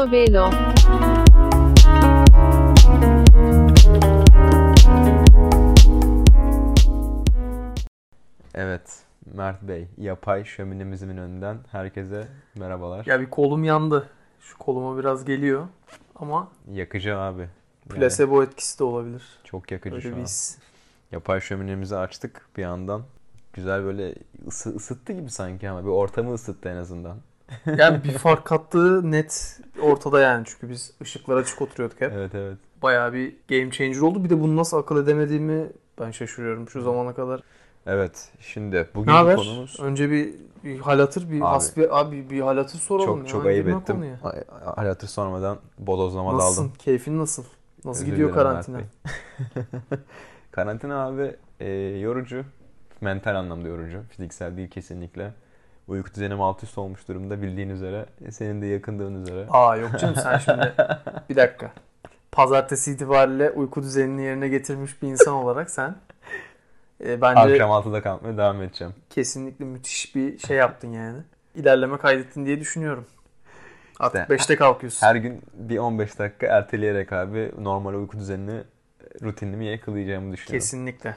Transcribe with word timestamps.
Portobello 0.00 0.50
Evet, 8.54 9.02
Mert 9.34 9.62
Bey, 9.62 9.88
yapay 9.98 10.44
şöminemizin 10.44 11.08
önünden 11.08 11.58
herkese 11.72 12.28
merhabalar. 12.54 13.06
Ya 13.06 13.20
bir 13.20 13.30
kolum 13.30 13.64
yandı. 13.64 14.08
Şu 14.40 14.58
koluma 14.58 14.98
biraz 14.98 15.24
geliyor. 15.24 15.66
Ama 16.16 16.48
Yakıcı 16.72 17.18
abi. 17.18 17.40
Yani 17.40 17.50
plasebo 17.88 18.42
etkisi 18.42 18.78
de 18.78 18.84
olabilir. 18.84 19.22
çok 19.44 19.72
yakıcı 19.72 19.96
Öyle 19.96 20.10
şu 20.10 20.16
an. 20.16 20.20
his. 20.20 20.58
Yapay 21.12 21.40
şöminemizi 21.40 21.96
açtık 21.96 22.46
bir 22.56 22.62
yandan. 22.62 23.02
Güzel 23.52 23.84
böyle 23.84 24.14
ısı, 24.46 24.76
ısıttı 24.76 25.12
gibi 25.12 25.30
sanki 25.30 25.70
ama 25.70 25.84
bir 25.84 25.88
ortamı 25.88 26.34
ısıttı 26.34 26.68
en 26.68 26.76
azından. 26.76 27.16
Yani 27.76 28.04
bir 28.04 28.12
fark 28.12 28.44
kattığı 28.44 29.10
net 29.10 29.60
ortada 29.82 30.20
yani. 30.20 30.44
Çünkü 30.46 30.70
biz 30.70 30.92
ışıklar 31.02 31.36
açık 31.36 31.62
oturuyorduk 31.62 32.00
hep. 32.00 32.12
Evet 32.12 32.34
evet. 32.34 32.58
Bayağı 32.82 33.12
bir 33.12 33.34
game 33.48 33.70
changer 33.70 34.00
oldu. 34.00 34.24
Bir 34.24 34.30
de 34.30 34.40
bunu 34.40 34.56
nasıl 34.56 34.76
akıl 34.76 35.04
edemediğimi 35.04 35.66
ben 36.00 36.10
şaşırıyorum 36.10 36.68
şu 36.68 36.82
zamana 36.82 37.14
kadar. 37.14 37.40
Evet, 37.86 38.28
şimdi 38.40 38.76
Ne 38.76 38.86
bugünkü 38.94 39.12
haber? 39.12 39.36
konumuz 39.36 39.80
Önce 39.80 40.10
bir, 40.10 40.34
bir 40.64 40.80
hal 40.80 40.98
hatır, 40.98 41.30
bir 41.30 41.36
Abi. 41.36 41.44
hasbi, 41.44 41.88
abi 41.90 42.30
bir 42.30 42.40
hal 42.40 42.56
hatır 42.56 42.78
soralım 42.78 43.06
çok 43.08 43.18
ya. 43.18 43.26
çok 43.26 43.46
ayıp 43.46 43.68
ettim. 43.68 44.04
Hal 44.76 44.86
hatır 44.86 45.08
sormadan 45.08 45.58
bodozlama 45.78 46.34
Nasılsın? 46.34 46.64
daldım. 46.64 46.76
Keyfin 46.78 47.18
nasıl? 47.18 47.44
Nasıl 47.84 48.02
Özür 48.02 48.12
gidiyor 48.12 48.32
karantina? 48.32 48.80
Karantina 50.52 51.06
abi 51.06 51.36
e, 51.60 51.70
yorucu. 51.98 52.44
Mental 53.00 53.34
anlamda 53.36 53.68
yorucu. 53.68 54.02
Fiziksel 54.10 54.56
değil 54.56 54.70
kesinlikle. 54.70 55.32
Uyku 55.90 56.14
düzenim 56.14 56.40
alt 56.40 56.62
üst 56.62 56.78
olmuş 56.78 57.08
durumda 57.08 57.42
bildiğin 57.42 57.68
üzere. 57.68 58.06
E, 58.24 58.32
Senin 58.32 58.62
de 58.62 58.66
yakındığın 58.66 59.22
üzere. 59.22 59.46
Aa 59.50 59.76
yok 59.76 59.90
canım 60.00 60.14
sen 60.14 60.38
şimdi 60.38 60.72
bir 61.30 61.36
dakika. 61.36 61.72
Pazartesi 62.32 62.92
itibariyle 62.92 63.50
uyku 63.50 63.82
düzenini 63.82 64.22
yerine 64.22 64.48
getirmiş 64.48 65.02
bir 65.02 65.08
insan 65.08 65.34
olarak 65.34 65.70
sen 65.70 65.96
e, 67.04 67.20
bence 67.20 67.40
Akşam 67.40 67.70
6'da 67.70 68.02
kalkmaya 68.02 68.36
devam 68.36 68.62
edeceğim. 68.62 68.94
kesinlikle 69.10 69.64
müthiş 69.64 70.14
bir 70.14 70.38
şey 70.38 70.56
yaptın 70.56 70.88
yani. 70.92 71.18
İlerleme 71.54 71.98
kaydettin 71.98 72.46
diye 72.46 72.60
düşünüyorum. 72.60 73.06
Artık 74.00 74.20
İşte 74.20 74.34
5'te 74.34 74.56
kalkıyorsun. 74.56 75.06
Her 75.06 75.14
gün 75.16 75.42
bir 75.54 75.78
15 75.78 76.18
dakika 76.18 76.46
erteleyerek 76.46 77.12
abi 77.12 77.52
normal 77.58 77.94
uyku 77.94 78.18
düzenini 78.18 78.60
rutinimi 79.22 79.66
yakalayacağımı 79.66 80.32
düşünüyorum. 80.32 80.60
Kesinlikle. 80.60 81.16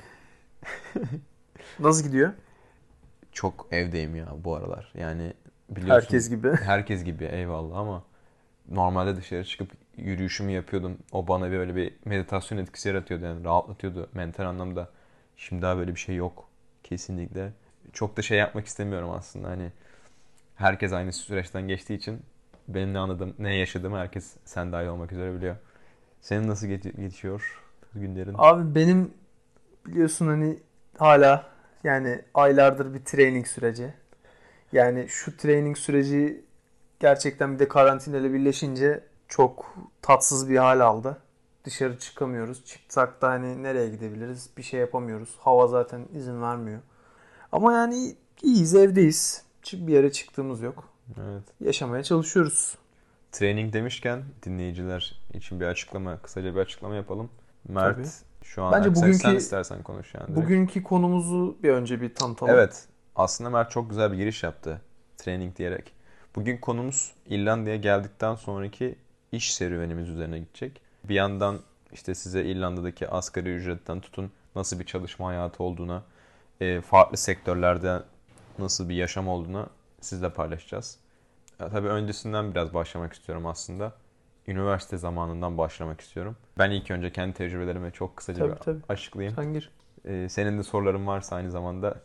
Nasıl 1.79 2.03
gidiyor? 2.03 2.31
Çok 3.33 3.67
evdeyim 3.71 4.15
ya 4.15 4.27
bu 4.43 4.55
aralar. 4.55 4.91
Yani 4.95 5.33
biliyorsun. 5.69 6.07
Herkes 6.07 6.29
gibi. 6.29 6.51
Herkes 6.63 7.03
gibi 7.03 7.25
eyvallah 7.25 7.77
ama 7.77 8.03
normalde 8.71 9.15
dışarı 9.15 9.45
çıkıp 9.45 9.71
yürüyüşümü 9.97 10.51
yapıyordum. 10.51 10.97
O 11.11 11.27
bana 11.27 11.51
böyle 11.51 11.75
bir 11.75 11.93
meditasyon 12.05 12.57
etkisi 12.57 12.89
yaratıyordu 12.89 13.25
yani 13.25 13.43
rahatlatıyordu 13.43 14.09
mental 14.13 14.45
anlamda. 14.45 14.89
Şimdi 15.37 15.61
daha 15.61 15.77
böyle 15.77 15.95
bir 15.95 15.99
şey 15.99 16.15
yok 16.15 16.45
kesinlikle. 16.83 17.51
Çok 17.93 18.17
da 18.17 18.21
şey 18.21 18.37
yapmak 18.37 18.65
istemiyorum 18.65 19.11
aslında 19.11 19.47
hani 19.49 19.71
herkes 20.55 20.93
aynı 20.93 21.13
süreçten 21.13 21.67
geçtiği 21.67 21.93
için 21.95 22.21
benim 22.67 22.93
ne 22.93 22.99
anladığım, 22.99 23.35
ne 23.39 23.55
yaşadığımı 23.55 23.97
herkes 23.97 24.35
sen 24.45 24.71
dahil 24.71 24.87
olmak 24.87 25.11
üzere 25.11 25.35
biliyor. 25.35 25.55
Senin 26.21 26.47
nasıl 26.47 26.67
geç- 26.67 26.95
geçiyor 26.95 27.61
günlerin? 27.95 28.35
Abi 28.37 28.75
benim 28.75 29.13
biliyorsun 29.85 30.27
hani 30.27 30.59
hala 30.97 31.52
yani 31.83 32.21
aylardır 32.33 32.93
bir 32.93 33.05
training 33.05 33.47
süreci. 33.47 33.93
Yani 34.71 35.05
şu 35.09 35.37
training 35.37 35.77
süreci 35.77 36.45
gerçekten 36.99 37.53
bir 37.53 37.59
de 37.59 37.67
karantina 37.67 38.17
ile 38.17 38.33
birleşince 38.33 39.03
çok 39.27 39.75
tatsız 40.01 40.49
bir 40.49 40.57
hal 40.57 40.79
aldı. 40.79 41.17
Dışarı 41.63 41.99
çıkamıyoruz. 41.99 42.65
Çıksak 42.65 43.21
da 43.21 43.29
hani 43.29 43.63
nereye 43.63 43.89
gidebiliriz? 43.89 44.49
Bir 44.57 44.63
şey 44.63 44.79
yapamıyoruz. 44.79 45.35
Hava 45.39 45.67
zaten 45.67 46.05
izin 46.13 46.41
vermiyor. 46.41 46.79
Ama 47.51 47.73
yani 47.73 48.15
iyiyiz, 48.41 48.75
evdeyiz. 48.75 49.43
Çık- 49.61 49.87
Bir 49.87 49.93
yere 49.93 50.11
çıktığımız 50.11 50.61
yok. 50.61 50.89
Evet. 51.17 51.43
Yaşamaya 51.59 52.03
çalışıyoruz. 52.03 52.77
Training 53.31 53.73
demişken 53.73 54.23
dinleyiciler 54.45 55.21
için 55.33 55.59
bir 55.59 55.65
açıklama, 55.65 56.17
kısaca 56.17 56.55
bir 56.55 56.59
açıklama 56.59 56.95
yapalım. 56.95 57.29
Mert 57.69 57.95
Tabii. 57.95 58.07
Şu 58.43 58.63
an 58.63 58.71
Bence 58.71 58.95
sen- 58.95 59.03
bugünkü- 59.03 59.17
sen 59.19 59.35
istersen 59.35 59.83
konuş 59.83 60.13
yani. 60.13 60.27
direkt. 60.27 60.37
Bugünkü 60.39 60.83
konumuzu 60.83 61.57
bir 61.63 61.69
önce 61.69 62.01
bir 62.01 62.15
tanıtalım. 62.15 62.53
Evet. 62.53 62.85
Aslında 63.15 63.49
Mert 63.49 63.71
çok 63.71 63.89
güzel 63.89 64.11
bir 64.11 64.17
giriş 64.17 64.43
yaptı. 64.43 64.81
Training 65.17 65.55
diyerek. 65.55 65.91
Bugün 66.35 66.57
konumuz 66.57 67.11
İrlanda'ya 67.29 67.75
geldikten 67.75 68.35
sonraki 68.35 68.95
iş 69.31 69.53
serüvenimiz 69.53 70.09
üzerine 70.09 70.39
gidecek. 70.39 70.81
Bir 71.03 71.15
yandan 71.15 71.59
işte 71.91 72.15
size 72.15 72.43
İrlanda'daki 72.45 73.09
asgari 73.09 73.49
ücretten 73.55 73.99
tutun 73.99 74.31
nasıl 74.55 74.79
bir 74.79 74.85
çalışma 74.85 75.27
hayatı 75.27 75.63
olduğuna, 75.63 76.03
e, 76.61 76.81
farklı 76.81 77.17
sektörlerde 77.17 78.03
nasıl 78.59 78.89
bir 78.89 78.95
yaşam 78.95 79.27
olduğuna 79.27 79.67
sizle 80.01 80.29
paylaşacağız. 80.29 80.97
Tabii 81.57 81.87
öncesinden 81.87 82.51
biraz 82.51 82.73
başlamak 82.73 83.13
istiyorum 83.13 83.45
aslında. 83.45 83.93
Üniversite 84.47 84.97
zamanından 84.97 85.57
başlamak 85.57 86.01
istiyorum. 86.01 86.35
Ben 86.57 86.71
ilk 86.71 86.91
önce 86.91 87.11
kendi 87.11 87.33
tecrübelerimi 87.33 87.91
çok 87.91 88.17
kısaca 88.17 88.39
Tabii, 88.43 88.51
bir 88.55 88.59
tabii. 88.59 88.79
açıklayayım. 88.89 89.35
Sen 89.35 89.53
gir. 89.53 89.69
Ee, 90.05 90.27
senin 90.29 90.57
de 90.57 90.63
soruların 90.63 91.07
varsa 91.07 91.35
aynı 91.35 91.51
zamanda 91.51 91.95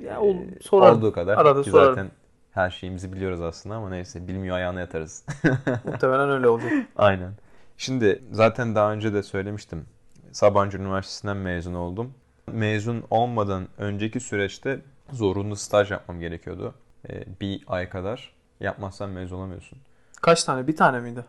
Ya 0.00 0.20
ol, 0.20 0.34
ee, 0.36 0.60
sorarım. 0.62 0.98
olduğu 0.98 1.12
kadar 1.12 1.36
Arada 1.38 1.62
ki 1.62 1.70
sorarım. 1.70 1.94
zaten 1.94 2.10
her 2.52 2.70
şeyimizi 2.70 3.12
biliyoruz 3.12 3.40
aslında 3.42 3.74
ama 3.74 3.90
neyse 3.90 4.28
bilmiyor 4.28 4.56
ayağına 4.56 4.80
yatarız. 4.80 5.24
Muhtemelen 5.84 6.30
öyle 6.30 6.48
olacak. 6.48 6.72
Aynen. 6.96 7.32
Şimdi 7.76 8.22
zaten 8.32 8.74
daha 8.74 8.92
önce 8.92 9.14
de 9.14 9.22
söylemiştim. 9.22 9.84
Sabancı 10.32 10.78
Üniversitesi'nden 10.78 11.36
mezun 11.36 11.74
oldum. 11.74 12.14
Mezun 12.46 13.04
olmadan 13.10 13.68
önceki 13.78 14.20
süreçte 14.20 14.80
zorunlu 15.12 15.56
staj 15.56 15.90
yapmam 15.90 16.20
gerekiyordu. 16.20 16.74
Ee, 17.10 17.24
bir 17.40 17.64
ay 17.66 17.88
kadar. 17.88 18.32
Yapmazsan 18.60 19.10
mezun 19.10 19.36
olamıyorsun. 19.36 19.78
Kaç 20.22 20.44
tane? 20.44 20.66
Bir 20.66 20.76
tane 20.76 21.00
miydi? 21.00 21.24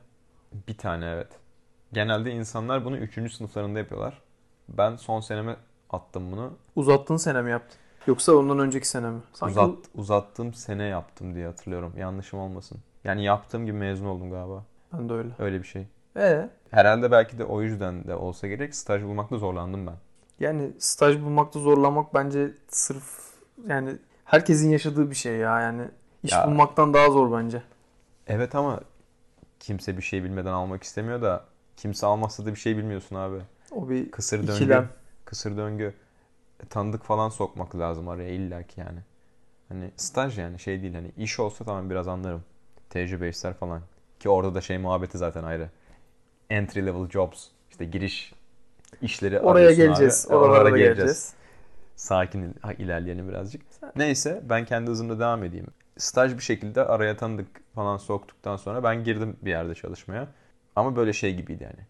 Bir 0.68 0.78
tane 0.78 1.06
evet. 1.06 1.28
Genelde 1.94 2.32
insanlar 2.32 2.86
bunu 2.86 2.98
3. 2.98 3.34
sınıflarında 3.34 3.80
yapıyorlar. 3.80 4.22
Ben 4.70 4.96
son 4.96 5.20
seneme 5.20 5.56
attım 5.90 6.32
bunu. 6.32 6.54
Uzattığın 6.76 7.18
sene 7.18 7.42
mi 7.42 7.52
yaptın? 7.52 7.78
Yoksa 8.08 8.34
ondan 8.36 8.60
önceki 8.60 8.88
sene 8.88 9.10
mi? 9.10 9.20
Sanki 9.34 9.52
Uzat, 9.52 9.76
uzattığım 9.96 10.54
sene 10.54 10.84
yaptım 10.84 11.36
diye 11.36 11.46
hatırlıyorum. 11.48 11.94
Yanlışım 11.98 12.40
olmasın. 12.40 12.78
Yani 13.04 13.24
yaptığım 13.24 13.66
gibi 13.66 13.78
mezun 13.78 14.06
oldum 14.06 14.32
galiba. 14.32 14.64
ben 14.94 15.10
de 15.10 15.14
öyle. 15.14 15.30
Öyle 15.40 15.60
bir 15.60 15.68
şey. 15.68 15.88
Ee, 16.18 16.50
Herhalde 16.72 17.12
belki 17.12 17.38
de 17.38 17.46
o 17.46 17.62
yüzden 17.62 18.04
de 18.08 18.16
olsa 18.16 18.48
gerek 18.48 18.76
staj 18.76 19.04
bulmakta 19.04 19.38
zorlandım 19.38 19.88
ben. 19.88 19.96
yani 20.40 20.72
staj 20.80 21.22
bulmakta 21.22 21.60
zorlanmak 21.60 22.14
bence 22.14 22.52
sırf 22.68 23.20
yani 23.68 23.96
herkesin 24.26 24.70
yaşadığı 24.70 25.10
bir 25.10 25.16
şey 25.16 25.36
ya 25.38 25.60
yani 25.62 25.82
iş 26.24 26.32
Ya- 26.32 26.48
bulmaktan 26.48 26.94
daha 26.94 27.10
zor 27.12 27.32
bence. 27.40 27.62
Evet 28.28 28.56
ama 28.56 28.80
kimse 29.60 29.98
bir 29.98 30.02
şey 30.02 30.24
bilmeden 30.24 30.52
almak 30.52 30.84
istemiyor 30.84 31.22
da 31.22 31.46
kimse 31.78 32.06
almazsa 32.06 32.46
da 32.46 32.50
bir 32.52 32.60
şey 32.60 32.78
bilmiyorsun 32.78 33.16
abi. 33.16 33.38
O 33.72 33.90
bir 33.90 34.12
Kısır 34.12 34.40
döngü. 34.48 34.52
ikilem. 34.54 34.90
Kısır 35.26 35.58
döngü. 35.58 35.94
E, 36.64 36.66
tanıdık 36.66 37.04
falan 37.04 37.30
sokmak 37.30 37.76
lazım 37.76 38.08
araya 38.08 38.30
illaki 38.30 38.80
yani. 38.80 39.00
Hani 39.70 39.92
staj 39.98 40.38
yani 40.38 40.60
şey 40.60 40.82
değil 40.82 40.94
hani 40.94 41.12
iş 41.18 41.40
olsa 41.40 41.66
tamam 41.66 41.90
biraz 41.90 42.08
anlarım. 42.08 42.44
Tecrübe 42.90 43.30
işler 43.30 43.54
falan. 43.54 43.82
Ki 44.20 44.30
orada 44.30 44.56
da 44.56 44.62
şey 44.62 44.78
muhabbeti 44.78 45.18
zaten 45.18 45.44
ayrı. 45.44 45.70
Entry 46.50 46.86
level 46.86 47.10
jobs. 47.10 47.48
İşte 47.72 47.86
giriş 47.86 48.34
işleri 49.02 49.40
Oraya 49.40 49.72
geleceğiz. 49.72 50.26
abi. 50.30 50.36
Oralara 50.36 50.52
Oralara 50.52 50.74
da 50.74 50.78
geleceğiz. 50.78 51.34
Sakin 51.96 52.56
ilerleyelim 52.78 53.30
birazcık. 53.30 53.62
Neyse 53.96 54.42
ben 54.50 54.66
kendi 54.66 54.92
hızımda 54.92 55.20
devam 55.20 55.44
edeyim. 55.44 55.68
Staj 56.00 56.38
bir 56.38 56.42
şekilde 56.44 56.86
araya 56.86 57.18
tanıdık 57.18 57.48
falan 57.76 57.98
soktuktan 57.98 58.58
sonra 58.58 58.84
ben 58.84 59.04
girdim 59.04 59.38
bir 59.42 59.50
yerde 59.50 59.76
çalışmaya. 59.76 60.28
Ama 60.76 60.96
böyle 60.96 61.14
şey 61.14 61.36
gibiydi 61.36 61.64
yani. 61.64 61.88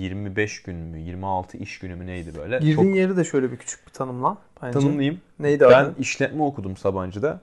25 0.00 0.62
gün 0.62 0.76
mü 0.76 0.98
26 0.98 1.56
iş 1.56 1.78
günü 1.78 1.94
mü 1.96 2.06
neydi 2.06 2.34
böyle. 2.34 2.58
Girdiğin 2.58 2.76
Çok 2.76 2.96
yeri 2.96 3.16
de 3.16 3.24
şöyle 3.24 3.52
bir 3.52 3.56
küçük 3.56 3.86
bir 3.86 3.92
tanımla 3.92 4.38
bence. 4.62 4.78
tanımlayayım. 4.78 5.20
Neydi 5.38 5.64
Ben 5.70 5.84
adı? 5.84 5.94
işletme 5.98 6.42
okudum 6.42 6.76
Sabancı'da. 6.76 7.40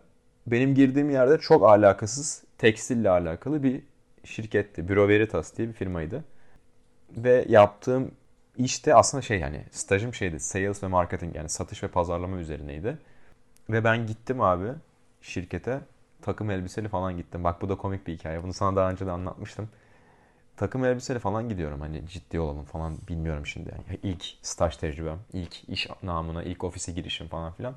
Benim 0.48 0.76
girdiğim 0.76 1.10
yerde 1.10 1.38
çok 1.38 1.64
alakasız 1.70 2.44
tekstille 2.58 3.10
alakalı 3.10 3.64
bir 3.64 3.82
şirketti. 4.24 4.88
Büro 4.88 5.08
Veritas 5.08 5.58
diye 5.58 5.68
bir 5.68 5.74
firmaydı. 5.74 6.24
Ve 7.18 7.46
yaptığım 7.50 8.12
işte 8.58 8.96
aslında 8.96 9.22
şey 9.22 9.40
yani 9.40 9.64
stajım 9.72 10.14
şeydi 10.14 10.40
sales 10.40 10.84
ve 10.84 10.88
marketing 10.88 11.36
yani 11.36 11.50
satış 11.50 11.84
ve 11.84 11.88
pazarlama 11.88 12.38
üzerineydi. 12.38 12.98
Ve 13.70 13.84
ben 13.84 14.08
gittim 14.08 14.42
abi 14.42 14.68
şirkete 15.22 15.80
takım 16.26 16.52
elbiseli 16.52 16.88
falan 16.88 17.18
gittim. 17.18 17.44
Bak 17.44 17.62
bu 17.62 17.70
da 17.70 17.76
komik 17.76 18.08
bir 18.08 18.14
hikaye. 18.14 18.44
Bunu 18.44 18.54
sana 18.54 18.76
daha 18.76 18.92
önce 18.92 19.06
de 19.06 19.12
anlatmıştım. 19.12 19.70
Takım 20.58 20.86
elbiseli 20.86 21.20
falan 21.20 21.50
gidiyorum 21.50 21.82
hani 21.82 22.08
ciddi 22.08 22.40
olalım 22.40 22.64
falan 22.66 22.98
bilmiyorum 23.10 23.46
şimdi. 23.46 23.70
Yani 23.70 24.00
ilk 24.04 24.26
staj 24.42 24.78
tecrübem, 24.78 25.20
ilk 25.34 25.70
iş 25.70 25.88
namına, 26.04 26.44
ilk 26.44 26.64
ofise 26.64 26.92
girişim 26.92 27.28
falan 27.28 27.54
filan. 27.54 27.76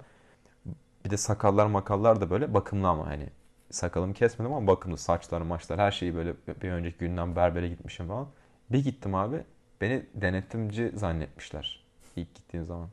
Bir 1.04 1.10
de 1.10 1.16
sakallar 1.16 1.66
makallar 1.66 2.20
da 2.20 2.30
böyle 2.30 2.54
bakımlı 2.54 2.88
ama 2.88 3.06
hani 3.06 3.26
sakalımı 3.70 4.14
kesmedim 4.14 4.52
ama 4.52 4.66
bakımlı 4.66 4.98
saçlar 4.98 5.40
maçlar 5.40 5.78
her 5.78 5.90
şeyi 5.90 6.14
böyle 6.14 6.34
bir 6.62 6.70
önceki 6.70 6.98
günden 6.98 7.36
berbere 7.36 7.68
gitmişim 7.68 8.08
falan. 8.08 8.28
Bir 8.70 8.84
gittim 8.84 9.14
abi 9.14 9.42
beni 9.80 10.06
denetimci 10.14 10.92
zannetmişler 10.94 11.88
ilk 12.18 12.34
gittiğim 12.34 12.66
zaman. 12.66 12.88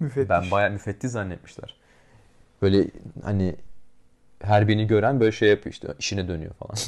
Müfettiş. 0.00 0.30
Ben 0.30 0.50
bayağı 0.50 0.70
müfettiş 0.70 1.10
zannetmişler. 1.10 1.76
Böyle 2.62 2.90
hani 3.22 3.56
her 4.42 4.68
birini 4.68 4.86
gören 4.86 5.20
böyle 5.20 5.32
şey 5.32 5.48
yapıyor 5.48 5.72
işte 5.72 5.88
işine 5.98 6.28
dönüyor 6.28 6.52
falan. 6.54 6.76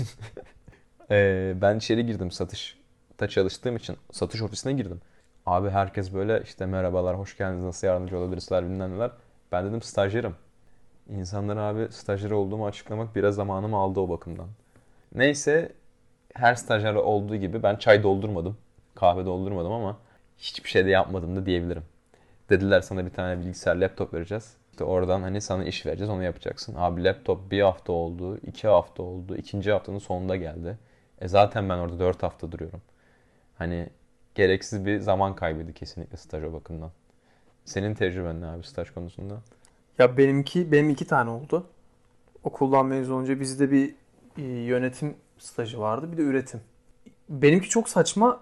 Ee, 1.11 1.55
ben 1.61 1.79
içeri 1.79 2.07
girdim 2.07 2.31
satışta 2.31 3.29
çalıştığım 3.29 3.77
için 3.77 3.97
satış 4.13 4.43
ofisine 4.43 4.73
girdim. 4.73 5.01
Abi 5.47 5.71
herkes 5.71 6.15
böyle 6.15 6.43
işte 6.45 6.67
merhabalar 6.67 7.19
hoş 7.19 7.37
geldiniz 7.39 7.65
nasıl 7.65 7.87
yardımcı 7.87 8.19
olabilirsler 8.19 8.65
bilmem 8.65 8.95
neler. 8.95 9.11
Ben 9.53 9.67
dedim 9.67 9.83
stajyerim. 9.83 10.35
İnsanlara 11.11 11.63
abi 11.63 11.89
stajyer 11.93 12.31
olduğumu 12.31 12.67
açıklamak 12.67 13.17
biraz 13.17 13.35
zamanımı 13.35 13.77
aldı 13.77 14.01
o 14.01 14.09
bakımdan. 14.09 14.49
Neyse 15.15 15.73
her 16.35 16.55
stajyer 16.55 16.95
olduğu 16.95 17.37
gibi 17.37 17.63
ben 17.63 17.77
çay 17.77 18.03
doldurmadım. 18.03 18.59
Kahve 18.95 19.27
doldurmadım 19.27 19.73
ama 19.73 19.99
hiçbir 20.39 20.71
şey 20.71 20.87
de 20.87 20.91
yapmadım 20.91 21.37
da 21.37 21.47
diyebilirim. 21.47 21.85
Dediler 22.51 22.83
sana 22.83 23.07
bir 23.07 23.11
tane 23.13 23.41
bilgisayar 23.41 23.77
laptop 23.77 24.15
vereceğiz. 24.15 24.58
İşte 24.79 24.91
oradan 24.91 25.23
hani 25.23 25.41
sana 25.41 25.65
iş 25.65 25.87
vereceğiz 25.87 26.11
onu 26.11 26.23
yapacaksın. 26.23 26.75
Abi 26.79 27.05
laptop 27.05 27.51
bir 27.51 27.61
hafta 27.61 27.93
oldu, 27.93 28.39
iki 28.47 28.69
hafta 28.69 29.03
oldu, 29.03 29.37
ikinci 29.37 29.73
haftanın 29.73 29.99
sonunda 29.99 30.37
geldi. 30.37 30.79
E 31.21 31.29
zaten 31.29 31.69
ben 31.69 31.79
orada 31.79 31.99
dört 31.99 32.23
hafta 32.23 32.53
duruyorum. 32.53 32.81
Hani 33.57 33.89
gereksiz 34.35 34.87
bir 34.87 35.01
zaman 35.01 35.35
kaybıydı 35.35 35.73
kesinlikle 35.73 36.17
staj 36.17 36.45
o 36.45 36.53
bakımdan. 36.53 36.91
Senin 37.65 37.95
tecrüben 37.95 38.41
ne 38.41 38.47
abi 38.47 38.67
staj 38.67 38.91
konusunda? 38.91 39.41
Ya 39.99 40.17
benimki 40.17 40.73
benim 40.73 40.91
iki 40.91 41.07
tane 41.07 41.31
oldu. 41.31 41.67
Okuldan 42.45 42.87
mezun 42.87 43.15
olunca 43.15 43.41
bizde 43.41 43.71
bir 43.71 43.95
e, 44.37 44.43
yönetim 44.43 45.17
stajı 45.39 45.81
vardı, 45.81 46.13
bir 46.13 46.17
de 46.17 46.23
üretim. 46.23 46.61
Benimki 47.29 47.69
çok 47.69 47.89
saçma. 47.89 48.41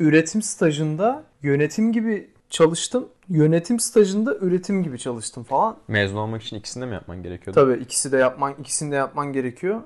Üretim 0.00 0.42
stajında 0.42 1.24
yönetim 1.42 1.92
gibi 1.92 2.30
çalıştım. 2.52 3.08
Yönetim 3.28 3.80
stajında 3.80 4.36
üretim 4.36 4.82
gibi 4.82 4.98
çalıştım 4.98 5.44
falan. 5.44 5.76
Mezun 5.88 6.16
olmak 6.16 6.42
için 6.42 6.56
ikisini 6.56 6.82
de 6.82 6.86
mi 6.86 6.94
yapman 6.94 7.22
gerekiyordu? 7.22 7.60
Tabii 7.60 7.82
ikisi 7.82 8.12
de 8.12 8.16
yapman 8.16 8.54
ikisini 8.60 8.92
de 8.92 8.96
yapman 8.96 9.32
gerekiyor. 9.32 9.80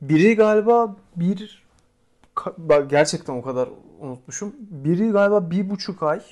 Biri 0.00 0.36
galiba 0.36 0.96
bir 1.16 1.66
gerçekten 2.88 3.32
o 3.32 3.42
kadar 3.42 3.68
unutmuşum. 4.00 4.54
Biri 4.58 5.10
galiba 5.10 5.50
bir 5.50 5.70
buçuk 5.70 6.02
ay 6.02 6.22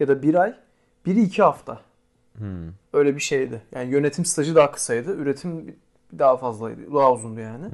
ya 0.00 0.08
da 0.08 0.22
bir 0.22 0.34
ay. 0.34 0.54
Biri 1.06 1.22
iki 1.22 1.42
hafta. 1.42 1.80
Hmm. 2.38 2.68
Öyle 2.92 3.14
bir 3.14 3.20
şeydi. 3.20 3.62
Yani 3.74 3.90
yönetim 3.90 4.24
stajı 4.24 4.54
daha 4.54 4.70
kısaydı. 4.70 5.16
Üretim 5.16 5.76
daha 6.18 6.36
fazlaydı. 6.36 6.94
Daha 6.94 7.12
uzundu 7.12 7.40
yani. 7.40 7.64
Hı. 7.64 7.70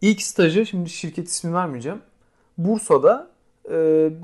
İlk 0.00 0.22
stajı 0.22 0.66
şimdi 0.66 0.90
şirket 0.90 1.28
ismi 1.28 1.54
vermeyeceğim. 1.54 2.00
Bursa'da 2.58 3.30
e, 3.70 3.74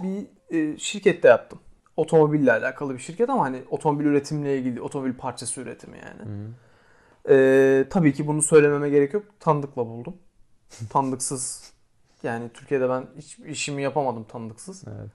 bir 0.03 0.27
e, 0.57 0.79
şirkette 0.79 1.29
yaptım. 1.29 1.59
Otomobille 1.97 2.53
alakalı 2.53 2.95
bir 2.95 2.99
şirket 2.99 3.31
ama 3.31 3.43
hani 3.43 3.63
otomobil 3.71 4.05
üretimle 4.05 4.59
ilgili 4.59 4.81
otomobil 4.81 5.15
parçası 5.15 5.61
üretimi 5.61 5.99
yani. 5.99 6.31
Hı 6.31 6.49
hı. 7.29 7.35
E, 7.35 7.89
tabii 7.91 8.13
ki 8.13 8.27
bunu 8.27 8.43
söylememe 8.43 8.91
gerek 8.91 9.15
yok. 9.15 9.25
Tanıdıkla 9.41 9.87
buldum. 9.87 10.17
Tanıdıksız 10.91 11.73
yani 12.23 12.49
Türkiye'de 12.55 12.89
ben 12.89 13.07
hiç 13.19 13.39
işimi 13.39 13.83
yapamadım 13.83 14.25
tanıdıksız. 14.25 14.85
Evet. 14.89 15.11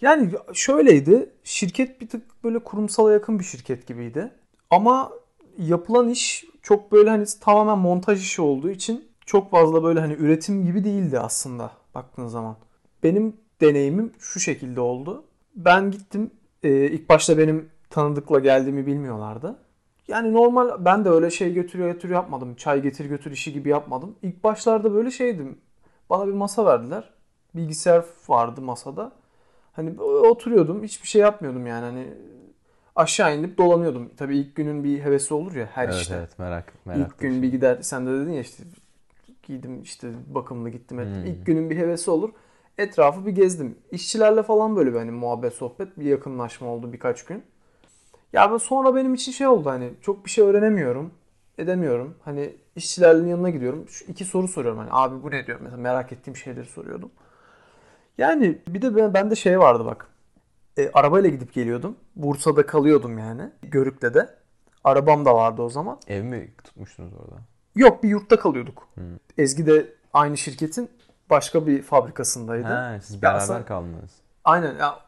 Yani 0.00 0.30
şöyleydi. 0.52 1.30
Şirket 1.44 2.00
bir 2.00 2.08
tık 2.08 2.44
böyle 2.44 2.58
kurumsala 2.58 3.12
yakın 3.12 3.38
bir 3.38 3.44
şirket 3.44 3.86
gibiydi. 3.86 4.32
Ama 4.70 5.12
yapılan 5.58 6.08
iş 6.08 6.44
çok 6.62 6.92
böyle 6.92 7.10
hani 7.10 7.24
tamamen 7.40 7.78
montaj 7.78 8.22
işi 8.22 8.42
olduğu 8.42 8.70
için 8.70 9.08
çok 9.26 9.50
fazla 9.50 9.84
böyle 9.84 10.00
hani 10.00 10.12
üretim 10.12 10.66
gibi 10.66 10.84
değildi 10.84 11.20
aslında 11.20 11.70
baktığın 11.94 12.28
zaman. 12.28 12.56
Benim 13.02 13.36
deneyimim 13.60 14.12
şu 14.18 14.40
şekilde 14.40 14.80
oldu. 14.80 15.24
Ben 15.56 15.90
gittim. 15.90 16.30
e, 16.62 16.70
ilk 16.70 17.08
başta 17.08 17.38
benim 17.38 17.68
tanıdıkla 17.90 18.38
geldiğimi 18.38 18.86
bilmiyorlardı. 18.86 19.56
Yani 20.08 20.32
normal 20.32 20.84
ben 20.84 21.04
de 21.04 21.08
öyle 21.10 21.30
şey 21.30 21.54
götürüyor 21.54 21.92
götürüyor 21.92 22.20
yapmadım. 22.20 22.54
Çay 22.54 22.82
getir 22.82 23.04
götür 23.04 23.30
işi 23.30 23.52
gibi 23.52 23.68
yapmadım. 23.68 24.14
İlk 24.22 24.44
başlarda 24.44 24.94
böyle 24.94 25.10
şeydim. 25.10 25.58
Bana 26.10 26.26
bir 26.26 26.32
masa 26.32 26.66
verdiler. 26.66 27.10
Bilgisayar 27.54 28.04
vardı 28.28 28.60
masada. 28.62 29.12
Hani 29.72 30.00
oturuyordum. 30.00 30.82
Hiçbir 30.82 31.08
şey 31.08 31.22
yapmıyordum 31.22 31.66
yani. 31.66 31.84
Hani 31.84 32.06
aşağı 32.96 33.36
inip 33.38 33.58
dolanıyordum. 33.58 34.10
Tabii 34.16 34.38
ilk 34.38 34.56
günün 34.56 34.84
bir 34.84 35.00
hevesi 35.00 35.34
olur 35.34 35.54
ya 35.54 35.68
her 35.72 35.84
evet 35.84 35.96
işte. 36.00 36.14
evet 36.14 36.38
merak 36.38 36.72
merak. 36.84 37.00
İlk 37.00 37.18
gün 37.18 37.42
bir 37.42 37.50
gider. 37.50 37.78
Sen 37.80 38.06
de 38.06 38.10
dedin 38.10 38.32
ya 38.32 38.40
işte 38.40 38.64
giydim 39.42 39.82
işte 39.82 40.10
bakımlı 40.26 40.70
gittim 40.70 41.00
ettim. 41.00 41.22
Hmm. 41.22 41.26
İlk 41.26 41.46
günün 41.46 41.70
bir 41.70 41.76
hevesi 41.76 42.10
olur. 42.10 42.30
Etrafı 42.78 43.26
bir 43.26 43.30
gezdim. 43.32 43.78
İşçilerle 43.90 44.42
falan 44.42 44.76
böyle 44.76 44.92
bir 44.92 44.98
hani 44.98 45.10
muhabbet 45.10 45.52
sohbet 45.52 45.98
bir 45.98 46.04
yakınlaşma 46.04 46.68
oldu 46.68 46.92
birkaç 46.92 47.24
gün. 47.24 47.44
Ya 48.32 48.52
ben 48.52 48.56
sonra 48.56 48.94
benim 48.94 49.14
için 49.14 49.32
şey 49.32 49.46
oldu 49.46 49.70
hani 49.70 49.90
çok 50.00 50.24
bir 50.24 50.30
şey 50.30 50.44
öğrenemiyorum. 50.44 51.14
Edemiyorum. 51.58 52.14
Hani 52.24 52.56
işçilerin 52.76 53.26
yanına 53.26 53.50
gidiyorum. 53.50 53.88
Şu 53.88 54.04
iki 54.04 54.24
soru 54.24 54.48
soruyorum 54.48 54.78
hani 54.78 54.88
abi 54.92 55.22
bu 55.22 55.30
ne 55.30 55.46
diyor 55.46 55.60
mesela 55.60 55.82
merak 55.82 56.12
ettiğim 56.12 56.36
şeyleri 56.36 56.66
soruyordum. 56.66 57.10
Yani 58.18 58.58
bir 58.68 58.82
de 58.82 58.96
ben- 58.96 59.14
bende 59.14 59.34
şey 59.34 59.58
vardı 59.58 59.84
bak. 59.84 60.08
E, 60.78 60.90
arabayla 60.94 61.30
gidip 61.30 61.52
geliyordum. 61.52 61.96
Bursa'da 62.16 62.66
kalıyordum 62.66 63.18
yani. 63.18 63.50
Görük'te 63.62 64.14
de. 64.14 64.34
Arabam 64.84 65.24
da 65.24 65.34
vardı 65.34 65.62
o 65.62 65.68
zaman. 65.68 65.98
Ev 66.08 66.22
mi 66.22 66.50
tutmuştunuz 66.64 67.12
orada? 67.14 67.36
Yok 67.74 68.02
bir 68.02 68.08
yurtta 68.08 68.38
kalıyorduk. 68.38 68.88
Hmm. 68.94 69.04
Ezgi 69.38 69.66
de 69.66 69.92
aynı 70.12 70.36
şirketin 70.36 70.88
başka 71.30 71.66
bir 71.66 71.82
fabrikasındaydı. 71.82 72.68
Ha, 72.68 72.98
siz 73.02 73.22
beraber 73.22 73.38
aslında- 73.38 73.64
kaldınız. 73.64 74.10
Aynen 74.44 74.76
ya 74.78 74.98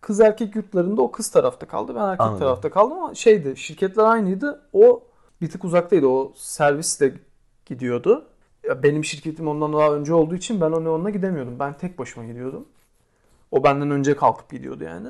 kız 0.00 0.20
erkek 0.20 0.56
yurtlarında 0.56 1.02
o 1.02 1.10
kız 1.10 1.30
tarafta 1.30 1.66
kaldı. 1.66 1.94
Ben 1.94 2.00
erkek 2.00 2.20
Anladım. 2.20 2.38
tarafta 2.38 2.70
kaldım 2.70 2.98
ama 2.98 3.14
şeydi 3.14 3.56
şirketler 3.56 4.04
aynıydı. 4.04 4.68
O 4.72 5.02
bir 5.40 5.50
tık 5.50 5.64
uzaktaydı. 5.64 6.06
O 6.06 6.32
servisle 6.36 7.14
gidiyordu. 7.66 8.24
Ya 8.68 8.82
benim 8.82 9.04
şirketim 9.04 9.48
ondan 9.48 9.72
daha 9.72 9.92
önce 9.94 10.14
olduğu 10.14 10.34
için 10.34 10.60
ben 10.60 10.70
ona 10.70 10.90
onunla 10.90 11.10
gidemiyordum. 11.10 11.58
Ben 11.58 11.76
tek 11.76 11.98
başıma 11.98 12.26
gidiyordum. 12.26 12.68
O 13.50 13.64
benden 13.64 13.90
önce 13.90 14.16
kalkıp 14.16 14.50
gidiyordu 14.50 14.84
yani. 14.84 15.08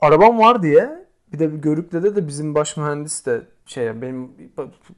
Arabam 0.00 0.38
var 0.38 0.62
diye 0.62 1.06
bir 1.32 1.38
de 1.38 1.52
bir 1.52 1.58
Görük'te 1.58 2.02
de, 2.02 2.16
de 2.16 2.26
bizim 2.26 2.54
baş 2.54 2.76
mühendis 2.76 3.26
de 3.26 3.42
şey 3.68 4.02
benim 4.02 4.32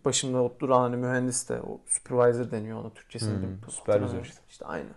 başımda 0.05 0.43
oturan 0.43 0.81
hani 0.81 0.97
mühendis 0.97 1.49
de 1.49 1.61
o 1.63 1.81
supervisor 1.87 2.51
deniyor 2.51 2.81
ona 2.81 2.91
Türkçesini 2.91 3.37
Hmm, 3.37 3.71
supervisor 3.71 4.23
işte. 4.23 4.41
İşte 4.49 4.65
aynı. 4.65 4.91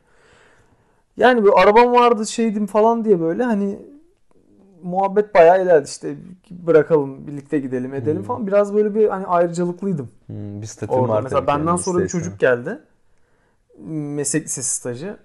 Yani 1.18 1.44
böyle 1.44 1.56
arabam 1.56 1.94
vardı 1.94 2.26
şeydim 2.28 2.66
falan 2.68 3.06
diye 3.06 3.20
böyle 3.20 3.44
hani 3.44 3.80
muhabbet 4.84 5.36
bayağı 5.36 5.64
ilerdi 5.64 5.88
işte 5.90 6.16
bırakalım 6.52 7.28
birlikte 7.28 7.60
gidelim 7.60 7.94
edelim 7.94 8.18
Hmm. 8.18 8.24
falan. 8.24 8.48
Biraz 8.48 8.74
böyle 8.74 8.96
bir 8.96 9.10
hani 9.10 9.26
ayrıcalıklıydım. 9.28 10.10
Hmm, 10.28 10.62
bir 10.62 10.68
statüm 10.68 10.96
Orada 10.96 11.10
var 11.10 11.24
mesela 11.24 11.48
benden 11.48 11.68
yani, 11.68 11.80
sonra 11.80 12.04
bir 12.04 12.10
çocuk 12.10 12.40
geldi. 12.40 12.80
Meslek 13.88 14.46
lisesi 14.46 14.76
stajı. 14.76 15.18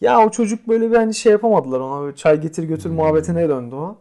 Ya 0.00 0.26
o 0.26 0.30
çocuk 0.30 0.68
böyle 0.68 0.90
bir 0.90 0.96
hani 0.96 1.14
şey 1.14 1.32
yapamadılar 1.32 1.80
ona 1.80 2.02
böyle 2.02 2.16
çay 2.16 2.40
getir 2.40 2.64
götür 2.64 2.90
Hmm. 2.90 2.96
muhabbetine 2.96 3.48
döndü 3.48 3.74
o. 3.74 3.98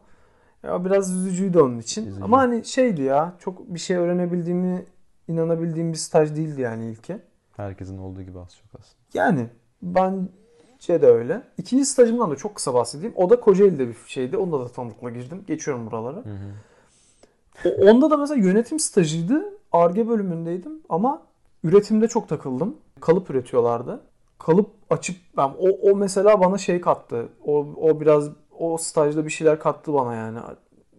Ya 0.65 0.85
biraz 0.85 1.11
üzücüydü 1.15 1.59
onun 1.59 1.79
için. 1.79 2.07
Üzücü. 2.07 2.23
Ama 2.23 2.37
hani 2.37 2.65
şeydi 2.65 3.01
ya 3.01 3.33
çok 3.39 3.73
bir 3.73 3.79
şey 3.79 3.97
öğrenebildiğimi 3.97 4.85
inanabildiğim 5.27 5.91
bir 5.93 5.97
staj 5.97 6.35
değildi 6.35 6.61
yani 6.61 6.85
ilki. 6.91 7.17
Herkesin 7.55 7.97
olduğu 7.97 8.21
gibi 8.21 8.39
az 8.39 8.55
çok 8.55 8.79
aslında. 8.81 8.95
Yani 9.13 9.47
bence 9.81 11.01
de 11.01 11.07
öyle. 11.07 11.41
İkinci 11.57 11.85
stajımdan 11.85 12.31
da 12.31 12.35
çok 12.35 12.55
kısa 12.55 12.73
bahsedeyim. 12.73 13.13
O 13.15 13.29
da 13.29 13.39
Kocaeli'de 13.39 13.87
bir 13.87 13.95
şeydi. 14.07 14.37
Onda 14.37 14.59
da 14.59 14.67
tanıdıkla 14.67 15.09
girdim. 15.09 15.43
Geçiyorum 15.47 15.85
buraları. 15.87 16.15
Hı 16.17 16.29
hı. 16.29 17.69
O- 17.69 17.89
Onda 17.91 18.09
da 18.09 18.17
mesela 18.17 18.41
yönetim 18.41 18.79
stajıydı. 18.79 19.43
Arge 19.71 20.07
bölümündeydim 20.07 20.71
ama 20.89 21.21
üretimde 21.63 22.07
çok 22.07 22.29
takıldım. 22.29 22.75
Kalıp 22.99 23.29
üretiyorlardı. 23.29 24.01
Kalıp 24.39 24.69
açıp 24.89 25.15
ben 25.37 25.47
o, 25.59 25.69
o 25.91 25.95
mesela 25.95 26.39
bana 26.39 26.57
şey 26.57 26.81
kattı. 26.81 27.29
O, 27.45 27.57
o 27.77 27.99
biraz 28.01 28.29
o 28.59 28.77
stajda 28.77 29.25
bir 29.25 29.29
şeyler 29.29 29.59
kattı 29.59 29.93
bana 29.93 30.15
yani. 30.15 30.39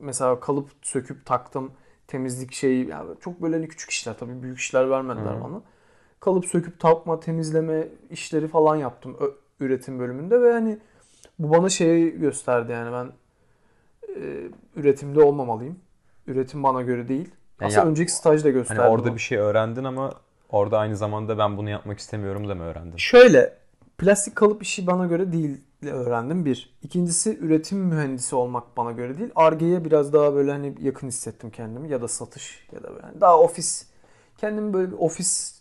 Mesela 0.00 0.40
kalıp 0.40 0.70
söküp 0.82 1.26
taktım. 1.26 1.72
Temizlik 2.06 2.52
şeyi 2.54 2.88
yani 2.88 3.10
çok 3.20 3.42
böyle 3.42 3.56
hani 3.56 3.68
küçük 3.68 3.90
işler 3.90 4.18
tabii 4.18 4.42
büyük 4.42 4.58
işler 4.58 4.90
vermediler 4.90 5.34
Hı. 5.36 5.40
bana. 5.44 5.62
Kalıp 6.20 6.46
söküp 6.46 6.80
takma, 6.80 7.20
temizleme 7.20 7.88
işleri 8.10 8.48
falan 8.48 8.76
yaptım 8.76 9.16
ö- 9.20 9.64
üretim 9.64 9.98
bölümünde 9.98 10.42
ve 10.42 10.52
hani 10.52 10.78
bu 11.38 11.50
bana 11.50 11.68
şeyi 11.68 12.18
gösterdi 12.20 12.72
yani 12.72 12.92
ben 12.92 13.12
e, 14.16 14.48
üretimde 14.76 15.22
olmamalıyım. 15.22 15.78
Üretim 16.26 16.62
bana 16.62 16.82
göre 16.82 17.08
değil. 17.08 17.28
Yani 17.60 17.68
Aslında 17.68 17.84
ya- 17.84 17.90
önceki 17.90 18.12
stajda 18.12 18.50
gösterdi. 18.50 18.80
Hani 18.80 18.90
orada 18.90 19.10
bu. 19.10 19.14
bir 19.14 19.20
şey 19.20 19.38
öğrendin 19.38 19.84
ama 19.84 20.12
orada 20.50 20.78
aynı 20.78 20.96
zamanda 20.96 21.38
ben 21.38 21.56
bunu 21.56 21.70
yapmak 21.70 21.98
istemiyorum 21.98 22.48
da 22.48 22.54
mı 22.54 22.62
öğrendin? 22.62 22.96
Şöyle 22.96 23.54
plastik 23.98 24.36
kalıp 24.36 24.62
işi 24.62 24.86
bana 24.86 25.06
göre 25.06 25.32
değil 25.32 25.60
öğrendim 25.82 26.44
bir. 26.44 26.76
İkincisi 26.82 27.38
üretim 27.38 27.78
mühendisi 27.78 28.36
olmak 28.36 28.76
bana 28.76 28.92
göre 28.92 29.18
değil. 29.18 29.30
Arge'ye 29.34 29.84
biraz 29.84 30.12
daha 30.12 30.34
böyle 30.34 30.50
hani 30.50 30.74
yakın 30.80 31.08
hissettim 31.08 31.50
kendimi 31.50 31.88
ya 31.90 32.02
da 32.02 32.08
satış 32.08 32.68
ya 32.72 32.82
da 32.82 32.90
böyle 32.94 33.20
daha 33.20 33.38
ofis 33.40 33.86
kendimi 34.38 34.72
böyle 34.74 34.92
bir 34.92 34.96
ofis 34.98 35.56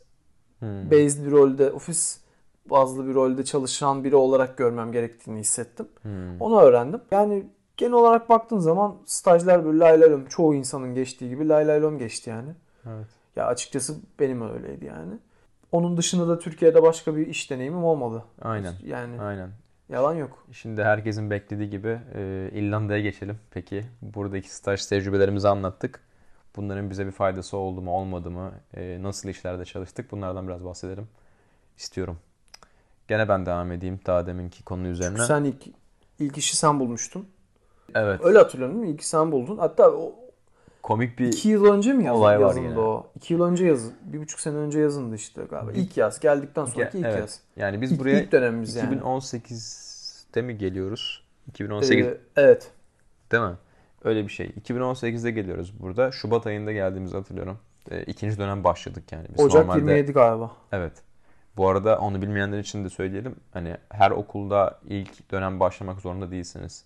Hmm. 0.60 0.92
based 0.92 1.26
bir 1.26 1.32
rolde, 1.32 1.72
ofis 1.72 2.20
bazlı 2.70 3.08
bir 3.08 3.14
rolde 3.14 3.46
çalışan 3.46 4.04
biri 4.04 4.16
olarak 4.16 4.58
görmem 4.58 4.92
gerektiğini 4.92 5.40
hissettim. 5.40 5.88
Hmm. 6.02 6.42
Onu 6.42 6.62
öğrendim. 6.62 7.02
Yani 7.12 7.46
genel 7.78 7.94
olarak 7.94 8.30
baktığın 8.30 8.60
zaman 8.60 8.96
stajlar 9.06 9.66
böyle 9.66 9.80
lay 9.80 10.02
lay 10.02 10.28
çoğu 10.30 10.56
insanın 10.56 10.96
geçtiği 10.96 11.30
gibi 11.30 11.50
lay 11.50 11.68
lay 11.68 11.82
lom 11.82 11.98
geçti 12.00 12.30
yani. 12.30 12.50
Evet. 12.86 13.08
Ya 13.36 13.46
açıkçası 13.46 13.96
benim 14.20 14.54
öyleydi 14.54 14.86
yani. 14.86 15.14
Onun 15.72 15.98
dışında 15.98 16.28
da 16.28 16.40
Türkiye'de 16.40 16.84
başka 16.84 17.16
bir 17.16 17.28
iş 17.28 17.52
deneyimim 17.52 17.84
olmadı. 17.84 18.24
Aynen. 18.42 18.74
Yani 18.86 19.22
Aynen. 19.22 19.50
Yalan 19.90 20.14
yok. 20.14 20.46
Şimdi 20.52 20.84
herkesin 20.84 21.30
beklediği 21.30 21.70
gibi 21.70 22.00
e, 22.16 22.50
İrlanda'ya 22.54 23.02
geçelim. 23.02 23.40
Peki 23.52 23.86
buradaki 24.02 24.56
staj 24.56 24.86
tecrübelerimizi 24.86 25.48
anlattık. 25.48 26.00
Bunların 26.56 26.90
bize 26.90 27.06
bir 27.06 27.12
faydası 27.12 27.58
oldu 27.58 27.82
mu 27.82 27.92
olmadı 27.92 28.32
mı? 28.32 28.52
E, 28.74 28.98
nasıl 29.02 29.30
işlerde 29.30 29.66
çalıştık? 29.66 30.12
Bunlardan 30.12 30.48
biraz 30.48 30.66
bahsedelim 30.66 31.08
istiyorum. 31.78 32.18
Gene 33.08 33.30
ben 33.30 33.46
devam 33.46 33.72
edeyim 33.72 34.00
daha 34.06 34.28
deminki 34.28 34.64
konu 34.64 34.88
üzerine. 34.88 35.26
Sen 35.26 35.44
ilk 35.44 35.68
ilk 36.20 36.38
işi 36.38 36.58
sen 36.58 36.80
bulmuştun. 36.80 37.28
Evet. 37.96 38.22
Öyle 38.24 38.38
hatırlıyorum 38.38 38.76
değil 38.76 38.88
mi? 38.88 38.94
İlk 38.94 39.04
sen 39.04 39.32
buldun. 39.32 39.58
Hatta 39.58 39.92
o 39.92 40.16
Komik 40.86 41.20
bir 41.20 41.28
iki 41.28 41.50
yıl 41.50 41.66
önce 41.66 41.94
mi 41.94 42.04
yazın, 42.04 42.20
Olay 42.20 42.40
var 42.40 42.48
yazındı 42.48 42.68
yine. 42.68 42.80
o? 42.80 43.08
İki 43.16 43.34
yıl 43.34 43.42
önce 43.42 43.66
yazın. 43.66 43.94
Bir 44.02 44.20
buçuk 44.20 44.40
sene 44.40 44.56
önce 44.56 44.80
yazındı 44.80 45.16
işte 45.16 45.44
galiba. 45.50 45.72
İlk 45.72 45.98
yaz. 45.98 46.20
Geldikten 46.20 46.66
sonraki 46.66 46.98
ilk 46.98 47.06
evet. 47.06 47.20
yaz. 47.20 47.40
Yani 47.56 47.82
biz 47.82 47.92
İlk, 47.92 48.00
buraya 48.00 48.22
ilk 48.22 48.32
dönemimiz 48.32 48.76
yani. 48.76 48.96
2018'te 48.96 50.42
mi 50.42 50.58
geliyoruz? 50.58 51.24
2018 51.48 52.06
Ee, 52.06 52.18
evet. 52.36 52.72
değil 53.32 53.44
mi? 53.44 53.56
Öyle 54.04 54.24
bir 54.24 54.30
şey. 54.30 54.48
2018'de 54.48 55.32
geliyoruz 55.32 55.74
burada. 55.80 56.12
Şubat 56.12 56.48
ayında 56.48 56.72
geldiğimizi 56.72 57.18
hatırlıyorum. 57.18 57.60
E, 57.92 58.04
ikinci 58.04 58.38
dönem 58.38 58.64
başladık 58.64 59.04
yani. 59.12 59.28
Biz 59.38 59.46
Ocak 59.46 59.62
normalde 59.62 59.80
27 59.80 60.12
galiba. 60.12 60.52
Evet. 60.72 60.94
Bu 61.58 61.70
arada 61.70 62.00
onu 62.00 62.22
bilmeyenler 62.22 62.60
için 62.60 62.86
de 62.86 62.90
söyleyelim. 62.90 63.36
Hani 63.54 63.78
her 63.90 64.12
okulda 64.12 64.80
ilk 64.88 65.32
dönem 65.32 65.60
başlamak 65.60 66.02
zorunda 66.02 66.32
değilsiniz. 66.32 66.86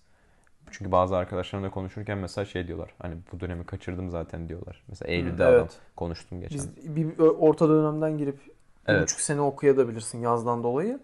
Çünkü 0.72 0.92
bazı 0.92 1.16
arkadaşlarımla 1.16 1.70
konuşurken 1.70 2.18
mesela 2.18 2.44
şey 2.44 2.66
diyorlar. 2.66 2.94
Hani 2.98 3.14
bu 3.32 3.40
dönemi 3.40 3.66
kaçırdım 3.66 4.10
zaten 4.10 4.48
diyorlar. 4.48 4.82
Mesela 4.88 5.12
Eylül'de 5.12 5.44
evet. 5.44 5.58
adam 5.58 5.68
konuştum 5.96 6.40
geçen. 6.40 6.58
Biz 6.58 6.96
bir 6.96 7.18
orta 7.18 7.68
dönemden 7.68 8.18
girip 8.18 8.46
bir 8.46 8.52
Evet. 8.86 9.02
buçuk 9.02 9.20
sene 9.20 9.40
okuyabilirsin 9.40 10.18
yazdan 10.20 10.62
dolayı. 10.62 11.00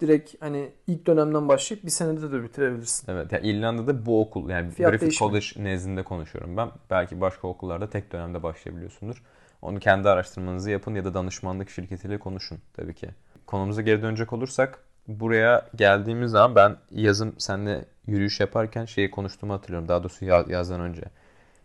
Direkt 0.00 0.42
hani 0.42 0.72
ilk 0.86 1.06
dönemden 1.06 1.48
başlayıp 1.48 1.84
bir 1.84 1.90
senede 1.90 2.32
de 2.32 2.42
bitirebilirsin. 2.42 3.12
Evet. 3.12 3.32
Yani 3.32 3.46
İrlanda'da 3.46 4.06
bu 4.06 4.20
okul 4.20 4.50
yani 4.50 4.70
Fiyat 4.70 4.90
Griffith 4.90 5.02
değişimi. 5.02 5.30
College 5.30 5.70
nezdinde 5.70 6.02
konuşuyorum 6.02 6.56
ben. 6.56 6.70
Belki 6.90 7.20
başka 7.20 7.48
okullarda 7.48 7.90
tek 7.90 8.12
dönemde 8.12 8.42
başlayabiliyorsundur. 8.42 9.22
Onu 9.62 9.78
kendi 9.78 10.08
araştırmanızı 10.08 10.70
yapın 10.70 10.94
ya 10.94 11.04
da 11.04 11.14
danışmanlık 11.14 11.70
şirketiyle 11.70 12.18
konuşun 12.18 12.58
tabii 12.72 12.94
ki. 12.94 13.08
Konumuza 13.46 13.82
geri 13.82 14.02
dönecek 14.02 14.32
olursak 14.32 14.78
buraya 15.08 15.68
geldiğimiz 15.76 16.30
zaman 16.30 16.54
ben 16.54 16.76
yazın 16.90 17.34
seninle 17.38 17.84
yürüyüş 18.06 18.40
yaparken 18.40 18.84
şeyi 18.84 19.10
konuştuğumu 19.10 19.52
hatırlıyorum. 19.52 19.88
Daha 19.88 20.02
doğrusu 20.02 20.24
ya- 20.24 20.44
yazdan 20.48 20.80
önce. 20.80 21.02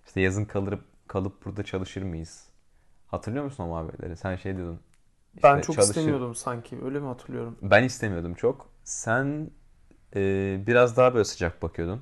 İşte 0.07 0.21
yazın 0.21 0.45
kalıp 0.45 0.81
kalıp 1.07 1.45
burada 1.45 1.63
çalışır 1.63 2.01
mıyız? 2.01 2.43
Hatırlıyor 3.07 3.43
musun 3.45 3.63
o 3.63 3.67
muhabbetleri? 3.67 4.17
Sen 4.17 4.35
şey 4.35 4.57
diyordun. 4.57 4.79
ben 5.43 5.55
işte 5.55 5.61
çok 5.67 5.75
çalışır- 5.75 5.89
istemiyordum 5.95 6.35
sanki. 6.35 6.79
Öyle 6.85 6.99
mi 6.99 7.07
hatırlıyorum? 7.07 7.57
Ben 7.61 7.83
istemiyordum 7.83 8.33
çok. 8.33 8.69
Sen 8.83 9.49
e, 10.15 10.19
biraz 10.67 10.97
daha 10.97 11.13
böyle 11.13 11.25
sıcak 11.25 11.61
bakıyordun. 11.61 12.01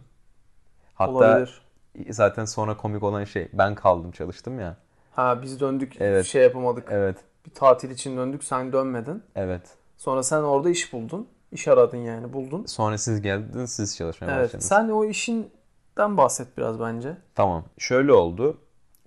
Hatta 0.95 1.11
Olabilir. 1.11 1.61
zaten 2.09 2.45
sonra 2.45 2.77
komik 2.77 3.03
olan 3.03 3.23
şey 3.23 3.47
ben 3.53 3.75
kaldım 3.75 4.11
çalıştım 4.11 4.59
ya. 4.59 4.77
Ha 5.15 5.41
biz 5.41 5.59
döndük 5.59 6.01
Evet. 6.01 6.25
şey 6.25 6.43
yapamadık. 6.43 6.87
Evet. 6.91 7.17
Bir 7.45 7.51
tatil 7.51 7.89
için 7.89 8.17
döndük 8.17 8.43
sen 8.43 8.73
dönmedin. 8.73 9.23
Evet. 9.35 9.61
Sonra 9.97 10.23
sen 10.23 10.41
orada 10.43 10.69
iş 10.69 10.93
buldun. 10.93 11.27
İş 11.51 11.67
aradın 11.67 11.97
yani 11.97 12.33
buldun. 12.33 12.65
Sonra 12.65 12.97
siz 12.97 13.21
geldiniz 13.21 13.71
siz 13.71 13.97
çalışmaya 13.97 14.31
Evet. 14.31 14.43
başladınız. 14.43 14.65
Sen 14.65 14.89
o 14.89 15.05
işinden 15.05 16.17
bahset 16.17 16.57
biraz 16.57 16.79
bence. 16.79 17.17
Tamam. 17.35 17.63
Şöyle 17.77 18.13
oldu. 18.13 18.57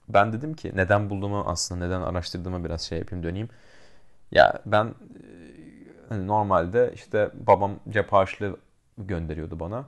Ben 0.08 0.32
dedim 0.32 0.54
ki 0.54 0.72
neden 0.74 1.10
bulduğumu 1.10 1.44
aslında 1.46 1.86
neden 1.86 2.00
araştırdığımı 2.00 2.64
biraz 2.64 2.82
şey 2.82 2.98
yapayım 2.98 3.24
döneyim. 3.24 3.48
Ya 4.32 4.62
ben 4.66 4.84
e, 4.86 4.92
hani 6.08 6.26
normalde 6.26 6.90
işte 6.94 7.30
babam 7.46 7.72
cep 7.88 8.12
harçlığı 8.12 8.56
gönderiyordu 8.98 9.60
bana. 9.60 9.84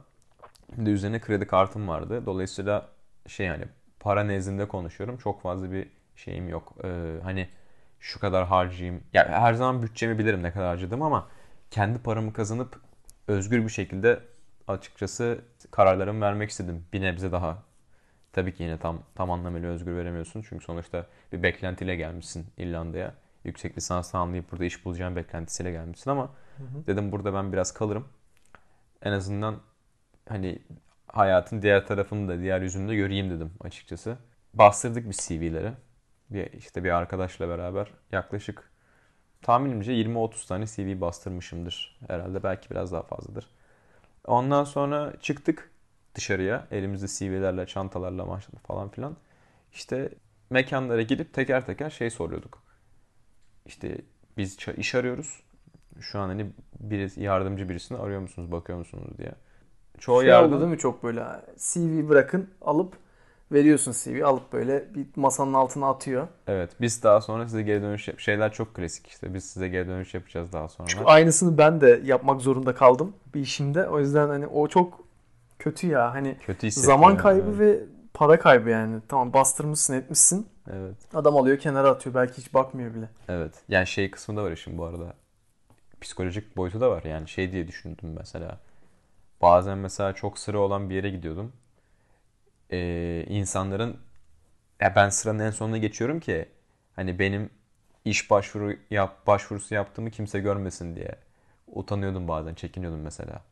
Bir 0.76 0.86
de 0.86 0.90
üzerine 0.90 1.20
kredi 1.20 1.46
kartım 1.46 1.88
vardı. 1.88 2.26
Dolayısıyla 2.26 2.88
şey 3.26 3.46
yani 3.46 3.64
para 4.00 4.24
nezdinde 4.24 4.68
konuşuyorum. 4.68 5.16
Çok 5.16 5.42
fazla 5.42 5.72
bir 5.72 5.88
şeyim 6.16 6.48
yok. 6.48 6.74
Ee, 6.84 7.16
hani 7.22 7.48
şu 8.02 8.20
kadar 8.20 8.46
harcayayım. 8.46 9.02
Ya 9.12 9.28
her 9.28 9.54
zaman 9.54 9.82
bütçemi 9.82 10.18
bilirim 10.18 10.42
ne 10.42 10.52
kadar 10.52 10.66
harcadığımı 10.66 11.04
ama 11.04 11.28
kendi 11.70 11.98
paramı 11.98 12.32
kazanıp 12.32 12.80
özgür 13.28 13.64
bir 13.64 13.68
şekilde 13.68 14.20
açıkçası 14.68 15.40
kararlarımı 15.70 16.20
vermek 16.20 16.50
istedim. 16.50 16.86
Bir 16.92 17.00
nebze 17.00 17.32
daha. 17.32 17.62
Tabii 18.32 18.54
ki 18.54 18.62
yine 18.62 18.78
tam 18.78 19.02
tam 19.14 19.30
anlamıyla 19.30 19.68
özgür 19.68 19.96
veremiyorsun. 19.96 20.44
Çünkü 20.48 20.64
sonuçta 20.64 21.06
bir 21.32 21.42
beklentiyle 21.42 21.96
gelmişsin 21.96 22.46
İrlanda'ya. 22.58 23.14
Yüksek 23.44 23.76
lisans 23.76 24.10
tamamlayıp 24.10 24.52
burada 24.52 24.64
iş 24.64 24.84
bulacağın 24.84 25.16
beklentisiyle 25.16 25.70
gelmişsin 25.70 26.10
ama 26.10 26.30
dedim 26.86 27.12
burada 27.12 27.34
ben 27.34 27.52
biraz 27.52 27.72
kalırım. 27.72 28.08
En 29.02 29.12
azından 29.12 29.56
hani 30.28 30.58
hayatın 31.06 31.62
diğer 31.62 31.86
tarafını 31.86 32.28
da 32.28 32.40
diğer 32.40 32.60
yüzünü 32.60 32.88
de 32.88 32.94
göreyim 32.94 33.30
dedim 33.30 33.52
açıkçası. 33.60 34.16
Bastırdık 34.54 35.08
bir 35.08 35.14
CV'leri. 35.14 35.72
Bir, 36.32 36.52
işte 36.52 36.84
bir 36.84 36.90
arkadaşla 36.90 37.48
beraber 37.48 37.88
yaklaşık 38.12 38.70
tahminimce 39.42 39.92
20-30 39.92 40.48
tane 40.48 40.66
CV 40.66 41.00
bastırmışımdır 41.00 41.98
herhalde. 42.06 42.42
Belki 42.42 42.70
biraz 42.70 42.92
daha 42.92 43.02
fazladır. 43.02 43.48
Ondan 44.26 44.64
sonra 44.64 45.12
çıktık 45.20 45.70
dışarıya. 46.14 46.66
Elimizde 46.70 47.06
CV'lerle, 47.08 47.66
çantalarla 47.66 48.24
maçladı 48.24 48.56
falan 48.66 48.88
filan. 48.88 49.16
İşte 49.72 50.08
mekanlara 50.50 51.02
gidip 51.02 51.34
teker 51.34 51.66
teker 51.66 51.90
şey 51.90 52.10
soruyorduk. 52.10 52.62
İşte 53.66 53.98
biz 54.36 54.56
iş 54.76 54.94
arıyoruz. 54.94 55.42
Şu 56.00 56.18
an 56.18 56.28
hani 56.28 56.46
birisi, 56.80 57.22
yardımcı 57.22 57.68
birisini 57.68 57.98
arıyor 57.98 58.20
musunuz, 58.20 58.52
bakıyor 58.52 58.78
musunuz 58.78 59.18
diye. 59.18 59.32
Çoğu 59.98 60.20
şey 60.20 60.30
yardım... 60.30 60.52
oldu 60.52 60.60
değil 60.60 60.72
mi 60.72 60.78
çok 60.78 61.02
böyle 61.04 61.24
CV 61.56 62.08
bırakın 62.08 62.50
alıp 62.60 62.96
veriyorsun 63.52 63.92
CV 63.92 64.24
alıp 64.24 64.52
böyle 64.52 64.94
bir 64.94 65.06
masanın 65.16 65.54
altına 65.54 65.88
atıyor. 65.90 66.28
Evet, 66.46 66.70
biz 66.80 67.02
daha 67.02 67.20
sonra 67.20 67.44
size 67.44 67.62
geri 67.62 67.82
dönüş 67.82 68.08
yap- 68.08 68.20
şeyler 68.20 68.52
çok 68.52 68.74
klasik 68.74 69.06
işte. 69.06 69.34
Biz 69.34 69.44
size 69.44 69.68
geri 69.68 69.88
dönüş 69.88 70.14
yapacağız 70.14 70.52
daha 70.52 70.68
sonra. 70.68 70.88
Çünkü 70.88 71.04
aynısını 71.04 71.58
ben 71.58 71.80
de 71.80 72.00
yapmak 72.04 72.40
zorunda 72.40 72.74
kaldım 72.74 73.12
bir 73.34 73.40
işimde. 73.40 73.88
O 73.88 74.00
yüzden 74.00 74.28
hani 74.28 74.46
o 74.46 74.68
çok 74.68 75.00
kötü 75.58 75.86
ya. 75.86 76.14
Hani 76.14 76.36
Kötü 76.46 76.70
zaman 76.70 77.16
kaybı 77.16 77.48
evet. 77.48 77.58
ve 77.58 77.80
para 78.14 78.38
kaybı 78.38 78.70
yani. 78.70 79.00
Tamam 79.08 79.32
bastırmışsın 79.32 79.94
etmişsin. 79.94 80.46
Evet. 80.70 80.96
Adam 81.14 81.36
alıyor 81.36 81.58
kenara 81.58 81.90
atıyor. 81.90 82.14
Belki 82.14 82.38
hiç 82.38 82.54
bakmıyor 82.54 82.94
bile. 82.94 83.08
Evet. 83.28 83.54
Yani 83.68 83.86
şey 83.86 84.10
kısmı 84.10 84.36
da 84.36 84.44
var 84.44 84.52
işin 84.52 84.78
bu 84.78 84.84
arada. 84.84 85.14
Psikolojik 86.00 86.56
boyutu 86.56 86.80
da 86.80 86.90
var. 86.90 87.02
Yani 87.02 87.28
şey 87.28 87.52
diye 87.52 87.68
düşündüm 87.68 88.14
mesela. 88.18 88.58
Bazen 89.42 89.78
mesela 89.78 90.12
çok 90.12 90.38
sıra 90.38 90.58
olan 90.58 90.90
bir 90.90 90.94
yere 90.94 91.10
gidiyordum. 91.10 91.52
Ee, 92.72 93.24
insanların 93.28 93.96
ya 94.80 94.92
ben 94.96 95.08
sıranın 95.08 95.38
en 95.38 95.50
sonuna 95.50 95.78
geçiyorum 95.78 96.20
ki 96.20 96.48
hani 96.96 97.18
benim 97.18 97.50
iş 98.04 98.30
başvuru 98.30 98.76
yap 98.90 99.26
başvurusu 99.26 99.74
yaptığımı 99.74 100.10
kimse 100.10 100.40
görmesin 100.40 100.96
diye. 100.96 101.16
Utanıyordum 101.66 102.28
bazen, 102.28 102.54
çekiniyordum 102.54 103.00
mesela. 103.00 103.42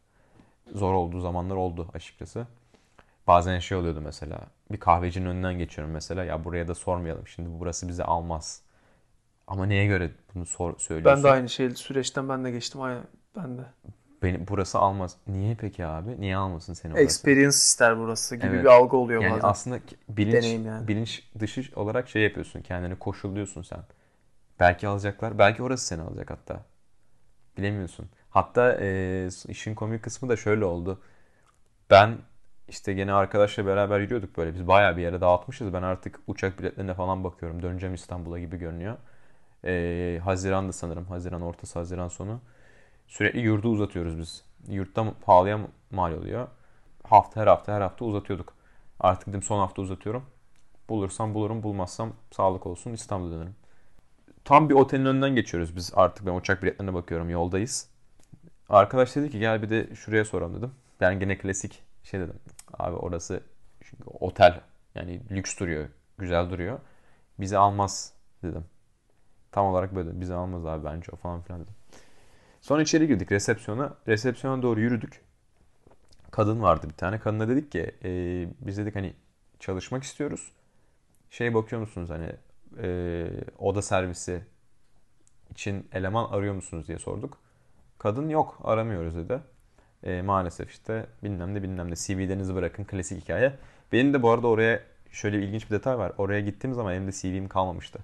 Zor 0.75 0.95
olduğu 0.95 1.21
zamanlar 1.21 1.57
oldu 1.57 1.89
açıkçası. 1.95 2.47
Bazen 3.27 3.59
şey 3.59 3.79
oluyordu 3.79 4.01
mesela. 4.01 4.41
Bir 4.73 4.81
kahvecinin 4.81 5.27
önünden 5.27 5.59
geçiyorum 5.59 5.95
mesela. 5.95 6.25
Ya 6.25 6.45
buraya 6.45 6.69
da 6.69 6.75
sormayalım. 6.75 7.29
Şimdi 7.29 7.49
burası 7.61 7.89
bizi 7.89 8.05
almaz. 8.05 8.63
Ama 9.47 9.67
neye 9.67 9.87
göre 9.87 10.11
bunu 10.35 10.47
sor, 10.47 10.79
söylüyorsun? 10.79 11.25
Ben 11.25 11.31
de 11.31 11.35
aynı 11.35 11.49
şey 11.49 11.71
süreçten 11.71 12.29
ben 12.29 12.45
de 12.45 12.51
geçtim. 12.51 12.81
Aynen 12.81 13.05
ben 13.37 13.59
de. 13.59 13.63
Beni 14.23 14.49
burası 14.49 14.79
almaz. 14.79 15.17
Niye 15.27 15.55
peki 15.55 15.87
abi? 15.87 16.21
Niye 16.21 16.37
almasın 16.37 16.75
seni 16.75 16.93
orası? 16.93 17.05
Experience 17.05 17.49
ister 17.49 17.99
burası 17.99 18.37
gibi 18.37 18.47
Evet. 18.47 18.65
bir 18.65 18.69
algı 18.69 18.97
oluyor 18.97 19.23
Yani 19.23 19.33
bazen. 19.33 19.49
aslında 19.49 19.79
bilinç 20.09 20.67
yani. 20.67 20.89
bilinç 20.89 21.23
dışı 21.39 21.63
olarak 21.77 22.09
şey 22.09 22.23
yapıyorsun. 22.23 22.63
Kendini 22.63 22.99
koşulluyorsun 22.99 23.63
sen. 23.63 23.81
Belki 24.61 24.89
alacaklar. 24.89 25.39
Belki 25.39 25.63
orası 25.63 25.87
seni 25.87 26.03
alacak 26.03 26.31
hatta. 26.31 26.65
Bilemiyorsun. 27.59 28.11
Hatta 28.31 28.79
e, 28.81 29.29
işin 29.49 29.75
komik 29.75 30.03
kısmı 30.05 30.29
da 30.29 30.37
şöyle 30.37 30.65
oldu. 30.65 31.01
Ben 31.91 32.19
işte 32.69 32.93
gene 32.93 33.13
arkadaşla 33.13 33.67
beraber 33.67 34.01
yürüyorduk 34.01 34.37
böyle. 34.37 34.55
Biz 34.55 34.69
bayağı 34.69 34.97
bir 34.97 35.03
yere 35.03 35.21
dağıtmışız. 35.21 35.73
Ben 35.73 35.83
artık 35.83 36.21
uçak 36.27 36.59
biletlerine 36.59 36.95
falan 36.95 37.25
bakıyorum. 37.25 37.63
Döneceğim 37.63 37.95
İstanbul'a 37.95 38.39
gibi 38.39 38.57
görünüyor. 38.59 38.97
E, 39.65 40.21
Haziran'da 40.25 40.73
sanırım. 40.73 41.05
Haziran 41.07 41.43
ortası, 41.43 41.79
Haziran 41.79 42.09
sonu. 42.09 42.41
Sürekli 43.11 43.41
yurdu 43.41 43.69
uzatıyoruz 43.69 44.19
biz. 44.19 44.45
Yurtta 44.69 45.15
pahalıya 45.21 45.61
mal 45.91 46.13
oluyor. 46.13 46.49
Hafta 47.03 47.41
her 47.41 47.47
hafta 47.47 47.75
her 47.75 47.81
hafta 47.81 48.05
uzatıyorduk. 48.05 48.55
Artık 49.01 49.29
dedim 49.29 49.43
son 49.43 49.59
hafta 49.59 49.83
uzatıyorum. 49.83 50.27
Bulursam 50.89 51.35
bulurum, 51.35 51.63
bulmazsam 51.63 52.13
sağlık 52.31 52.67
olsun 52.67 52.93
İstanbul'a 52.93 53.31
dönerim. 53.31 53.55
Tam 54.45 54.69
bir 54.69 54.75
otelin 54.75 55.05
önünden 55.05 55.35
geçiyoruz 55.35 55.77
biz 55.77 55.93
artık 55.95 56.27
ben 56.27 56.35
uçak 56.35 56.63
biletlerine 56.63 56.95
bakıyorum 56.95 57.31
yoldayız. 57.31 57.89
Arkadaş 58.69 59.17
dedi 59.17 59.31
ki 59.31 59.39
gel 59.39 59.63
bir 59.63 59.71
de 59.71 59.95
şuraya 59.95 60.25
soralım 60.25 60.57
dedim. 60.57 60.73
Ben 61.01 61.21
gene 61.21 61.39
klasik 61.39 61.83
şey 62.03 62.21
dedim. 62.21 62.37
Abi 62.73 62.97
orası 62.97 63.43
çünkü 63.81 64.05
otel 64.07 64.61
yani 64.95 65.21
lüks 65.31 65.59
duruyor, 65.59 65.89
güzel 66.19 66.51
duruyor. 66.51 66.79
Bizi 67.41 67.59
almaz 67.59 68.13
dedim. 68.43 68.65
Tam 69.53 69.67
olarak 69.67 69.95
böyle 69.95 70.21
bizi 70.21 70.35
almaz 70.35 70.67
abi 70.67 70.85
bence 70.85 71.13
o 71.13 71.17
falan 71.17 71.43
filan 71.43 71.61
dedim. 71.61 71.80
Sonra 72.61 72.83
içeri 72.83 73.07
girdik 73.07 73.33
resepsiyona. 73.33 73.95
Resepsiyona 74.09 74.63
doğru 74.63 74.81
yürüdük. 74.81 75.21
Kadın 76.31 76.63
vardı 76.63 76.89
bir 76.89 76.95
tane. 76.95 77.19
Kadına 77.19 77.49
dedik 77.49 77.73
ki 77.73 77.95
e, 78.05 78.11
biz 78.61 78.79
dedik 78.79 78.97
hani 78.97 79.15
çalışmak 79.61 80.03
istiyoruz. 80.03 80.53
Şey 81.31 81.55
bakıyor 81.55 81.81
musunuz 81.81 82.11
hani 82.11 82.33
e, 82.83 83.27
oda 83.59 83.83
servisi 83.83 84.43
için 85.51 85.89
eleman 85.93 86.25
arıyor 86.31 86.55
musunuz 86.55 86.89
diye 86.89 86.99
sorduk. 86.99 87.39
Kadın 87.99 88.29
yok 88.29 88.61
aramıyoruz 88.65 89.17
dedi. 89.17 89.41
E, 90.03 90.23
maalesef 90.23 90.71
işte 90.71 91.07
bilmem 91.23 91.55
ne 91.55 91.63
bilmem 91.63 91.91
ne 91.91 91.97
CV'lerinizi 91.97 92.55
bırakın 92.55 92.85
klasik 92.85 93.23
hikaye. 93.23 93.53
Benim 93.93 94.15
de 94.15 94.23
bu 94.23 94.31
arada 94.31 94.47
oraya 94.47 94.81
şöyle 95.13 95.39
bir 95.39 95.43
ilginç 95.43 95.67
bir 95.67 95.71
detay 95.71 95.99
var. 95.99 96.13
Oraya 96.19 96.41
gittiğim 96.41 96.75
zaman 96.75 96.95
elimde 96.95 97.13
CV'm 97.13 97.49
kalmamıştı. 97.49 97.99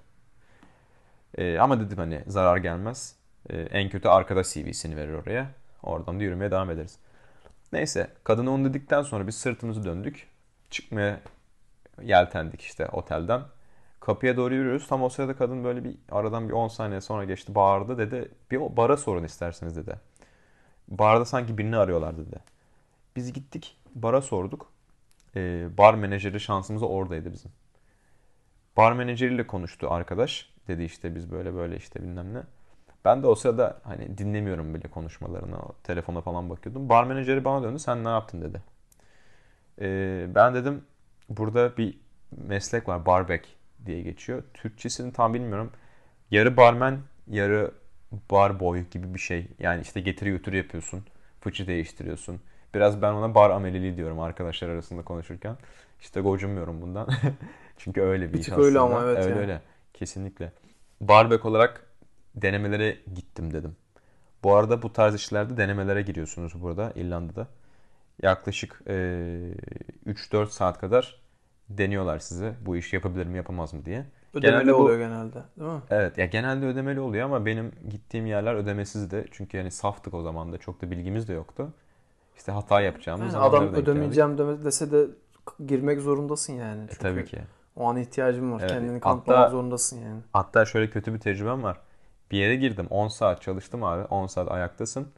E, 1.37 1.59
ama 1.59 1.79
dedim 1.79 1.97
hani 1.97 2.23
zarar 2.27 2.57
gelmez. 2.57 3.16
E, 3.49 3.57
en 3.61 3.89
kötü 3.89 4.07
arkadaş 4.07 4.53
CV'sini 4.53 4.95
verir 4.95 5.13
oraya. 5.13 5.51
Oradan 5.83 6.19
da 6.19 6.23
yürümeye 6.23 6.51
devam 6.51 6.71
ederiz. 6.71 6.97
Neyse 7.73 8.09
kadın 8.23 8.47
onu 8.47 8.65
dedikten 8.65 9.01
sonra 9.01 9.27
biz 9.27 9.35
sırtımızı 9.35 9.83
döndük. 9.83 10.27
Çıkmaya 10.69 11.19
yeltendik 12.01 12.61
işte 12.61 12.87
otelden. 12.87 13.41
Kapıya 13.99 14.37
doğru 14.37 14.53
yürüyoruz. 14.55 14.87
Tam 14.87 15.03
o 15.03 15.09
sırada 15.09 15.35
kadın 15.35 15.63
böyle 15.63 15.83
bir 15.83 15.95
aradan 16.11 16.49
bir 16.49 16.53
10 16.53 16.67
saniye 16.67 17.01
sonra 17.01 17.23
geçti. 17.23 17.55
Bağırdı 17.55 17.97
dedi. 17.97 18.31
Bir 18.51 18.77
bara 18.77 18.97
sorun 18.97 19.23
isterseniz 19.23 19.75
dedi. 19.75 19.95
Barda 20.87 21.25
sanki 21.25 21.57
birini 21.57 21.77
arıyorlar 21.77 22.17
dedi. 22.17 22.39
Biz 23.15 23.33
gittik 23.33 23.77
bara 23.95 24.21
sorduk. 24.21 24.71
Ee, 25.35 25.67
bar 25.77 25.93
menajeri 25.93 26.39
şansımız 26.39 26.83
oradaydı 26.83 27.33
bizim. 27.33 27.51
Bar 28.77 28.91
menajeriyle 28.91 29.47
konuştu 29.47 29.91
arkadaş. 29.91 30.49
Dedi 30.67 30.83
işte 30.83 31.15
biz 31.15 31.31
böyle 31.31 31.53
böyle 31.53 31.77
işte 31.77 32.03
bilmem 32.03 32.33
ne. 32.33 32.41
Ben 33.05 33.23
de 33.23 33.27
o 33.27 33.35
sırada 33.35 33.79
hani 33.83 34.17
dinlemiyorum 34.17 34.73
bile 34.75 34.87
konuşmalarını. 34.87 35.57
Telefona 35.83 36.21
falan 36.21 36.49
bakıyordum. 36.49 36.89
Bar 36.89 37.03
menajeri 37.03 37.45
bana 37.45 37.63
döndü. 37.63 37.79
Sen 37.79 38.03
ne 38.03 38.09
yaptın 38.09 38.41
dedi. 38.41 38.61
Ee, 39.81 40.25
ben 40.35 40.53
dedim 40.55 40.83
burada 41.29 41.77
bir 41.77 41.99
meslek 42.31 42.87
var. 42.87 43.05
Barback 43.05 43.45
diye 43.85 44.01
geçiyor. 44.01 44.43
Türkçesini 44.53 45.13
tam 45.13 45.33
bilmiyorum. 45.33 45.71
Yarı 46.31 46.57
barmen, 46.57 46.99
yarı 47.27 47.71
bar 48.31 48.59
boy 48.59 48.83
gibi 48.91 49.13
bir 49.13 49.19
şey. 49.19 49.47
Yani 49.59 49.81
işte 49.81 50.01
getiri 50.01 50.29
götür 50.29 50.53
yapıyorsun. 50.53 51.05
Fıçı 51.41 51.67
değiştiriyorsun. 51.67 52.41
Biraz 52.75 53.01
ben 53.01 53.13
ona 53.13 53.35
bar 53.35 53.49
ameliliği 53.49 53.97
diyorum 53.97 54.19
arkadaşlar 54.19 54.69
arasında 54.69 55.01
konuşurken. 55.03 55.57
İşte 56.01 56.21
gocunmuyorum 56.21 56.81
bundan. 56.81 57.09
Çünkü 57.77 58.01
öyle 58.01 58.33
bir, 58.33 58.33
Bir 58.33 58.39
iş 58.39 58.51
aslında. 58.51 58.67
öyle 58.67 58.79
ama 58.79 59.03
evet 59.03 59.17
Öyle 59.17 59.29
yani. 59.29 59.39
öyle. 59.39 59.61
Kesinlikle. 59.93 60.51
Barback 61.01 61.45
olarak 61.45 61.86
denemelere 62.41 62.97
gittim 63.15 63.53
dedim. 63.53 63.75
Bu 64.43 64.55
arada 64.55 64.81
bu 64.81 64.93
tarz 64.93 65.15
işlerde 65.15 65.57
denemelere 65.57 66.01
giriyorsunuz 66.01 66.61
burada 66.61 66.91
İrlanda'da. 66.95 67.47
Yaklaşık 68.21 68.81
eee, 68.87 69.53
3-4 70.05 70.45
saat 70.51 70.79
kadar 70.79 71.21
deniyorlar 71.69 72.19
size 72.19 72.53
bu 72.65 72.77
işi 72.77 72.95
yapabilir 72.95 73.25
mi 73.25 73.37
yapamaz 73.37 73.73
mı 73.73 73.85
diye. 73.85 74.05
Ödemeli 74.33 74.51
Genelde 74.59 74.73
bu- 74.73 74.77
oluyor 74.77 74.97
genelde. 74.97 75.43
Değil 75.59 75.71
mi? 75.71 75.81
Evet 75.89 76.17
ya 76.17 76.25
genelde 76.25 76.65
ödemeli 76.65 76.99
oluyor 76.99 77.25
ama 77.25 77.45
benim 77.45 77.71
gittiğim 77.89 78.25
yerler 78.25 78.55
ödemesizdi. 78.55 79.25
Çünkü 79.31 79.57
yani 79.57 79.71
saftık 79.71 80.13
o 80.13 80.21
zaman 80.21 80.53
da 80.53 80.57
çok 80.57 80.81
da 80.81 80.91
bilgimiz 80.91 81.27
de 81.27 81.33
yoktu. 81.33 81.73
İşte 82.37 82.51
hata 82.51 82.81
yapacağımız 82.81 83.33
Yani 83.33 83.43
adam 83.43 83.63
geldik. 83.65 83.77
ödemeyeceğim 83.77 84.37
deme- 84.37 84.63
dese 84.65 84.91
de 84.91 85.05
girmek 85.67 86.01
zorundasın 86.01 86.53
yani. 86.53 86.83
E, 86.83 86.87
Çünkü 86.87 86.99
tabii 86.99 87.25
ki. 87.25 87.39
O 87.75 87.85
an 87.89 87.97
ihtiyacın 87.97 88.51
var. 88.51 88.59
Evet. 88.59 88.71
Kendini 88.71 88.91
Hatta- 88.91 88.99
kanıtlamak 89.09 89.51
zorundasın 89.51 90.01
yani. 90.01 90.19
Hatta 90.33 90.65
şöyle 90.65 90.89
kötü 90.89 91.13
bir 91.13 91.19
tecrübem 91.19 91.63
var. 91.63 91.77
Bir 92.31 92.37
yere 92.37 92.55
girdim 92.55 92.87
10 92.89 93.07
saat 93.07 93.41
çalıştım 93.41 93.83
abi. 93.83 94.03
10 94.03 94.27
saat 94.27 94.51
ayaktasın. 94.51 95.11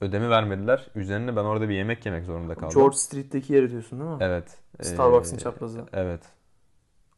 Ödeme 0.00 0.30
vermediler. 0.30 0.86
Üzerine 0.94 1.36
ben 1.36 1.44
orada 1.44 1.68
bir 1.68 1.74
yemek 1.74 2.06
yemek 2.06 2.24
zorunda 2.24 2.54
kaldım. 2.54 2.80
George 2.80 2.96
Street'teki 2.96 3.52
yeri 3.52 3.70
diyorsun 3.70 4.00
değil 4.00 4.10
mi? 4.10 4.16
Evet. 4.20 4.58
Starbucks'ın 4.82 5.36
Ee, 5.36 5.40
çaprazı. 5.40 5.84
Evet. 5.92 6.20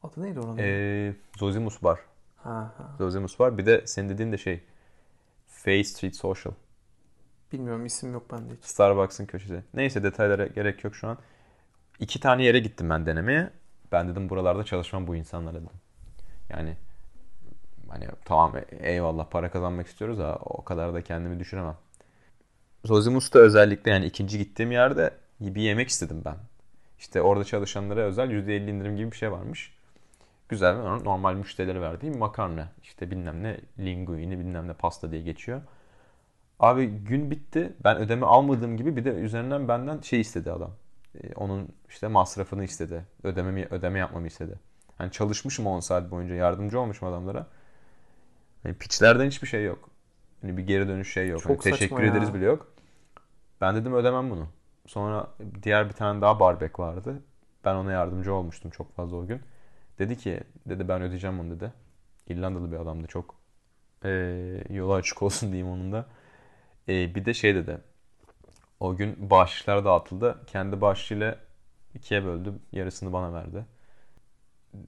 Adı 0.02 0.22
neydi 0.22 0.40
oranın? 0.40 0.58
Ee, 0.58 1.14
Zosimus 1.38 1.82
Bar. 1.82 1.98
Ha, 2.36 2.74
ha. 2.78 2.94
Zosimus 2.98 3.38
Bar. 3.38 3.58
Bir 3.58 3.66
de 3.66 3.86
senin 3.86 4.08
dediğin 4.08 4.32
de 4.32 4.38
şey. 4.38 4.60
Face 5.48 5.84
Street 5.84 6.16
Social. 6.16 6.54
Bilmiyorum 7.52 7.86
isim 7.86 8.12
yok 8.12 8.32
bende 8.32 8.54
hiç. 8.54 8.64
Starbucks'ın 8.64 9.26
köşesi. 9.26 9.62
Neyse 9.74 10.02
detaylara 10.02 10.46
gerek 10.46 10.84
yok 10.84 10.94
şu 10.96 11.08
an. 11.08 11.18
İki 12.00 12.20
tane 12.20 12.44
yere 12.44 12.58
gittim 12.58 12.90
ben 12.90 13.06
denemeye. 13.06 13.50
Ben 13.92 14.08
dedim 14.08 14.28
buralarda 14.28 14.64
çalışmam 14.64 15.06
bu 15.06 15.16
insanlara 15.16 15.54
dedim. 15.54 15.68
Yani 16.50 16.76
hani 17.94 18.09
tamam 18.24 18.52
eyvallah 18.80 19.26
para 19.30 19.50
kazanmak 19.50 19.87
istiyoruz 19.87 20.20
ama 20.20 20.35
o 20.35 20.64
kadar 20.64 20.94
da 20.94 21.02
kendimi 21.02 21.38
düşüremem. 21.38 21.76
Zosimus'ta 22.85 23.38
özellikle 23.38 23.90
yani 23.90 24.07
ikinci 24.07 24.38
gittiğim 24.38 24.72
yerde 24.72 25.11
bir 25.40 25.62
yemek 25.62 25.88
istedim 25.88 26.22
ben. 26.24 26.37
İşte 26.98 27.22
orada 27.22 27.44
çalışanlara 27.44 28.00
özel 28.00 28.30
%50 28.30 28.70
indirim 28.70 28.96
gibi 28.96 29.12
bir 29.12 29.16
şey 29.16 29.33
varmış. 29.33 29.74
Güzel 30.48 30.74
normal 31.04 31.35
müşterilere 31.35 31.80
verdiğim 31.80 32.18
makarna. 32.18 32.68
işte 32.83 33.11
bilmem 33.11 33.42
ne 33.42 33.61
linguini 33.78 34.38
bilmem 34.38 34.68
ne 34.68 34.72
pasta 34.72 35.11
diye 35.11 35.22
geçiyor. 35.22 35.61
Abi 36.61 36.87
gün 36.87 37.30
bitti. 37.30 37.72
Ben 37.85 37.96
ödeme 37.96 38.26
almadığım 38.26 38.76
gibi 38.76 38.96
bir 38.96 39.04
de 39.04 39.11
üzerinden 39.11 39.68
benden 39.68 40.00
şey 40.00 40.20
istedi 40.20 40.52
adam. 40.52 40.70
Ee, 41.14 41.35
onun 41.35 41.68
işte 41.88 42.09
masrafını 42.09 42.64
istedi. 42.64 43.04
Ödememi, 43.22 43.66
ödeme 43.70 43.98
yapmamı 43.98 44.26
istedi. 44.26 44.59
Hani 44.98 45.12
çalışmışım 45.12 45.66
10 45.66 45.80
saat 45.80 46.11
boyunca 46.11 46.35
yardımcı 46.35 46.80
olmuşum 46.80 47.09
adamlara. 47.09 47.46
Hani 48.64 48.74
piçlerden 48.79 49.27
hiçbir 49.29 49.48
şey 49.48 49.64
yok. 49.64 49.90
Hani 50.42 50.59
bir 50.59 50.64
geri 50.68 50.88
dönüş 50.88 51.14
şey 51.14 51.29
yok. 51.29 51.42
Çok 51.42 51.48
Hani 51.48 51.61
teşekkür 51.61 52.05
ya. 52.05 52.12
ederiz 52.12 52.35
bile 52.35 52.46
yok. 52.46 52.74
Ben 53.61 53.77
dedim 53.77 53.94
ödemem 53.94 54.31
bunu. 54.31 54.48
Sonra 54.87 55.29
diğer 55.62 55.88
bir 55.88 55.94
tane 55.94 56.20
daha 56.22 56.40
barbek 56.40 56.81
vardı. 56.81 57.22
Ben 57.64 57.74
ona 57.74 57.92
yardımcı 57.92 58.35
olmuştum 58.35 58.70
çok 58.70 58.96
fazla 58.96 59.16
o 59.16 59.27
gün. 59.27 59.42
Dedi 59.98 60.18
ki 60.18 60.40
dedi 60.66 60.88
ben 60.88 61.03
ödeyeceğim 61.03 61.40
onu 61.40 61.50
dedi. 61.50 61.72
İrlandalı 62.29 62.72
bir 62.72 62.77
adamdı 62.77 63.07
çok. 63.07 63.35
Ee, 64.05 64.64
yolu 64.70 64.94
açık 64.94 65.22
olsun 65.22 65.48
diyeyim 65.53 65.68
onun 65.68 65.92
da. 65.92 66.07
Ee, 66.88 67.14
bir 67.14 67.27
de 67.27 67.35
şey 67.35 67.57
dedi. 67.57 67.79
O 68.81 68.96
gün 68.96 69.31
bağışlar 69.31 69.85
dağıtıldı. 69.85 70.40
Kendi 70.46 70.81
bağışıyla 70.81 71.38
ikiye 71.94 72.24
böldü. 72.24 72.55
Yarısını 72.72 73.12
bana 73.12 73.33
verdi. 73.35 73.66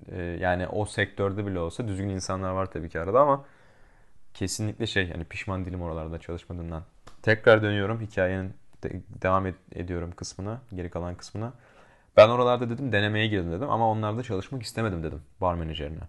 Ee, 0.09 0.23
yani 0.23 0.67
o 0.69 0.85
sektörde 0.87 1.47
bile 1.47 1.59
olsa 1.59 1.89
düzgün 1.89 2.09
insanlar 2.09 2.51
var 2.51 2.67
tabii 2.73 2.89
ki 2.89 3.01
arada 3.01 3.21
ama 3.21 3.45
kesinlikle 4.37 4.87
şey 4.87 5.09
yani 5.09 5.25
pişman 5.25 5.65
değilim 5.65 5.83
oralarda 5.83 6.19
çalışmadığımdan. 6.19 6.83
Tekrar 7.23 7.63
dönüyorum 7.63 8.01
hikayenin 8.01 8.55
de- 8.85 9.01
devam 9.23 9.47
ed- 9.47 9.55
ediyorum 9.73 10.13
kısmına, 10.17 10.61
geri 10.75 10.91
kalan 10.91 11.15
kısmına. 11.15 11.53
Ben 12.17 12.29
oralarda 12.29 12.71
dedim 12.71 12.93
denemeye 12.93 13.27
girdim 13.27 13.53
dedim 13.53 13.71
ama 13.71 13.91
onlarda 13.91 14.23
çalışmak 14.23 14.63
istemedim 14.63 15.03
dedim 15.03 15.23
bar 15.41 15.55
menajerine. 15.55 16.01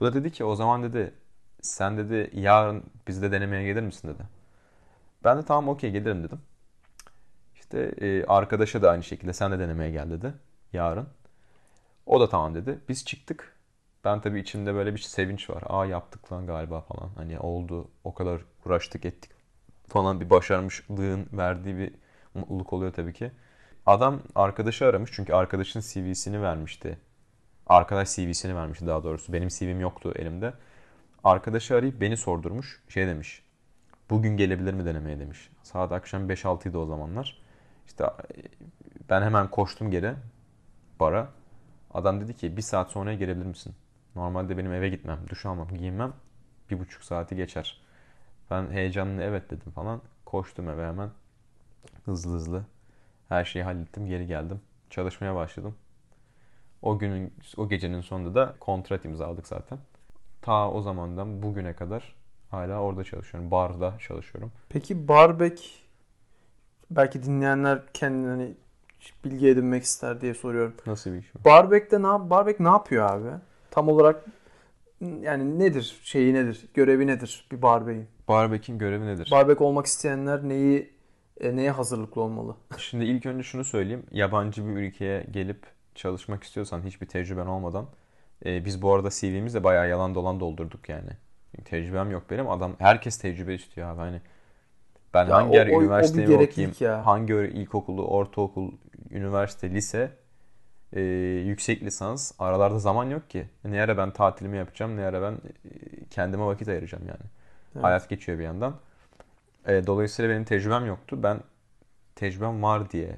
Bu 0.00 0.04
da 0.04 0.14
dedi 0.14 0.32
ki 0.32 0.44
o 0.44 0.54
zaman 0.54 0.82
dedi 0.82 1.14
sen 1.62 1.98
dedi 1.98 2.30
yarın 2.34 2.82
bizde 3.08 3.32
denemeye 3.32 3.64
gelir 3.64 3.82
misin 3.82 4.08
dedi. 4.08 4.22
Ben 5.24 5.38
de 5.38 5.44
tamam 5.44 5.68
okey 5.68 5.90
gelirim 5.90 6.24
dedim. 6.24 6.40
İşte 7.54 7.94
e, 8.00 8.24
arkadaşa 8.24 8.82
da 8.82 8.90
aynı 8.90 9.02
şekilde 9.02 9.32
sen 9.32 9.52
de 9.52 9.58
denemeye 9.58 9.90
gel 9.90 10.10
dedi 10.10 10.34
yarın. 10.72 11.08
O 12.06 12.20
da 12.20 12.28
tamam 12.28 12.54
dedi. 12.54 12.78
Biz 12.88 13.04
çıktık. 13.04 13.51
Ben 14.04 14.20
tabii 14.20 14.40
içimde 14.40 14.74
böyle 14.74 14.94
bir 14.94 14.98
sevinç 14.98 15.50
var. 15.50 15.62
Aa 15.66 15.86
yaptık 15.86 16.32
lan 16.32 16.46
galiba 16.46 16.80
falan. 16.80 17.10
Hani 17.16 17.38
oldu 17.38 17.88
o 18.04 18.14
kadar 18.14 18.40
uğraştık 18.66 19.04
ettik 19.04 19.30
falan 19.88 20.20
bir 20.20 20.30
başarmışlığın 20.30 21.26
verdiği 21.32 21.78
bir 21.78 21.94
mutluluk 22.34 22.72
oluyor 22.72 22.92
tabii 22.92 23.12
ki. 23.12 23.30
Adam 23.86 24.20
arkadaşı 24.34 24.86
aramış 24.86 25.10
çünkü 25.14 25.32
arkadaşın 25.32 25.80
CV'sini 25.80 26.42
vermişti. 26.42 26.98
Arkadaş 27.66 28.16
CV'sini 28.16 28.56
vermişti 28.56 28.86
daha 28.86 29.04
doğrusu. 29.04 29.32
Benim 29.32 29.48
CV'm 29.48 29.80
yoktu 29.80 30.12
elimde. 30.16 30.54
Arkadaşı 31.24 31.76
arayıp 31.76 32.00
beni 32.00 32.16
sordurmuş. 32.16 32.82
Şey 32.88 33.06
demiş. 33.06 33.42
Bugün 34.10 34.36
gelebilir 34.36 34.74
mi 34.74 34.84
denemeye 34.84 35.18
demiş. 35.18 35.50
Saat 35.62 35.92
akşam 35.92 36.30
5-6 36.30 36.68
idi 36.68 36.78
o 36.78 36.86
zamanlar. 36.86 37.42
İşte 37.86 38.04
e, 38.04 38.10
ben 39.10 39.22
hemen 39.22 39.50
koştum 39.50 39.90
geri 39.90 40.14
bara. 41.00 41.28
Adam 41.94 42.20
dedi 42.20 42.36
ki 42.36 42.56
bir 42.56 42.62
saat 42.62 42.90
sonra 42.90 43.14
gelebilir 43.14 43.46
misin? 43.46 43.74
Normalde 44.16 44.58
benim 44.58 44.72
eve 44.72 44.88
gitmem, 44.88 45.18
duş 45.28 45.46
almam, 45.46 45.68
giyinmem 45.68 46.12
bir 46.70 46.78
buçuk 46.78 47.04
saati 47.04 47.36
geçer. 47.36 47.80
Ben 48.50 48.70
heyecanlı 48.70 49.22
evet 49.22 49.50
dedim 49.50 49.72
falan. 49.72 50.02
Koştum 50.24 50.68
eve 50.68 50.86
hemen. 50.86 51.10
Hızlı 52.04 52.34
hızlı. 52.34 52.64
Her 53.28 53.44
şeyi 53.44 53.62
hallettim, 53.62 54.06
geri 54.06 54.26
geldim. 54.26 54.60
Çalışmaya 54.90 55.34
başladım. 55.34 55.74
O 56.82 56.98
günün, 56.98 57.34
o 57.56 57.68
gecenin 57.68 58.00
sonunda 58.00 58.34
da 58.34 58.54
kontrat 58.60 59.04
imzaladık 59.04 59.46
zaten. 59.46 59.78
ta 60.42 60.70
o 60.70 60.82
zamandan 60.82 61.42
bugüne 61.42 61.72
kadar 61.72 62.14
hala 62.50 62.80
orada 62.80 63.04
çalışıyorum. 63.04 63.50
Barda 63.50 63.98
çalışıyorum. 63.98 64.52
Peki 64.68 65.08
barbek 65.08 65.84
belki 66.90 67.22
dinleyenler 67.22 67.82
kendini 67.94 68.28
hani 68.28 68.54
bilgi 69.24 69.48
edinmek 69.48 69.82
ister 69.82 70.20
diye 70.20 70.34
soruyorum. 70.34 70.74
Nasıl 70.86 71.12
bir 71.12 71.18
iş 71.18 71.34
bu? 71.34 71.44
Barbek'te 71.44 71.98
ne 72.02 72.30
Barbek 72.30 72.60
ne 72.60 72.68
yapıyor 72.68 73.10
abi? 73.10 73.30
Tam 73.72 73.88
olarak 73.88 74.24
yani 75.00 75.58
nedir? 75.58 76.00
Şeyi 76.04 76.34
nedir? 76.34 76.68
Görevi 76.74 77.06
nedir 77.06 77.46
bir 77.52 77.62
barbeğin? 77.62 78.06
Barbek'in 78.28 78.78
görevi 78.78 79.06
nedir? 79.06 79.28
Barbek 79.30 79.60
olmak 79.60 79.86
isteyenler 79.86 80.48
neyi 80.48 80.90
e, 81.40 81.56
neye 81.56 81.70
hazırlıklı 81.70 82.22
olmalı? 82.22 82.56
Şimdi 82.78 83.04
ilk 83.04 83.26
önce 83.26 83.42
şunu 83.42 83.64
söyleyeyim. 83.64 84.06
Yabancı 84.10 84.66
bir 84.66 84.72
ülkeye 84.72 85.26
gelip 85.30 85.66
çalışmak 85.94 86.42
istiyorsan 86.44 86.82
hiçbir 86.82 87.06
tecrüben 87.06 87.46
olmadan 87.46 87.86
e, 88.46 88.64
biz 88.64 88.82
bu 88.82 88.94
arada 88.94 89.10
CV'mizde 89.10 89.64
bayağı 89.64 89.88
yalan 89.88 90.14
dolan 90.14 90.40
doldurduk 90.40 90.88
yani. 90.88 91.10
Tecrübem 91.64 92.10
yok 92.10 92.22
benim. 92.30 92.50
Adam 92.50 92.72
herkes 92.78 93.18
tecrübe 93.18 93.54
istiyor 93.54 93.88
abi. 93.88 93.98
Hani 93.98 94.20
ben 95.14 95.26
Ya 95.26 95.34
hangi 95.34 95.52
o- 95.52 95.56
yer 95.56 95.66
o- 95.66 95.70
gereklilik 96.28 96.50
okuyayım, 96.50 96.74
ya. 96.80 97.06
hangi 97.06 97.32
ilkokulu, 97.32 98.06
ortaokul, 98.06 98.72
üniversite, 99.10 99.70
lise, 99.70 100.10
e, 100.92 101.00
yüksek 101.46 101.82
lisans 101.82 102.32
aralarda 102.38 102.78
zaman 102.78 103.04
yok 103.10 103.30
ki. 103.30 103.48
Ne 103.64 103.82
ara 103.82 103.96
ben 103.98 104.10
tatilimi 104.10 104.56
yapacağım, 104.56 104.96
ne 104.96 105.04
ara 105.04 105.22
ben 105.22 105.32
e, 105.32 105.38
kendime 106.10 106.46
vakit 106.46 106.68
ayıracağım 106.68 107.04
yani. 107.08 107.20
Evet. 107.74 107.84
Hayat 107.84 108.08
geçiyor 108.08 108.38
bir 108.38 108.44
yandan. 108.44 108.74
E, 109.66 109.86
dolayısıyla 109.86 110.30
benim 110.30 110.44
tecrübem 110.44 110.86
yoktu. 110.86 111.22
Ben 111.22 111.40
tecrübem 112.16 112.62
var 112.62 112.90
diye 112.90 113.16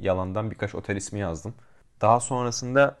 yalandan 0.00 0.50
birkaç 0.50 0.74
otel 0.74 0.96
ismi 0.96 1.18
yazdım. 1.20 1.54
Daha 2.00 2.20
sonrasında 2.20 2.96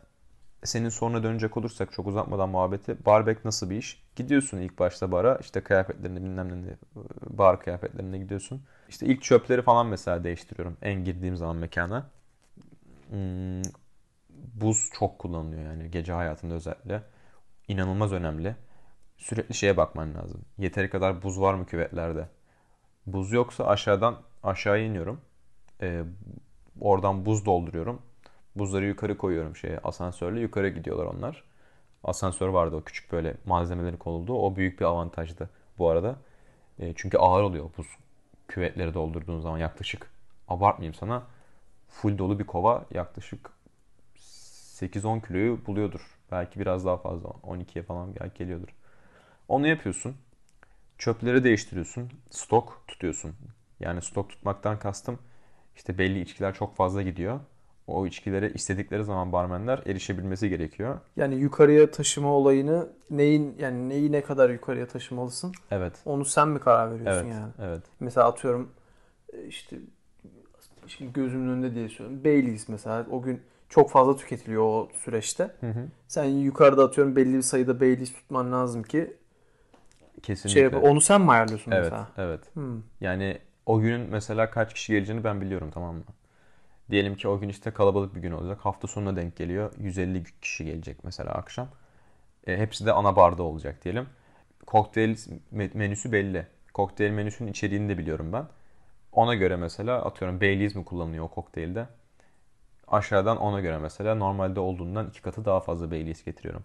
senin 0.64 0.88
soruna 0.88 1.22
dönecek 1.22 1.56
olursak 1.56 1.92
çok 1.92 2.06
uzatmadan 2.06 2.48
muhabbeti. 2.48 2.96
Barbek 3.06 3.44
nasıl 3.44 3.70
bir 3.70 3.76
iş? 3.76 4.02
Gidiyorsun 4.16 4.58
ilk 4.58 4.78
başta 4.78 5.12
bara 5.12 5.36
işte 5.36 5.60
kıyafetlerini 5.60 6.16
bilmem 6.24 6.62
ne 6.66 6.74
bar 7.38 7.60
kıyafetlerine 7.60 8.18
gidiyorsun. 8.18 8.62
İşte 8.88 9.06
ilk 9.06 9.22
çöpleri 9.22 9.62
falan 9.62 9.86
mesela 9.86 10.24
değiştiriyorum 10.24 10.76
en 10.82 11.04
girdiğim 11.04 11.36
zaman 11.36 11.56
mekana. 11.56 12.06
Hmm, 13.10 13.62
buz 14.54 14.90
çok 14.92 15.18
kullanılıyor 15.18 15.62
yani 15.62 15.90
gece 15.90 16.12
hayatında 16.12 16.54
özellikle. 16.54 17.02
İnanılmaz 17.68 18.12
önemli. 18.12 18.56
Sürekli 19.18 19.54
şeye 19.54 19.76
bakman 19.76 20.14
lazım. 20.14 20.44
Yeteri 20.58 20.90
kadar 20.90 21.22
buz 21.22 21.40
var 21.40 21.54
mı 21.54 21.66
küvetlerde? 21.66 22.28
Buz 23.06 23.32
yoksa 23.32 23.66
aşağıdan 23.66 24.16
aşağı 24.42 24.80
iniyorum. 24.80 25.20
Ee, 25.82 26.02
oradan 26.80 27.26
buz 27.26 27.46
dolduruyorum. 27.46 28.02
Buzları 28.56 28.86
yukarı 28.86 29.18
koyuyorum 29.18 29.56
şeye 29.56 29.78
asansörle. 29.78 30.40
Yukarı 30.40 30.68
gidiyorlar 30.68 31.04
onlar. 31.04 31.44
Asansör 32.04 32.48
vardı 32.48 32.76
o 32.76 32.84
küçük 32.84 33.12
böyle 33.12 33.36
malzemelerin 33.46 33.96
konulduğu. 33.96 34.34
O 34.34 34.56
büyük 34.56 34.80
bir 34.80 34.84
avantajdı 34.84 35.50
bu 35.78 35.88
arada. 35.88 36.16
E, 36.78 36.92
çünkü 36.96 37.18
ağır 37.18 37.42
oluyor 37.42 37.70
buz 37.78 37.86
küvetleri 38.48 38.94
doldurduğun 38.94 39.40
zaman 39.40 39.58
yaklaşık. 39.58 40.10
Abartmayayım 40.48 40.94
sana. 40.94 41.22
Full 41.88 42.18
dolu 42.18 42.38
bir 42.38 42.46
kova 42.46 42.84
yaklaşık 42.90 43.50
8-10 44.80 45.26
kiloyu 45.26 45.66
buluyordur. 45.66 46.00
Belki 46.30 46.60
biraz 46.60 46.84
daha 46.84 46.96
fazla. 46.96 47.28
12'ye 47.28 47.82
falan 47.84 48.14
belki 48.20 48.38
geliyordur. 48.38 48.68
Onu 49.48 49.66
yapıyorsun. 49.66 50.16
Çöpleri 50.98 51.44
değiştiriyorsun. 51.44 52.10
Stok 52.30 52.84
tutuyorsun. 52.88 53.32
Yani 53.80 54.02
stok 54.02 54.30
tutmaktan 54.30 54.78
kastım 54.78 55.18
işte 55.76 55.98
belli 55.98 56.20
içkiler 56.20 56.54
çok 56.54 56.76
fazla 56.76 57.02
gidiyor. 57.02 57.40
O 57.86 58.06
içkilere 58.06 58.50
istedikleri 58.50 59.04
zaman 59.04 59.32
barmenler 59.32 59.82
erişebilmesi 59.86 60.48
gerekiyor. 60.48 61.00
Yani 61.16 61.34
yukarıya 61.34 61.90
taşıma 61.90 62.32
olayını 62.32 62.88
neyin 63.10 63.56
yani 63.58 63.88
neyi 63.88 64.12
ne 64.12 64.20
kadar 64.22 64.50
yukarıya 64.50 64.86
taşımalısın? 64.86 65.52
Evet. 65.70 65.92
Onu 66.04 66.24
sen 66.24 66.48
mi 66.48 66.60
karar 66.60 66.90
veriyorsun 66.94 67.26
Evet. 67.26 67.34
yani? 67.34 67.52
Evet. 67.62 67.82
Mesela 68.00 68.26
atıyorum 68.28 68.72
e, 69.32 69.44
işte 69.46 69.76
şimdi 70.86 71.12
gözümün 71.12 71.48
önünde 71.48 71.74
diye 71.74 71.88
söylüyorum. 71.88 72.24
Baileys 72.24 72.68
mesela 72.68 73.06
o 73.10 73.22
gün 73.22 73.42
çok 73.70 73.90
fazla 73.90 74.16
tüketiliyor 74.16 74.64
o 74.64 74.90
süreçte. 75.04 75.50
Hı 75.60 75.66
hı. 75.70 75.88
Sen 76.08 76.24
yukarıda 76.24 76.84
atıyorum 76.84 77.16
belli 77.16 77.34
bir 77.36 77.42
sayıda 77.42 77.80
Baileys 77.80 78.14
tutman 78.14 78.52
lazım 78.52 78.84
ki 78.84 79.16
Kesinlikle. 80.22 80.52
şey 80.52 80.62
yap- 80.62 80.84
onu 80.84 81.00
sen 81.00 81.20
mi 81.20 81.30
ayarlıyorsun 81.30 81.72
Evet, 81.72 81.94
mesela? 81.94 82.08
evet. 82.16 82.40
Hmm. 82.54 82.82
Yani 83.00 83.38
o 83.66 83.80
günün 83.80 84.00
mesela 84.10 84.50
kaç 84.50 84.74
kişi 84.74 84.92
geleceğini 84.92 85.24
ben 85.24 85.40
biliyorum 85.40 85.70
tamam 85.74 85.96
mı? 85.96 86.04
Diyelim 86.90 87.16
ki 87.16 87.28
o 87.28 87.40
gün 87.40 87.48
işte 87.50 87.70
kalabalık 87.72 88.14
bir 88.16 88.20
gün 88.22 88.32
olacak. 88.32 88.58
Hafta 88.62 88.88
sonuna 88.88 89.16
denk 89.16 89.36
geliyor. 89.36 89.72
150 89.80 90.24
kişi 90.42 90.64
gelecek 90.64 91.04
mesela 91.04 91.32
akşam. 91.32 91.68
E, 92.48 92.58
hepsi 92.58 92.86
de 92.86 92.92
ana 92.92 93.16
barda 93.16 93.42
olacak 93.42 93.84
diyelim. 93.84 94.08
Kokteyl 94.66 95.16
me- 95.54 95.70
menüsü 95.78 96.12
belli. 96.12 96.46
Kokteyl 96.74 97.10
menüsünün 97.12 97.50
içeriğini 97.52 97.90
de 97.90 97.98
biliyorum 97.98 98.32
ben. 98.32 98.46
Ona 99.12 99.34
göre 99.34 99.56
mesela 99.56 100.06
atıyorum 100.06 100.40
Baileys 100.42 100.74
mi 100.76 100.84
kullanılıyor 100.86 101.24
o 101.24 101.28
kokteylde? 101.28 101.88
Aşağıdan 102.90 103.36
ona 103.36 103.60
göre 103.60 103.78
mesela 103.78 104.14
normalde 104.14 104.60
olduğundan 104.60 105.08
iki 105.08 105.22
katı 105.22 105.44
daha 105.44 105.60
fazla 105.60 105.90
Baileys 105.90 106.24
getiriyorum. 106.24 106.64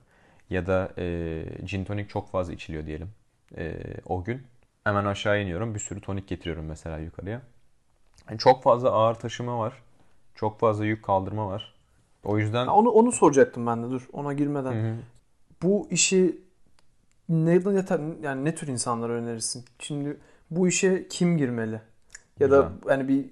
Ya 0.49 0.67
da 0.67 0.91
e, 0.97 1.43
gin 1.65 1.85
tonic 1.85 2.07
çok 2.07 2.29
fazla 2.29 2.53
içiliyor 2.53 2.85
diyelim 2.85 3.09
e, 3.57 3.77
o 4.05 4.23
gün. 4.23 4.43
Hemen 4.83 5.05
aşağı 5.05 5.41
iniyorum. 5.41 5.75
Bir 5.75 5.79
sürü 5.79 6.01
tonik 6.01 6.27
getiriyorum 6.27 6.65
mesela 6.65 6.97
yukarıya. 6.97 7.41
Yani 8.29 8.39
çok 8.39 8.63
fazla 8.63 8.91
ağır 8.91 9.15
taşıma 9.15 9.59
var. 9.59 9.73
Çok 10.35 10.59
fazla 10.59 10.85
yük 10.85 11.03
kaldırma 11.03 11.47
var. 11.47 11.73
O 12.23 12.37
yüzden 12.37 12.67
Ha, 12.67 12.75
Onu 12.75 12.89
onu 12.89 13.11
soracaktım 13.11 13.67
ben 13.67 13.83
de 13.83 13.91
dur 13.91 14.07
ona 14.13 14.33
girmeden. 14.33 14.71
Hı 14.71 14.89
hı. 14.91 14.95
Bu 15.63 15.87
işi 15.91 16.41
ne, 17.29 17.61
yani 18.21 18.45
ne 18.45 18.55
tür 18.55 18.67
insanlara 18.67 19.13
önerirsin? 19.13 19.65
Şimdi 19.79 20.17
bu 20.51 20.67
işe 20.67 21.07
kim 21.07 21.37
girmeli? 21.37 21.81
Ya 22.39 22.51
da 22.51 22.71
yani 22.89 23.07
bir, 23.07 23.17
bir 23.17 23.29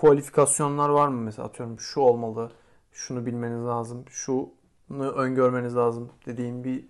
kualifikasyonlar 0.00 0.88
var 0.88 1.08
mı 1.08 1.20
mesela 1.20 1.48
atıyorum 1.48 1.80
şu 1.80 2.00
olmalı, 2.00 2.50
şunu 2.92 3.26
bilmeniz 3.26 3.64
lazım, 3.64 4.04
şunu 4.10 5.10
öngörmeniz 5.16 5.76
lazım 5.76 6.12
dediğin 6.26 6.64
bir 6.64 6.84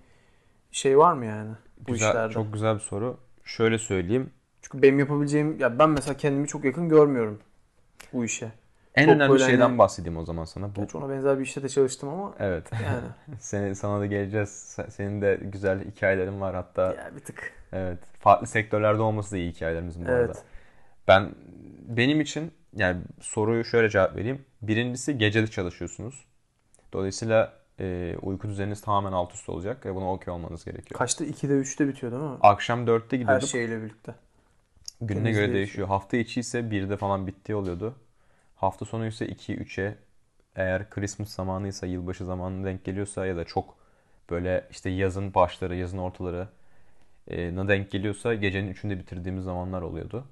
şey 0.73 0.99
var 0.99 1.13
mı 1.13 1.25
yani 1.27 1.51
bu 1.89 1.93
güzel, 1.93 2.09
işlerde? 2.09 2.33
çok 2.33 2.53
güzel 2.53 2.75
bir 2.75 2.81
soru. 2.81 3.17
Şöyle 3.45 3.79
söyleyeyim. 3.79 4.31
Çünkü 4.63 4.83
benim 4.83 4.99
yapabileceğim 4.99 5.59
ya 5.59 5.79
ben 5.79 5.91
mesela 5.91 6.17
kendimi 6.17 6.49
çok 6.49 6.65
yakın 6.65 6.89
görmüyorum 6.89 7.41
bu 8.13 8.25
işe. 8.25 8.53
En 8.95 9.05
Çok 9.05 9.15
önemli 9.15 9.33
böyle 9.33 9.45
şeyden 9.45 9.61
hani- 9.61 9.79
bahsedeyim 9.79 10.19
o 10.19 10.25
zaman 10.25 10.45
sana. 10.45 10.77
Bu 10.77 10.99
ona 10.99 11.09
benzer 11.09 11.39
bir 11.39 11.45
işte 11.45 11.63
de 11.63 11.69
çalıştım 11.69 12.09
ama 12.09 12.35
evet. 12.39 12.71
yani 12.73 13.07
Seni, 13.41 13.75
sana 13.75 14.01
da 14.01 14.07
geleceğiz. 14.07 14.49
Sen- 14.49 14.89
Senin 14.89 15.23
de 15.23 15.41
güzel 15.43 15.85
hikayelerin 15.85 16.41
var 16.41 16.55
hatta. 16.55 16.83
ya 16.83 17.11
bir 17.17 17.21
tık. 17.21 17.53
Evet. 17.73 17.99
Farklı 18.19 18.47
sektörlerde 18.47 19.03
olması 19.03 19.33
da 19.33 19.37
iyi 19.37 19.53
hikayelerimizin 19.53 20.07
bu 20.07 20.11
arada. 20.11 20.25
Evet. 20.25 20.43
Ben 21.09 21.31
benim 21.89 22.21
için 22.21 22.53
yani 22.77 23.03
soruyu 23.21 23.65
şöyle 23.65 23.91
cevap 23.91 24.17
vereyim. 24.17 24.45
Birincisi 24.63 25.19
gece 25.19 25.43
de 25.43 25.47
çalışıyorsunuz. 25.47 26.25
Dolayısıyla 26.93 27.53
e, 27.81 28.17
uyku 28.23 28.49
düzeniniz 28.49 28.81
tamamen 28.81 29.13
alt 29.13 29.35
üst 29.35 29.49
olacak 29.49 29.87
ve 29.87 29.95
buna 29.95 30.13
okey 30.13 30.35
olmanız 30.35 30.65
gerekiyor. 30.65 30.99
Kaçta 30.99 31.25
2'de 31.25 31.53
3'te 31.53 31.89
bitiyor 31.89 32.13
değil 32.13 32.23
mi? 32.23 32.39
Akşam 32.41 32.85
4'te 32.87 33.17
Her 33.17 33.21
gidiyorduk. 33.21 33.49
şeyle 33.49 33.83
birlikte. 33.83 34.15
Gününe 35.01 35.23
temizliği 35.23 35.47
göre 35.47 35.55
değişiyor. 35.55 35.89
Hafta 35.89 36.17
içi 36.17 36.41
ise 36.41 36.61
1'de 36.61 36.97
falan 36.97 37.27
bittiği 37.27 37.57
oluyordu. 37.57 37.95
Hafta 38.57 38.85
sonu 38.85 39.07
ise 39.07 39.27
2-3'e 39.27 39.99
eğer 40.57 40.91
Christmas 40.91 41.29
zamanıysa, 41.29 41.87
yılbaşı 41.87 42.25
zamanına 42.25 42.67
denk 42.67 42.85
geliyorsa 42.85 43.27
ya 43.27 43.37
da 43.37 43.45
çok 43.45 43.77
böyle 44.31 44.69
işte 44.71 44.91
yazın 44.91 45.35
başları, 45.35 45.77
yazın 45.77 45.99
ortaları 45.99 46.49
e, 47.29 47.55
na 47.55 47.69
denk 47.69 47.91
geliyorsa 47.91 48.35
gecenin 48.35 48.75
3'ünde 48.75 48.99
bitirdiğimiz 48.99 49.45
zamanlar 49.45 49.83
oluyordu. 49.83 50.25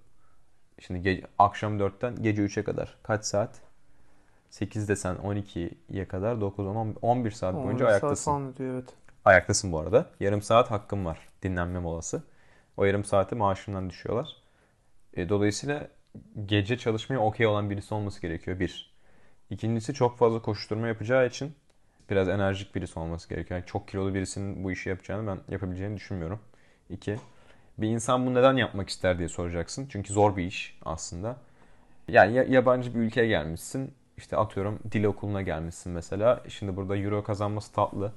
Şimdi 0.81 1.09
ge- 1.09 1.25
akşam 1.39 1.79
4'ten 1.79 2.23
gece 2.23 2.43
3'e 2.43 2.65
kadar 2.65 2.97
kaç 3.03 3.25
saat? 3.25 3.61
8 4.51 4.89
desen 4.89 5.17
12'ye 5.17 6.09
kadar 6.09 6.41
9 6.41 6.67
10 6.67 6.97
11 7.03 7.31
saat 7.31 7.55
11 7.55 7.65
boyunca 7.65 7.85
saat 7.85 7.91
ayaktasın. 7.91 8.33
falan 8.33 8.53
ödüyor, 8.55 8.75
evet. 8.75 8.95
Ayaktasın 9.25 9.73
bu 9.73 9.79
arada. 9.81 10.11
Yarım 10.21 10.43
saat 10.43 10.71
hakkım 10.71 11.05
var. 11.07 11.19
Dinlenme 11.43 11.79
molası. 11.79 12.23
O 12.77 12.85
yarım 12.85 13.05
saati 13.05 13.35
maaşından 13.35 13.91
düşüyorlar. 13.91 14.37
E, 15.15 15.29
dolayısıyla 15.29 15.89
gece 16.47 16.79
çalışmaya 16.79 17.19
okey 17.19 17.47
olan 17.47 17.71
birisi 17.71 17.95
olması 17.95 18.23
gerekiyor. 18.23 18.61
Bir. 18.61 18.95
İkincisi 19.51 19.95
çok 19.95 20.19
fazla 20.19 20.43
koşturma 20.43 20.89
yapacağı 20.89 21.27
için 21.27 21.55
biraz 22.11 22.29
enerjik 22.29 22.75
birisi 22.75 22.99
olması 22.99 23.29
gerekiyor. 23.29 23.61
Yani 23.61 23.67
çok 23.67 23.89
kilolu 23.89 24.15
birisinin 24.15 24.65
bu 24.65 24.73
işi 24.73 24.89
yapacağını 24.89 25.27
ben 25.27 25.55
yapabileceğini 25.55 25.97
düşünmüyorum. 25.97 26.41
İki. 26.91 27.19
Bir 27.79 27.89
insan 27.89 28.27
bunu 28.27 28.35
neden 28.35 28.57
yapmak 28.57 28.89
ister 28.89 29.19
diye 29.19 29.29
soracaksın. 29.29 29.87
Çünkü 29.91 30.13
zor 30.13 30.37
bir 30.37 30.45
iş 30.45 30.79
aslında. 30.85 31.37
Yani 32.09 32.35
ya- 32.37 32.45
yabancı 32.45 32.95
bir 32.95 33.01
ülkeye 33.01 33.27
gelmişsin. 33.29 33.95
İşte 34.17 34.37
atıyorum 34.37 34.79
dil 34.93 35.05
okuluna 35.05 35.43
gelmişsin 35.43 35.93
mesela. 35.93 36.43
Şimdi 36.49 36.77
burada 36.77 36.97
euro 36.97 37.25
kazanması 37.25 37.73
tatlı 37.73 38.13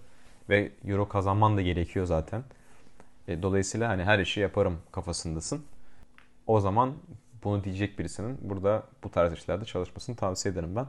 ve 0.49 0.71
euro 0.85 1.09
kazanman 1.09 1.57
da 1.57 1.61
gerekiyor 1.61 2.05
zaten. 2.05 2.43
E, 3.27 3.43
dolayısıyla 3.43 3.89
hani 3.89 4.03
her 4.03 4.19
işi 4.19 4.39
yaparım 4.39 4.79
kafasındasın. 4.91 5.65
O 6.47 6.59
zaman 6.59 6.93
bunu 7.43 7.63
diyecek 7.63 7.99
birisinin 7.99 8.37
burada 8.41 8.83
bu 9.03 9.11
tarz 9.11 9.33
işlerde 9.33 9.65
çalışmasını 9.65 10.15
tavsiye 10.15 10.53
ederim 10.53 10.75
ben. 10.75 10.85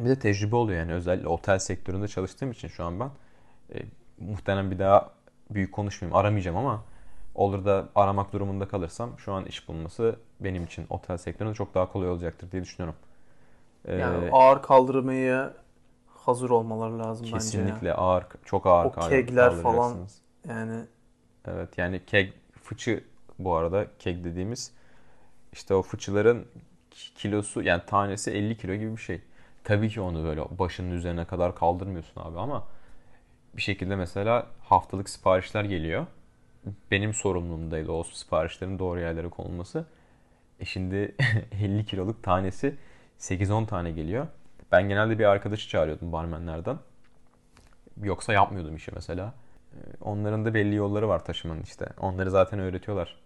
Bir 0.00 0.10
de 0.10 0.18
tecrübe 0.18 0.56
oluyor 0.56 0.78
yani 0.78 0.92
özellikle 0.92 1.28
otel 1.28 1.58
sektöründe 1.58 2.08
çalıştığım 2.08 2.50
için 2.52 2.68
şu 2.68 2.84
an 2.84 3.00
ben. 3.00 3.10
E, 3.74 3.82
muhtemelen 4.20 4.70
bir 4.70 4.78
daha 4.78 5.10
büyük 5.50 5.72
konuşmayayım. 5.72 6.16
Aramayacağım 6.16 6.56
ama 6.56 6.84
olur 7.36 7.66
da 7.66 7.88
aramak 7.96 8.34
durumunda 8.34 8.68
kalırsam 8.68 9.20
şu 9.20 9.34
an 9.34 9.46
iş 9.46 9.68
bulması 9.68 10.16
benim 10.40 10.64
için 10.64 10.86
otel 10.90 11.18
sektöründe 11.18 11.54
çok 11.54 11.74
daha 11.74 11.92
kolay 11.92 12.10
olacaktır 12.10 12.52
diye 12.52 12.62
düşünüyorum. 12.62 12.96
Ee, 13.88 13.94
Yani 13.96 14.16
ağır 14.30 14.62
kaldırmaya 14.62 15.54
hazır 16.06 16.50
olmaları 16.50 16.98
lazım 16.98 17.32
bence 17.32 17.82
kesinlikle 17.82 17.94
ağır, 17.94 18.24
çok 18.44 18.66
ağır 18.66 18.88
O 18.88 18.98
kegler 18.98 19.52
falan. 19.52 20.08
Yani 20.48 20.86
Evet 21.48 21.78
yani 21.78 22.06
keg 22.06 22.32
fıçı 22.62 23.04
bu 23.38 23.54
arada 23.54 23.86
keg 23.98 24.24
dediğimiz 24.24 24.72
işte 25.54 25.74
o 25.74 25.82
fıçıların 25.82 26.46
ki- 26.90 27.14
kilosu 27.14 27.62
yani 27.62 27.82
tanesi 27.86 28.32
50 28.32 28.58
kilo 28.58 28.74
gibi 28.74 28.92
bir 28.92 29.02
şey. 29.02 29.22
Tabii 29.64 29.90
ki 29.90 30.02
onu 30.02 30.24
böyle 30.24 30.42
başının 30.58 30.92
üzerine 30.92 31.26
kadar 31.26 31.56
kaldırmıyorsun 31.56 32.22
abi 32.22 32.38
ama 32.40 32.64
bir 33.56 33.62
şekilde 33.62 33.96
mesela 33.96 34.46
haftalık 34.64 35.08
siparişler 35.10 35.64
geliyor. 35.64 36.06
Benim 36.90 37.14
sorumluluğumdaydı 37.14 37.92
o 37.92 38.04
siparişlerin 38.04 38.78
doğru 38.78 39.00
yerlere 39.00 39.28
konulması. 39.28 39.86
E 40.60 40.64
şimdi 40.64 41.14
50 41.52 41.86
kiloluk 41.86 42.22
tanesi 42.22 42.74
8-10 43.18 43.66
tane 43.66 43.90
geliyor. 43.90 44.26
Ben 44.72 44.88
genelde 44.88 45.18
bir 45.18 45.24
arkadaşı 45.24 45.68
çağırıyordum 45.68 46.12
barmenlerden. 46.12 46.78
Yoksa 48.02 48.32
yapmıyordum 48.32 48.76
işi 48.76 48.90
mesela. 48.94 49.34
Ee, 49.74 49.76
Onların 50.00 50.44
da 50.44 50.54
belli 50.54 50.74
yolları 50.74 51.08
var 51.08 51.24
taşımanın 51.24 51.62
işte. 51.62 51.86
Onları 52.00 52.30
zaten 52.30 52.58
öğretiyorlar. 52.58 53.16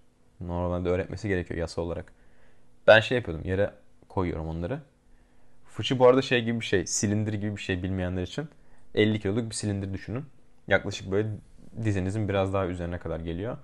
Normalde 0.41 0.89
öğretmesi 0.89 1.29
gerekiyor 1.29 1.61
yasa 1.61 1.83
olarak. 1.83 2.13
Ben 2.87 3.01
şey 3.01 3.19
yapıyordum 3.19 3.45
yere 3.45 3.71
koyuyorum 4.09 4.49
onları. 4.49 4.81
Fıçı 5.65 5.99
bu 5.99 6.07
arada 6.07 6.23
şey 6.23 6.45
gibi 6.45 6.61
bir 6.61 6.65
şey. 6.65 6.87
Silindir 6.87 7.33
gibi 7.33 7.57
bir 7.57 7.61
şey 7.61 7.83
bilmeyenler 7.83 8.23
için. 8.23 8.49
50 8.95 9.21
kiloluk 9.21 9.51
bir 9.51 9.55
silindir 9.55 9.93
düşünün. 9.95 10.25
Yaklaşık 10.69 11.11
böyle 11.11 11.29
dizinizin 11.85 12.29
biraz 12.29 12.55
daha 12.55 12.67
üzerine 12.67 12.99
kadar 12.99 13.21
geliyor. 13.21 13.57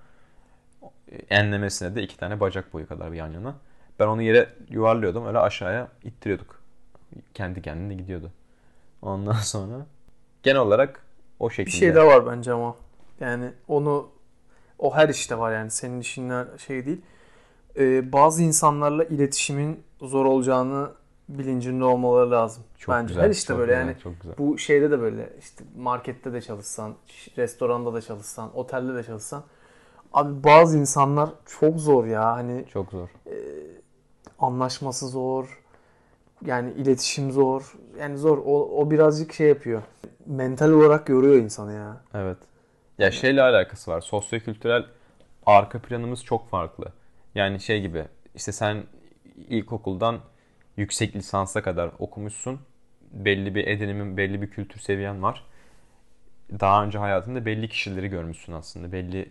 Enlemesine 1.31 1.95
de 1.95 2.03
iki 2.03 2.17
tane 2.17 2.41
bacak 2.41 2.73
boyu 2.73 2.89
kadar 2.89 3.13
bir 3.13 3.17
yan 3.17 3.33
yana. 3.33 3.55
Ben 3.99 4.07
onu 4.07 4.23
yere 4.23 4.49
yuvarlıyordum. 4.69 5.27
Öyle 5.27 5.39
aşağıya 5.39 5.89
ittiriyorduk. 6.05 6.63
Kendi 7.35 7.63
kendine 7.63 7.95
gidiyordu. 7.95 8.33
Ondan 9.03 9.33
sonra 9.43 9.87
genel 10.43 10.61
olarak 10.61 11.03
o 11.41 11.49
bir 11.49 11.55
şekilde. 11.55 11.77
şey 11.77 11.95
daha 11.95 12.07
var 12.07 12.27
bence 12.27 12.53
ama. 12.53 12.77
Yani 13.21 13.51
onu 13.69 14.09
o 14.79 14.95
her 14.95 15.09
işte 15.09 15.39
var 15.39 15.53
yani 15.53 15.71
senin 15.71 16.01
işinler 16.01 16.47
şey 16.67 16.87
değil. 16.87 17.01
Ee, 17.79 18.13
bazı 18.13 18.43
insanlarla 18.43 19.05
iletişimin 19.05 19.83
zor 20.01 20.25
olacağını 20.25 20.91
bilincinde 21.29 21.85
olmaları 21.85 22.31
lazım. 22.31 22.65
Çok 22.79 22.95
bence 22.95 23.09
güzel, 23.09 23.25
her 23.25 23.31
işte 23.31 23.49
çok 23.49 23.59
böyle 23.59 23.73
güzel, 23.73 23.87
yani 23.87 23.99
çok 24.03 24.21
güzel. 24.21 24.39
bu 24.39 24.59
şeyde 24.59 24.91
de 24.91 25.01
böyle 25.01 25.33
işte 25.39 25.65
markette 25.79 26.33
de 26.33 26.41
çalışsan, 26.41 26.95
restoranda 27.37 27.95
da 27.95 28.03
çalışsan, 28.03 28.57
otelde 28.59 28.95
de 28.95 29.03
çalışsan 29.03 29.45
abi 30.13 30.45
bazı 30.45 30.79
insanlar 30.79 31.31
çok 31.61 31.81
zor 31.81 32.05
ya 32.07 32.25
hani 32.33 32.65
Çok 32.73 32.91
zor. 32.91 33.09
anlaşması 34.39 35.09
zor. 35.09 35.63
Yani 36.45 36.73
iletişim 36.73 37.31
zor. 37.33 37.75
Yani 38.01 38.19
zor. 38.19 38.39
O, 38.39 38.81
o 38.81 38.91
birazcık 38.91 39.33
şey 39.33 39.49
yapıyor. 39.49 39.83
Mental 40.27 40.71
olarak 40.71 41.09
yoruyor 41.09 41.35
insanı 41.35 41.73
ya. 41.73 41.97
Evet. 42.15 42.39
Ya 42.99 43.11
şeyle 43.11 43.43
alakası 43.43 43.91
var. 43.91 44.01
Sosyokültürel 44.01 44.85
arka 45.47 45.79
planımız 45.79 46.25
çok 46.25 46.49
farklı. 46.49 46.93
Yani 47.35 47.61
şey 47.61 47.81
gibi 47.81 48.05
işte 48.35 48.53
sen 48.53 48.85
ilkokuldan 49.49 50.19
yüksek 50.77 51.17
lisansa 51.17 51.63
kadar 51.63 51.91
okumuşsun. 51.99 52.61
Belli 53.13 53.55
bir 53.55 53.67
edinimin, 53.67 54.17
belli 54.17 54.43
bir 54.43 54.51
kültür 54.51 54.81
seviyen 54.81 55.23
var. 55.23 55.45
Daha 56.61 56.85
önce 56.85 56.99
hayatında 56.99 57.47
belli 57.47 57.69
kişileri 57.69 58.09
görmüşsün 58.09 58.53
aslında. 58.53 58.93
Belli 58.93 59.31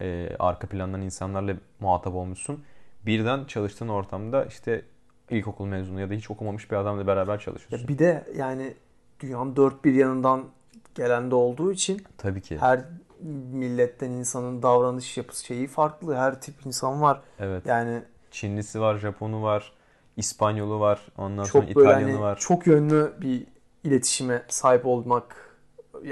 e, 0.00 0.36
arka 0.38 0.66
plandan 0.66 1.02
insanlarla 1.02 1.56
muhatap 1.80 2.14
olmuşsun. 2.14 2.64
Birden 3.06 3.44
çalıştığın 3.44 3.88
ortamda 3.88 4.44
işte 4.44 4.82
ilkokul 5.30 5.66
mezunu 5.66 6.00
ya 6.00 6.10
da 6.10 6.14
hiç 6.14 6.30
okumamış 6.30 6.70
bir 6.70 6.76
adamla 6.76 7.06
beraber 7.06 7.32
ya. 7.32 7.38
çalışıyorsun. 7.38 7.88
Bir 7.88 7.98
de 7.98 8.24
yani 8.36 8.74
dünyanın 9.20 9.56
dört 9.56 9.84
bir 9.84 9.94
yanından 9.94 10.44
gelen 10.94 11.30
de 11.30 11.34
olduğu 11.34 11.72
için 11.72 12.04
Tabii 12.18 12.40
ki. 12.40 12.58
her 12.58 12.80
milletten 13.52 14.10
insanın 14.10 14.62
davranış 14.62 15.16
yapısı 15.16 15.46
şeyi 15.46 15.66
farklı. 15.66 16.16
Her 16.16 16.40
tip 16.40 16.54
insan 16.66 17.02
var. 17.02 17.20
Evet. 17.38 17.66
Yani 17.66 18.02
Çinlisi 18.30 18.80
var, 18.80 18.98
Japonu 18.98 19.42
var, 19.42 19.72
İspanyolu 20.16 20.80
var, 20.80 21.00
ondan 21.18 21.44
sonra 21.44 21.66
çok 21.66 21.76
böyle 21.76 21.88
İtalyanı 21.88 22.12
hani 22.12 22.20
var. 22.20 22.38
çok 22.38 22.66
yönlü 22.66 23.12
bir 23.20 23.46
iletişime 23.84 24.42
sahip 24.48 24.86
olmak 24.86 25.52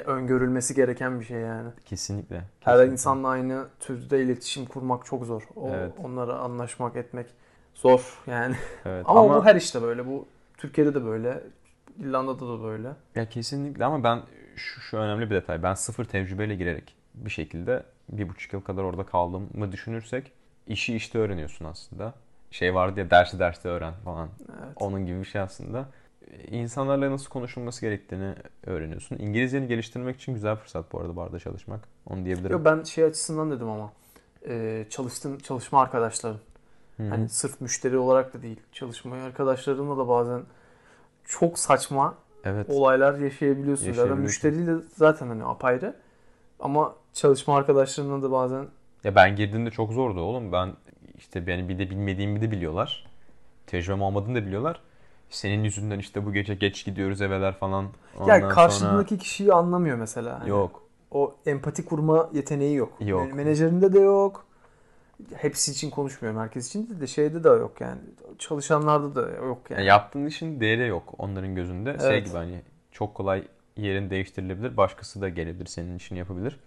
öngörülmesi 0.04 0.74
gereken 0.74 1.20
bir 1.20 1.24
şey 1.24 1.40
yani. 1.40 1.68
Kesinlikle. 1.84 2.36
Her 2.36 2.44
kesinlikle. 2.60 2.92
insanla 2.92 3.28
aynı 3.28 3.66
türde 3.80 4.22
iletişim 4.22 4.66
kurmak 4.66 5.04
çok 5.06 5.24
zor. 5.24 5.42
O, 5.56 5.68
Evet. 5.68 5.92
Onlara 6.04 6.34
anlaşmak 6.34 6.96
etmek 6.96 7.26
zor 7.74 8.22
yani. 8.26 8.56
Evet. 8.84 9.04
Ama, 9.08 9.20
Ama, 9.20 9.36
bu 9.36 9.44
her 9.44 9.56
işte 9.56 9.82
böyle. 9.82 10.06
Bu 10.06 10.26
Türkiye'de 10.56 10.94
de 10.94 11.04
böyle. 11.04 11.42
İrlanda'da 11.98 12.48
da 12.48 12.62
böyle. 12.62 12.88
ya 13.14 13.28
kesinlikle 13.28 13.84
ama 13.84 14.04
ben 14.04 14.22
şu, 14.56 14.80
şu 14.80 14.96
önemli 14.96 15.30
bir 15.30 15.34
detay. 15.34 15.62
Ben 15.62 15.74
sıfır 15.74 16.04
tecrübeyle 16.04 16.54
girerek 16.54 16.94
bir 17.14 17.30
şekilde 17.30 17.82
bir 18.08 18.28
buçuk 18.28 18.52
yıl 18.52 18.60
kadar 18.60 18.82
orada 18.82 19.06
kaldığımı 19.06 19.72
düşünürsek 19.72 20.32
işi 20.66 20.96
işte 20.96 21.18
öğreniyorsun 21.18 21.64
aslında. 21.64 22.14
Şey 22.50 22.74
vardı 22.74 23.00
ya 23.00 23.10
dersi 23.10 23.38
derste 23.38 23.68
öğren 23.68 23.94
falan. 24.04 24.28
Evet. 24.48 24.76
Onun 24.76 25.06
gibi 25.06 25.18
bir 25.18 25.24
şey 25.24 25.40
aslında. 25.40 25.88
İnsanlarla 26.50 27.10
nasıl 27.10 27.30
konuşulması 27.30 27.80
gerektiğini 27.80 28.34
öğreniyorsun. 28.66 29.16
İngilizceni 29.18 29.66
geliştirmek 29.66 30.16
için 30.16 30.34
güzel 30.34 30.56
fırsat 30.56 30.92
bu 30.92 31.00
arada 31.00 31.16
barda 31.16 31.38
çalışmak. 31.38 31.80
Onu 32.06 32.24
diyebilirim. 32.24 32.52
Yo, 32.52 32.64
ben 32.64 32.82
şey 32.82 33.04
açısından 33.04 33.50
dedim 33.50 33.68
ama. 33.68 33.92
E, 34.48 34.86
çalıştığım 34.90 35.38
çalışma 35.38 35.82
arkadaşlarım. 35.82 36.40
Hı 36.96 37.02
hı. 37.02 37.08
Hani 37.08 37.28
sırf 37.28 37.60
müşteri 37.60 37.98
olarak 37.98 38.34
da 38.34 38.42
değil. 38.42 38.60
Çalışma 38.72 39.16
arkadaşlarımla 39.16 39.98
da 39.98 40.08
bazen 40.08 40.42
çok 41.24 41.58
saçma 41.58 42.14
evet. 42.44 42.70
olaylar 42.70 43.18
yaşayabiliyorsun. 43.18 43.92
Zaten 43.92 44.18
müşteriyle 44.18 44.74
zaten 44.96 45.28
hani 45.28 45.44
apayrı. 45.44 45.96
Ama 46.60 46.94
çalışma 47.12 47.56
arkadaşlarımla 47.56 48.22
da 48.22 48.32
bazen 48.32 48.66
Ya 49.04 49.14
ben 49.14 49.36
girdiğimde 49.36 49.70
çok 49.70 49.92
zordu 49.92 50.20
oğlum. 50.20 50.52
Ben 50.52 50.72
işte 51.20 51.46
beni 51.46 51.68
bir 51.68 51.78
de 51.78 51.90
bilmediğimi 51.90 52.40
de 52.40 52.50
biliyorlar. 52.50 53.06
Tecrübem 53.66 54.02
olmadığını 54.02 54.34
da 54.34 54.46
biliyorlar. 54.46 54.80
Senin 55.30 55.64
yüzünden 55.64 55.98
işte 55.98 56.26
bu 56.26 56.32
gece 56.32 56.54
geç 56.54 56.84
gidiyoruz 56.84 57.22
eveler 57.22 57.54
falan. 57.54 57.82
ya 57.82 57.88
Ondan 58.20 58.48
karşındaki 58.48 59.18
kişiyi 59.18 59.52
anlamıyor 59.52 59.96
mesela. 59.96 60.30
sonra... 60.30 60.40
Hani 60.40 60.48
Yok. 60.48 60.82
O 61.10 61.34
empati 61.46 61.84
kurma 61.84 62.30
yeteneği 62.32 62.74
yok. 62.76 62.92
Yok. 63.00 63.26
Men- 63.26 63.36
Menajerinde 63.36 63.92
de 63.92 64.00
yok. 64.00 64.46
Hepsi 65.34 65.72
için 65.72 65.90
konuşmuyorum. 65.90 66.40
Herkes 66.40 66.68
için 66.68 66.88
de, 66.90 67.00
de 67.00 67.06
şeyde 67.06 67.44
de 67.44 67.48
yok 67.48 67.80
yani. 67.80 68.00
Çalışanlarda 68.38 69.14
da 69.14 69.30
yok 69.30 69.58
yani. 69.70 69.80
Yani 69.80 69.88
yaptığın 69.88 70.26
işin 70.26 70.60
değeri 70.60 70.86
yok 70.86 71.14
onların 71.18 71.54
gözünde. 71.54 71.98
Şey 71.98 72.08
Evet. 72.10 72.26
gibi 72.26 72.36
hani 72.36 72.60
çok 72.92 73.14
kolay 73.14 73.44
yerin 73.76 74.10
değiştirilebilir. 74.10 74.76
Başkası 74.76 75.20
da 75.20 75.28
gelebilir 75.28 75.66
senin 75.66 75.96
işini 75.96 76.18
yapabilir. 76.18 76.60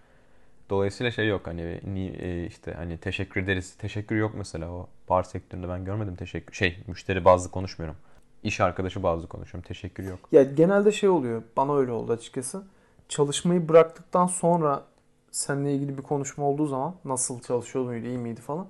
Dolayısıyla 0.74 1.12
şey 1.12 1.28
yok 1.28 1.48
hani 1.48 1.80
ni- 1.94 2.16
e, 2.20 2.46
işte 2.46 2.74
hani 2.74 2.98
teşekkür 2.98 3.44
ederiz. 3.44 3.76
Teşekkür 3.76 4.16
yok 4.16 4.32
mesela 4.38 4.70
o 4.72 4.88
bar 5.10 5.24
sektöründe 5.24 5.70
ben 5.70 5.86
görmedim 5.86 6.16
teşekkür. 6.16 6.54
Şey 6.54 6.78
müşteri 6.88 7.26
bazlı 7.26 7.52
konuşmuyorum. 7.52 7.98
İş 8.44 8.60
arkadaşı 8.62 9.04
bazlı 9.04 9.28
konuşuyorum. 9.28 9.68
Teşekkür 9.68 10.04
yok. 10.04 10.20
Ya 10.32 10.44
genelde 10.44 10.92
şey 10.92 11.10
oluyor. 11.10 11.44
Bana 11.58 11.76
öyle 11.78 11.92
oldu 11.92 12.12
açıkçası. 12.12 12.64
Çalışmayı 13.10 13.70
bıraktıktan 13.70 14.28
sonra 14.28 14.84
seninle 15.32 15.74
ilgili 15.76 15.98
bir 15.98 16.04
konuşma 16.04 16.46
olduğu 16.46 16.66
zaman 16.68 16.96
nasıl 17.06 17.42
çalışıyor 17.42 17.86
muydu, 17.86 18.06
iyi 18.08 18.18
miydi 18.18 18.42
falan. 18.42 18.68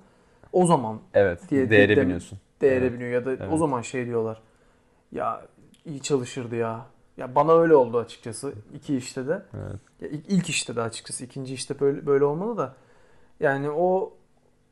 O 0.52 0.66
zaman 0.66 1.00
Evet. 1.14 1.40
Diye- 1.50 1.70
değere 1.70 1.94
diye- 1.96 2.04
biniyorsun. 2.04 2.38
değere 2.60 2.76
Evet. 2.84 2.92
biniyor 2.92 3.10
ya 3.10 3.24
da 3.26 3.30
o 3.30 3.32
Evet. 3.48 3.58
zaman 3.58 3.82
şey 3.82 4.06
diyorlar. 4.06 4.42
Ya 5.12 5.42
iyi 5.86 6.00
çalışırdı 6.02 6.56
ya. 6.56 6.86
Ya 7.16 7.34
bana 7.34 7.52
öyle 7.52 7.74
oldu 7.74 7.98
açıkçası 7.98 8.52
iki 8.74 8.96
işte 8.96 9.28
de. 9.28 9.42
Evet. 9.54 9.80
Ya 10.00 10.08
ilk, 10.08 10.24
ilk 10.28 10.48
işte 10.48 10.76
de 10.76 10.80
açıkçası 10.82 11.24
ikinci 11.24 11.54
işte 11.54 11.80
böyle 11.80 12.06
böyle 12.06 12.24
olmalı 12.24 12.56
da. 12.56 12.74
Yani 13.40 13.70
o 13.70 14.12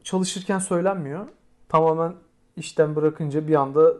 çalışırken 0.02 0.58
söylenmiyor. 0.58 1.26
Tamamen 1.68 2.14
işten 2.56 2.96
bırakınca 2.96 3.48
bir 3.48 3.54
anda 3.54 3.92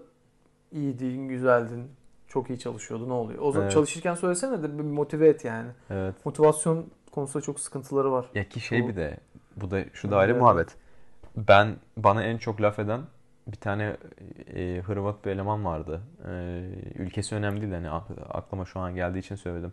iyiydin, 0.73 1.29
güzeldin, 1.29 1.91
çok 2.29 2.51
iyi 2.51 2.59
çalışıyordu 2.59 3.09
ne 3.09 3.13
oluyor? 3.13 3.39
O 3.43 3.53
zaman 3.53 3.65
Evet. 3.65 3.73
çalışırken 3.73 4.15
söylesene 4.15 4.63
de 4.63 4.79
bir 4.79 4.83
motive 4.85 5.29
et 5.29 5.45
yani. 5.45 5.69
Evet. 5.91 6.15
Motivasyon 6.25 6.87
konusunda 7.13 7.45
çok 7.45 7.61
sıkıntıları 7.61 8.13
var. 8.13 8.27
Ya 8.35 8.49
ki 8.49 8.61
şey 8.61 8.89
bir 8.89 8.97
de 8.97 9.17
bu 9.57 9.71
da 9.71 9.85
şu 9.93 10.11
da 10.11 10.17
ayrı 10.17 10.33
Evet. 10.33 10.41
muhabbet. 10.43 10.69
Ben 11.37 11.77
bana 11.97 12.23
en 12.23 12.39
çok 12.39 12.61
laf 12.63 12.79
eden 12.79 13.01
bir 13.47 13.57
tane 13.57 13.97
e, 14.55 14.83
Hırvat 14.87 15.25
bir 15.25 15.31
eleman 15.31 15.65
vardı. 15.65 16.01
E, 16.29 16.33
ülkesi 16.99 17.35
önemli 17.35 17.61
değil 17.61 17.73
hani 17.73 17.91
ak- 17.91 18.19
aklıma 18.29 18.65
şu 18.65 18.81
an 18.81 18.95
geldiği 18.95 19.19
için 19.19 19.35
söyledim. 19.37 19.73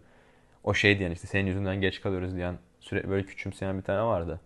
O 0.63 0.73
şey 0.73 0.99
diyen 0.99 1.11
işte 1.11 1.27
senin 1.27 1.45
yüzünden 1.47 1.81
geç 1.81 2.01
kalıyoruz 2.01 2.35
diyen 2.35 2.57
sürekli 2.79 3.09
böyle 3.09 3.23
küçümseyen 3.23 3.77
bir 3.77 3.83
tane 3.83 4.03
vardı. 4.03 4.39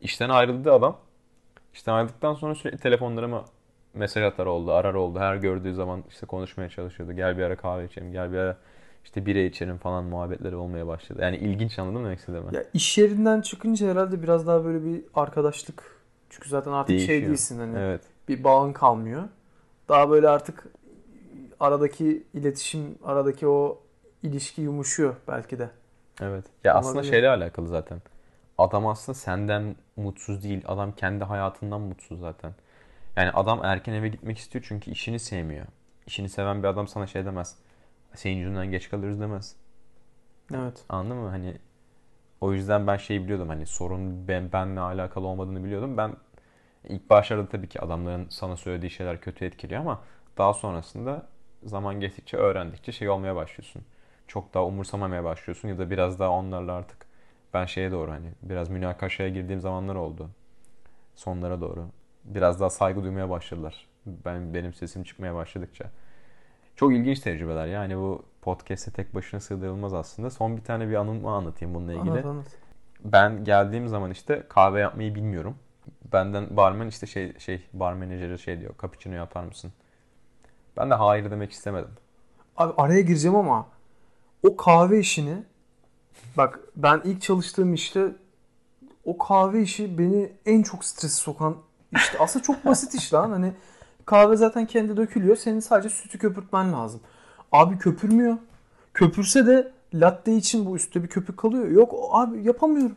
İşten 0.00 0.28
ayrıldı 0.28 0.72
adam. 0.72 0.98
İşten 1.74 1.92
ayrıldıktan 1.92 2.34
sonra 2.34 2.54
sürekli 2.54 2.78
telefonlarıma 2.78 3.44
mesaj 3.94 4.22
atar 4.24 4.46
oldu, 4.46 4.72
arar 4.72 4.94
oldu. 4.94 5.18
Her 5.18 5.36
gördüğü 5.36 5.74
zaman 5.74 6.04
işte 6.08 6.26
konuşmaya 6.26 6.68
çalışıyordu. 6.68 7.12
Gel 7.12 7.38
bir 7.38 7.42
ara 7.42 7.56
kahve 7.56 7.84
içelim, 7.84 8.12
gel 8.12 8.32
bir 8.32 8.36
ara 8.38 8.56
işte 9.04 9.26
bire 9.26 9.46
içerim 9.46 9.78
falan 9.78 10.04
muhabbetleri 10.04 10.56
olmaya 10.56 10.86
başladı. 10.86 11.18
Yani 11.22 11.36
ilginç 11.36 11.78
anladın 11.78 12.00
mı 12.00 12.06
demek 12.06 12.18
istediğimi? 12.18 12.56
Ya 12.56 12.64
iş 12.74 12.98
yerinden 12.98 13.40
çıkınca 13.40 13.90
herhalde 13.90 14.22
biraz 14.22 14.46
daha 14.46 14.64
böyle 14.64 14.84
bir 14.84 15.02
arkadaşlık. 15.14 16.02
Çünkü 16.30 16.48
zaten 16.48 16.72
artık 16.72 16.98
şey 16.98 17.08
Değişiyor. 17.08 17.28
değilsin 17.28 17.58
hani 17.58 17.78
Evet. 17.78 18.02
Bir 18.28 18.44
bağın 18.44 18.72
kalmıyor. 18.72 19.22
Daha 19.88 20.10
böyle 20.10 20.28
artık 20.28 20.66
aradaki 21.60 22.26
iletişim, 22.34 22.98
aradaki 23.04 23.48
o 23.48 23.80
ilişki 24.22 24.62
yumuşuyor 24.62 25.16
belki 25.28 25.58
de. 25.58 25.70
Evet. 26.20 26.44
Ya 26.64 26.74
aslında 26.74 26.94
Olabilir. 26.94 27.12
şeyle 27.12 27.28
alakalı 27.28 27.68
zaten. 27.68 28.02
Adam 28.58 28.86
aslında 28.86 29.18
senden 29.18 29.76
mutsuz 29.96 30.44
değil. 30.44 30.62
Adam 30.66 30.92
kendi 30.92 31.24
hayatından 31.24 31.80
mutsuz 31.80 32.20
zaten. 32.20 32.54
Yani 33.16 33.30
adam 33.30 33.60
erken 33.64 33.92
eve 33.92 34.08
gitmek 34.08 34.38
istiyor 34.38 34.64
çünkü 34.68 34.90
işini 34.90 35.18
sevmiyor. 35.18 35.66
İşini 36.06 36.28
seven 36.28 36.62
bir 36.62 36.68
adam 36.68 36.88
sana 36.88 37.06
şey 37.06 37.24
demez. 37.24 37.56
Senin 38.14 38.36
yüzünden 38.36 38.70
geç 38.70 38.90
kalırız 38.90 39.20
demez. 39.20 39.56
Evet. 40.54 40.84
Anladın 40.88 41.16
mı? 41.16 41.28
Hani 41.28 41.56
o 42.40 42.52
yüzden 42.52 42.86
ben 42.86 42.96
şey 42.96 43.22
biliyordum 43.24 43.48
hani 43.48 43.66
sorun 43.66 44.28
ben 44.28 44.52
benle 44.52 44.80
alakalı 44.80 45.26
olmadığını 45.26 45.64
biliyordum. 45.64 45.96
Ben 45.96 46.12
ilk 46.88 47.10
başlarda 47.10 47.48
tabii 47.48 47.68
ki 47.68 47.80
adamların 47.80 48.26
sana 48.30 48.56
söylediği 48.56 48.90
şeyler 48.90 49.20
kötü 49.20 49.44
etkiliyor 49.44 49.80
ama 49.80 50.00
daha 50.38 50.54
sonrasında 50.54 51.26
zaman 51.64 52.00
geçtikçe 52.00 52.36
öğrendikçe 52.36 52.92
şey 52.92 53.08
olmaya 53.08 53.36
başlıyorsun. 53.36 53.82
Çok 54.26 54.54
daha 54.54 54.64
umursamamaya 54.64 55.24
başlıyorsun 55.24 55.68
ya 55.68 55.78
da 55.78 55.90
biraz 55.90 56.18
daha 56.18 56.30
onlarla 56.30 56.72
artık 56.72 57.06
ben 57.54 57.64
şeye 57.64 57.92
doğru 57.92 58.10
hani 58.10 58.28
biraz 58.42 58.68
münakaşaya 58.68 59.28
girdiğim 59.28 59.60
zamanlar 59.60 59.94
oldu. 59.94 60.30
Sonlara 61.14 61.60
doğru. 61.60 61.86
Biraz 62.24 62.60
daha 62.60 62.70
saygı 62.70 63.02
duymaya 63.02 63.30
başladılar. 63.30 63.86
Ben 64.06 64.54
benim 64.54 64.74
sesim 64.74 65.04
çıkmaya 65.04 65.34
başladıkça. 65.34 65.90
Çok 66.76 66.92
ilginç 66.92 67.20
tecrübeler. 67.20 67.66
Yani 67.66 67.96
bu 67.96 68.24
podcast'e 68.42 68.90
tek 68.90 69.14
başına 69.14 69.40
sığdırılmaz 69.40 69.94
aslında. 69.94 70.30
Son 70.30 70.56
bir 70.56 70.62
tane 70.62 70.88
bir 70.88 70.94
anımı 70.94 71.30
anlatayım 71.30 71.74
bununla 71.74 71.92
ilgili. 71.92 72.10
Anlat 72.10 72.24
anlat. 72.24 72.46
Ben 73.04 73.44
geldiğim 73.44 73.88
zaman 73.88 74.10
işte 74.10 74.46
kahve 74.48 74.80
yapmayı 74.80 75.14
bilmiyorum. 75.14 75.56
Benden 76.12 76.56
barmen 76.56 76.86
işte 76.86 77.06
şey 77.06 77.38
şey 77.38 77.66
bar 77.72 77.92
menajeri 77.92 78.38
şey 78.38 78.60
diyor. 78.60 78.74
Cappuccino 78.82 79.14
yapar 79.14 79.44
mısın? 79.44 79.72
Ben 80.76 80.90
de 80.90 80.94
hayır 80.94 81.30
demek 81.30 81.52
istemedim. 81.52 81.90
Abi 82.56 82.72
araya 82.76 83.00
gireceğim 83.00 83.36
ama 83.36 83.66
o 84.42 84.56
kahve 84.56 84.98
işini 84.98 85.42
bak 86.36 86.60
ben 86.76 87.00
ilk 87.04 87.22
çalıştığım 87.22 87.74
işte 87.74 88.12
o 89.04 89.18
kahve 89.18 89.62
işi 89.62 89.98
beni 89.98 90.32
en 90.46 90.62
çok 90.62 90.84
strese 90.84 91.14
sokan 91.14 91.56
işte 91.92 92.18
aslında 92.18 92.42
çok 92.42 92.64
basit 92.64 92.94
iş 92.94 93.14
lan 93.14 93.30
hani 93.30 93.52
kahve 94.06 94.36
zaten 94.36 94.66
kendi 94.66 94.96
dökülüyor 94.96 95.36
senin 95.36 95.60
sadece 95.60 95.88
sütü 95.88 96.18
köpürtmen 96.18 96.72
lazım. 96.72 97.00
Abi 97.52 97.78
köpürmüyor. 97.78 98.36
Köpürse 98.94 99.46
de 99.46 99.72
latte 99.94 100.36
için 100.36 100.66
bu 100.66 100.76
üstte 100.76 101.02
bir 101.02 101.08
köpük 101.08 101.36
kalıyor. 101.36 101.68
Yok 101.68 101.94
abi 102.10 102.44
yapamıyorum. 102.44 102.96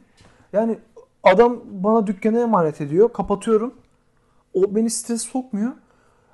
Yani 0.53 0.79
adam 1.25 1.61
bana 1.65 2.07
dükkanı 2.07 2.39
emanet 2.39 2.81
ediyor. 2.81 3.13
Kapatıyorum. 3.13 3.73
O 4.53 4.75
beni 4.75 4.89
stres 4.89 5.21
sokmuyor. 5.21 5.71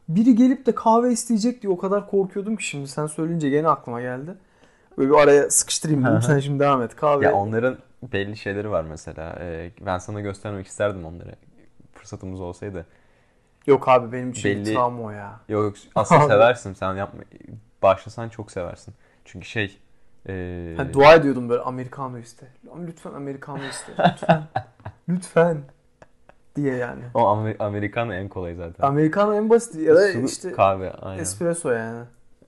Biri 0.10 0.36
gelip 0.36 0.66
de 0.66 0.76
kahve 0.76 1.12
isteyecek 1.12 1.62
diye 1.62 1.74
o 1.74 1.78
kadar 1.78 2.10
korkuyordum 2.10 2.56
ki 2.56 2.64
şimdi 2.64 2.88
sen 2.88 3.08
söyleyince 3.08 3.50
gene 3.50 3.68
aklıma 3.68 4.02
geldi. 4.02 4.36
Böyle 4.98 5.10
bir 5.10 5.16
araya 5.16 5.50
sıkıştırayım 5.50 6.06
dedim. 6.06 6.22
Sen 6.22 6.40
şimdi 6.40 6.60
devam 6.60 6.82
et. 6.82 6.96
Kahve. 6.96 7.26
Ya 7.26 7.34
onların 7.34 7.78
belli 8.14 8.38
şeyleri 8.38 8.72
var 8.72 8.84
mesela. 8.84 9.36
Ee, 9.40 9.72
ben 9.82 9.98
sana 9.98 10.22
göstermek 10.22 10.68
isterdim 10.68 11.06
onları. 11.06 11.36
Fırsatımız 11.94 12.42
olsaydı. 12.42 12.86
Yok 13.68 13.88
abi 13.88 14.12
benim 14.12 14.32
için 14.32 14.50
Belli- 14.50 14.74
travma 14.74 15.04
o 15.04 15.10
ya. 15.12 15.40
Yok 15.50 15.64
yok 15.64 15.76
aslında 15.96 16.22
seversin 16.28 16.74
sen 16.74 16.96
yapma. 16.96 17.22
Başlasan 17.82 18.30
çok 18.30 18.52
seversin. 18.52 18.94
Çünkü 19.26 19.48
şey 19.48 19.78
ee, 20.30 20.74
Hani 20.78 20.94
dua 20.94 21.14
ediyordum 21.14 21.50
böyle 21.50 21.62
Americano 21.62 22.18
iste. 22.18 22.48
Lütfen 22.88 23.14
Americano 23.14 23.64
iste. 23.64 23.92
Lütfen. 24.12 24.44
Lütfen. 25.12 25.58
Diye 26.56 26.76
yani. 26.76 27.02
o 27.14 27.20
Amer- 27.20 27.56
Amerikan 27.60 28.10
en 28.10 28.28
kolay 28.30 28.56
zaten. 28.56 28.88
Americano 28.88 29.34
en 29.34 29.50
basit 29.50 29.76
ya 29.76 29.96
da 29.96 30.08
Sulu 30.12 30.26
işte 30.26 30.52
kahve 30.52 30.92
aynen. 30.92 31.22
espresso 31.22 31.72
yani. 31.72 32.04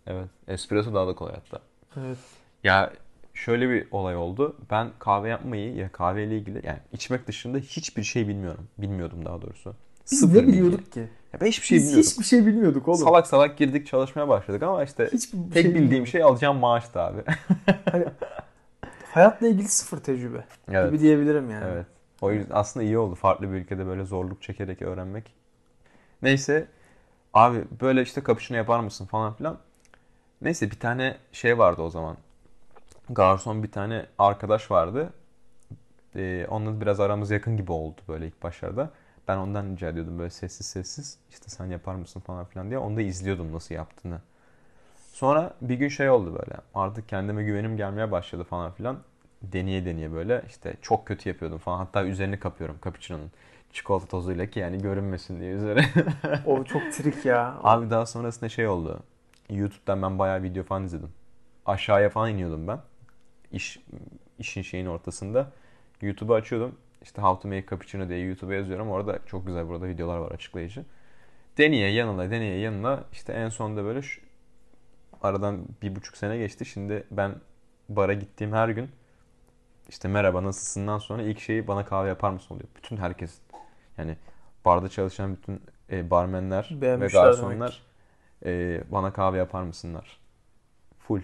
evet. 0.07 0.27
Espresso 0.47 0.93
daha 0.93 1.07
da 1.07 1.15
kolay 1.15 1.33
hatta. 1.33 1.59
Evet. 2.05 2.17
Ya 2.63 2.91
şöyle 3.33 3.69
bir 3.69 3.87
olay 3.91 4.15
oldu. 4.15 4.55
Ben 4.71 4.87
kahve 4.99 5.29
yapmayı 5.29 5.75
ya 5.75 5.91
kahveyle 5.91 6.37
ilgili 6.37 6.61
yani 6.67 6.79
içmek 6.93 7.27
dışında 7.27 7.57
hiçbir 7.57 8.03
şey 8.03 8.27
bilmiyorum. 8.27 8.67
Bilmiyordum 8.77 9.25
daha 9.25 9.41
doğrusu. 9.41 9.75
Biz 10.11 10.19
Sıfır 10.19 10.35
ne 10.35 10.41
bilgi. 10.47 10.53
biliyorduk 10.53 10.91
ki? 10.91 10.99
Ya 11.33 11.41
ben 11.41 11.45
hiçbir 11.45 11.65
şey 11.65 11.77
Biz 11.77 11.83
bilmiyordum. 11.83 12.09
hiçbir 12.11 12.23
şey 12.23 12.45
bilmiyorduk 12.45 12.87
oğlum. 12.87 12.97
Salak 12.99 13.27
salak 13.27 13.57
girdik 13.57 13.87
çalışmaya 13.87 14.27
başladık 14.27 14.63
ama 14.63 14.83
işte 14.83 15.09
Hiçbir 15.13 15.51
tek 15.51 15.63
şey 15.63 15.75
bildiğim 15.75 16.07
şey 16.07 16.23
alacağım 16.23 16.57
maaştı 16.57 16.99
abi. 17.01 17.21
Hayatla 19.13 19.47
ilgili 19.47 19.67
sıfır 19.67 19.97
tecrübe 19.97 20.43
evet. 20.71 20.91
gibi 20.91 20.99
diyebilirim 20.99 21.49
yani. 21.49 21.65
Evet. 21.73 21.85
O 22.23 22.31
yüzden 22.31 22.55
aslında 22.55 22.85
iyi 22.85 22.97
oldu 22.97 23.15
farklı 23.15 23.51
bir 23.51 23.55
ülkede 23.55 23.85
böyle 23.87 24.05
zorluk 24.05 24.41
çekerek 24.41 24.81
öğrenmek. 24.81 25.33
Neyse 26.21 26.67
abi 27.33 27.63
böyle 27.81 28.01
işte 28.01 28.23
cappuccino 28.27 28.57
yapar 28.57 28.79
mısın 28.79 29.05
falan 29.05 29.33
filan. 29.33 29.59
Neyse 30.41 30.71
bir 30.71 30.79
tane 30.79 31.17
şey 31.31 31.57
vardı 31.57 31.81
o 31.81 31.89
zaman. 31.89 32.17
Garson 33.09 33.63
bir 33.63 33.71
tane 33.71 34.05
arkadaş 34.17 34.71
vardı. 34.71 35.13
Ee, 36.15 36.47
onunla 36.49 36.81
biraz 36.81 36.99
aramız 36.99 37.31
yakın 37.31 37.57
gibi 37.57 37.71
oldu 37.71 38.01
böyle 38.07 38.27
ilk 38.27 38.43
başlarda. 38.43 38.89
Ben 39.27 39.37
ondan 39.37 39.71
rica 39.71 39.89
ediyordum 39.89 40.19
böyle 40.19 40.29
sessiz 40.29 40.67
sessiz. 40.67 41.17
işte 41.29 41.49
sen 41.49 41.65
yapar 41.65 41.95
mısın 41.95 42.19
falan 42.19 42.45
filan 42.45 42.69
diye. 42.69 42.79
Onu 42.79 42.97
da 42.97 43.01
izliyordum 43.01 43.53
nasıl 43.53 43.75
yaptığını. 43.75 44.21
Sonra 45.13 45.53
bir 45.61 45.75
gün 45.75 45.89
şey 45.89 46.09
oldu 46.09 46.33
böyle. 46.41 46.57
Artık 46.75 47.09
kendime 47.09 47.43
güvenim 47.43 47.77
gelmeye 47.77 48.11
başladı 48.11 48.43
falan 48.43 48.71
filan. 48.71 48.99
Deneye 49.43 49.85
deneye 49.85 50.11
böyle 50.11 50.43
işte 50.47 50.75
çok 50.81 51.07
kötü 51.07 51.29
yapıyordum 51.29 51.57
falan. 51.57 51.77
Hatta 51.77 52.05
üzerini 52.05 52.39
kapıyorum 52.39 52.77
cappuccino'nun. 52.83 53.31
Çikolata 53.73 54.05
tozuyla 54.05 54.45
ki 54.45 54.59
yani 54.59 54.77
görünmesin 54.77 55.39
diye 55.39 55.51
üzeri. 55.51 55.85
O 56.45 56.63
çok 56.63 56.93
trik 56.93 57.25
ya. 57.25 57.59
Abi 57.63 57.89
daha 57.89 58.05
sonrasında 58.05 58.49
şey 58.49 58.67
oldu. 58.67 58.99
YouTube'dan 59.49 60.01
ben 60.01 60.19
bayağı 60.19 60.43
video 60.43 60.63
falan 60.63 60.83
izledim. 60.83 61.09
Aşağıya 61.65 62.09
falan 62.09 62.31
iniyordum 62.31 62.67
ben. 62.67 62.79
İş, 63.51 63.79
işin 64.39 64.61
şeyin 64.61 64.85
ortasında. 64.85 65.51
YouTube'u 66.01 66.35
açıyordum. 66.35 66.75
İşte 67.01 67.21
How 67.21 67.41
to 67.41 67.55
Make 67.55 67.65
Cappuccino 67.69 68.09
diye 68.09 68.19
YouTube'a 68.19 68.53
yazıyorum. 68.53 68.89
Orada 68.89 69.19
çok 69.25 69.47
güzel 69.47 69.67
burada 69.67 69.87
videolar 69.87 70.17
var 70.17 70.31
açıklayıcı. 70.31 70.85
Deneye 71.57 71.91
yanına 71.91 72.31
deneye 72.31 72.59
yanına 72.59 73.03
işte 73.11 73.33
en 73.33 73.49
sonunda 73.49 73.83
böyle 73.83 74.01
şu, 74.01 74.21
aradan 75.21 75.65
bir 75.81 75.95
buçuk 75.95 76.17
sene 76.17 76.37
geçti. 76.37 76.65
Şimdi 76.65 77.03
ben 77.11 77.35
bara 77.89 78.13
gittiğim 78.13 78.53
her 78.53 78.69
gün 78.69 78.89
işte 79.89 80.07
merhaba 80.07 80.43
nasılsından 80.43 80.97
sonra 80.97 81.21
ilk 81.21 81.39
şeyi 81.39 81.67
bana 81.67 81.85
kahve 81.85 82.07
yapar 82.07 82.29
mısın 82.31 82.55
oluyor. 82.55 82.69
Bütün 82.75 82.97
herkes 82.97 83.37
yani 83.97 84.17
barda 84.65 84.89
çalışan 84.89 85.35
bütün 85.35 85.61
e, 85.91 86.09
barmenler 86.09 86.69
ve 86.71 86.81
Beğenmişler 86.81 87.23
garsonlar 87.23 87.81
e, 88.45 88.83
bana 88.91 89.13
kahve 89.13 89.37
yapar 89.37 89.63
mısınlar. 89.63 90.19
Full. 90.99 91.21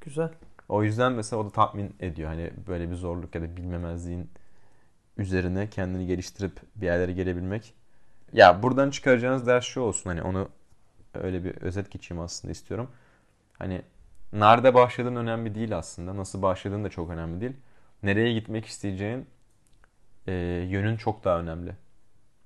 Güzel. 0.00 0.30
O 0.68 0.82
yüzden 0.82 1.12
mesela 1.12 1.42
o 1.42 1.46
da 1.46 1.50
tatmin 1.50 1.94
ediyor. 2.00 2.28
Hani 2.28 2.50
böyle 2.66 2.90
bir 2.90 2.94
zorluk 2.94 3.34
ya 3.34 3.42
da 3.42 3.56
bilmemezliğin 3.56 4.30
üzerine 5.16 5.70
kendini 5.70 6.06
geliştirip 6.06 6.60
bir 6.76 6.86
yerlere 6.86 7.12
gelebilmek. 7.12 7.74
Ya 8.32 8.62
buradan 8.62 8.90
çıkaracağınız 8.90 9.46
ders 9.46 9.64
şu 9.64 9.80
olsun. 9.80 10.10
Hani 10.10 10.22
onu 10.22 10.48
öyle 11.14 11.44
bir 11.44 11.56
özet 11.56 11.90
geçeyim 11.90 12.20
aslında 12.22 12.52
istiyorum. 12.52 12.90
Hani 13.58 13.82
nerede 14.32 14.74
başladığın 14.74 15.16
önemli 15.16 15.54
değil 15.54 15.78
aslında. 15.78 16.16
Nasıl 16.16 16.42
başladığın 16.42 16.84
da 16.84 16.88
çok 16.88 17.10
önemli 17.10 17.40
değil. 17.40 17.56
Nereye 18.02 18.32
gitmek 18.32 18.66
isteyeceğin 18.66 19.26
e, 20.26 20.32
yönün 20.68 20.96
çok 20.96 21.24
daha 21.24 21.40
önemli. 21.40 21.72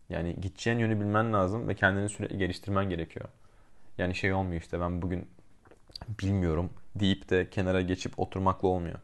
Yani 0.08 0.40
gideceğin 0.40 0.78
yönü 0.78 1.00
bilmen 1.00 1.32
lazım 1.32 1.68
ve 1.68 1.74
kendini 1.74 2.08
sürekli 2.08 2.38
geliştirmen 2.38 2.90
gerekiyor. 2.90 3.28
Yani 3.98 4.14
şey 4.14 4.32
olmuyor 4.32 4.60
işte 4.62 4.80
ben 4.80 5.02
bugün 5.02 5.28
bilmiyorum 6.22 6.70
deyip 6.94 7.30
de 7.30 7.50
kenara 7.50 7.80
geçip 7.80 8.18
oturmakla 8.18 8.68
olmuyor. 8.68 8.98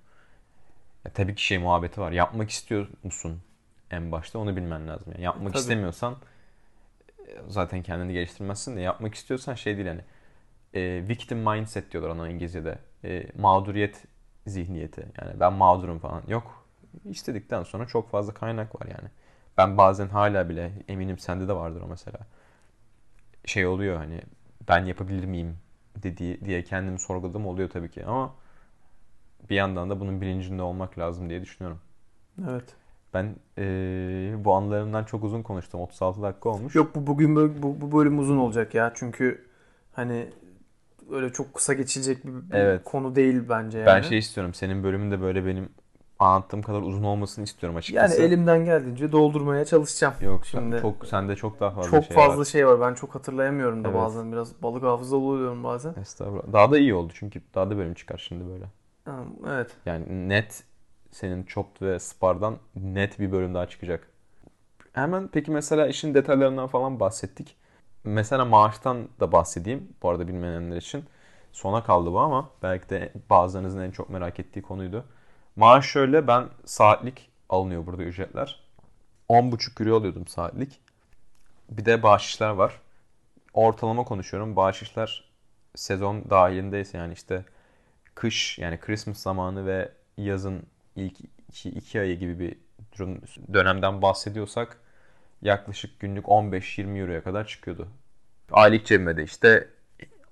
Ya 1.05 1.13
tabii 1.13 1.35
ki 1.35 1.45
şey 1.45 1.59
muhabbeti 1.59 2.01
var. 2.01 2.13
Yapmak 2.13 2.51
istiyor 2.51 2.89
musun 3.03 3.43
en 3.91 4.13
başta 4.13 4.39
onu 4.39 4.57
bilmen 4.57 4.89
lazım. 4.89 5.13
Yani 5.13 5.25
yapmak 5.25 5.53
Tabii. 5.53 5.61
istemiyorsan 5.61 6.17
e, 7.29 7.39
zaten 7.49 7.83
kendini 7.83 8.13
geliştirmezsin 8.13 8.77
de 8.77 8.81
yapmak 8.81 9.15
istiyorsan 9.15 9.55
şey 9.55 9.77
değil 9.77 9.89
hani 9.89 10.01
e, 10.75 11.09
victim 11.09 11.39
mindset 11.39 11.93
diyorlar 11.93 12.11
ona 12.11 12.29
İngilizce'de. 12.29 12.79
E, 13.05 13.27
mağduriyet 13.39 14.05
zihniyeti. 14.47 15.07
Yani 15.23 15.41
ben 15.41 15.53
mağdurum 15.53 15.99
falan. 15.99 16.23
Yok. 16.29 16.65
İstedikten 17.05 17.63
sonra 17.63 17.87
çok 17.87 18.11
fazla 18.11 18.35
kaynak 18.35 18.81
var 18.81 18.87
yani. 18.87 19.09
Ben 19.59 19.79
bazen 19.79 20.09
hala 20.09 20.49
bile 20.49 20.73
eminim 20.89 21.19
sende 21.19 21.49
de 21.49 21.53
vardır 21.53 21.81
o 21.83 21.87
mesela. 21.87 22.19
Şey 23.45 23.67
oluyor 23.67 23.97
hani 23.97 24.21
ben 24.69 24.85
yapabilir 24.85 25.25
miyim 25.25 25.57
dediği 26.03 26.41
diye 26.45 26.65
kendimi 26.65 26.99
sorguladığım 26.99 27.47
oluyor 27.47 27.71
tabii 27.71 27.91
ki 27.91 28.07
ama 28.07 28.35
bir 29.51 29.57
yandan 29.57 29.91
da 29.91 30.01
bunun 30.01 30.21
bilincinde 30.21 30.63
olmak 30.63 30.99
lazım 30.99 31.31
diye 31.31 31.43
düşünüyorum. 31.43 31.81
Evet. 32.51 32.75
Ben 33.15 33.37
eee, 33.59 34.45
bu 34.45 34.55
anlarımdan 34.55 35.05
çok 35.05 35.25
uzun 35.25 35.43
konuştum. 35.43 35.81
36 35.81 36.23
dakika 36.23 36.49
olmuş. 36.49 36.75
Yok 36.75 36.95
bu 36.95 37.07
bugün 37.07 37.63
bu, 37.63 37.81
bu 37.81 37.99
bölüm 37.99 38.19
uzun 38.19 38.39
olacak 38.39 38.75
ya. 38.75 38.93
Çünkü 38.95 39.45
hani 39.93 40.29
öyle 41.13 41.33
çok 41.33 41.55
kısa 41.55 41.73
geçilecek 41.73 42.27
bir, 42.27 42.33
bir 42.51 42.55
Evet. 42.55 42.85
konu 42.85 43.15
değil 43.15 43.43
bence 43.49 43.79
yani. 43.79 43.87
Ben 43.87 44.03
şey 44.03 44.19
istiyorum. 44.19 44.55
Senin 44.55 44.85
bölümün 44.85 45.11
de 45.11 45.21
böyle 45.21 45.47
benim 45.47 45.69
anlattığım 46.19 46.63
kadar 46.63 46.83
uzun 46.83 47.03
olmasını 47.03 47.45
istiyorum 47.45 47.75
yani 47.75 47.79
açıkçası. 47.79 48.23
elimden 48.23 48.65
geldiğince 48.65 49.13
doldurmaya 49.13 49.65
çalışacağım. 49.65 50.15
Yok 50.21 50.47
Şimdi- 50.47 50.79
çok 50.81 51.07
sende 51.07 51.37
çok 51.37 51.61
daha 51.61 51.71
fazla 51.71 51.91
çok 51.91 52.05
şey 52.05 52.17
fazla 52.17 52.39
var. 52.41 52.45
şey 52.45 52.67
var. 52.67 52.81
Ben 52.81 52.95
çok 52.95 53.15
hatırlayamıyorum 53.15 53.85
da 53.85 53.89
Evet. 53.89 54.01
bazen. 54.01 54.33
Biraz 54.33 54.63
balık 54.63 54.83
hafızalı 54.83 55.21
oluyorum 55.21 55.65
bazen. 55.65 55.95
Estağfurullah. 56.01 56.53
Daha 56.53 56.71
da 56.71 56.79
iyi 56.79 56.95
oldu 56.95 57.13
çünkü 57.17 57.43
daha 57.55 57.71
da 57.71 57.77
bölüm 57.77 57.95
çıkar 57.95 58.25
şimdi 58.29 58.45
böyle. 58.49 58.65
Evet. 59.49 59.71
Yani 59.87 60.29
net 60.29 60.65
senin 61.11 61.45
Chopped 61.45 61.87
ve 61.87 61.99
Spar'dan 61.99 62.57
net 62.77 63.19
bir 63.21 63.33
bölüm 63.33 63.55
daha 63.55 63.67
çıkacak. 63.69 64.09
Hemen 64.93 65.29
peki 65.33 65.51
mesela 65.51 65.87
işin 65.87 66.15
detaylarından 66.15 66.67
falan 66.69 67.01
bahsettik. 67.01 67.57
Mesela 68.05 68.45
maaştan 68.45 69.09
da 69.21 69.33
bahsedeyim. 69.33 69.89
Bu 70.03 70.11
arada 70.11 70.29
bilmeyenler 70.29 70.77
için. 70.77 71.05
Sona 71.53 71.85
kaldı 71.85 72.13
bu 72.13 72.21
ama 72.21 72.51
belki 72.63 72.89
de 72.89 73.13
bazılarınızın 73.31 73.81
en 73.81 73.91
çok 73.91 74.11
merak 74.11 74.41
ettiği 74.41 74.63
konuydu. 74.63 75.05
Maaş 75.57 75.87
şöyle 75.87 76.27
ben 76.27 76.49
saatlik 76.65 77.31
alınıyor 77.49 77.87
burada 77.87 78.03
ücretler. 78.03 78.61
10,5 79.29 79.85
euro 79.85 79.97
alıyordum 79.97 80.27
saatlik. 80.27 80.81
Bir 81.71 81.85
de 81.85 82.03
bahşişler 82.03 82.51
var. 82.51 82.81
Ortalama 83.55 84.05
konuşuyorum. 84.05 84.57
Bahşişler 84.57 85.25
sezon 85.75 86.31
dahilindeyse 86.31 86.99
yani 86.99 87.13
işte 87.13 87.45
kış 88.15 88.59
yani 88.59 88.81
Christmas 88.81 89.19
zamanı 89.19 89.67
ve 89.67 89.93
yazın 90.17 90.63
ilk 90.97 91.17
iki, 91.49 91.71
iki 91.71 92.01
ayı 92.01 92.19
gibi 92.19 92.39
bir 92.39 92.57
durum- 92.93 93.55
dönemden 93.55 94.03
bahsediyorsak 94.03 94.79
yaklaşık 95.43 96.01
günlük 96.01 96.29
15-20 96.29 96.99
euroya 97.01 97.23
kadar 97.25 97.47
çıkıyordu. 97.47 97.89
Aylık 98.53 98.87
cebime 98.87 99.17
de 99.17 99.23
işte 99.25 99.69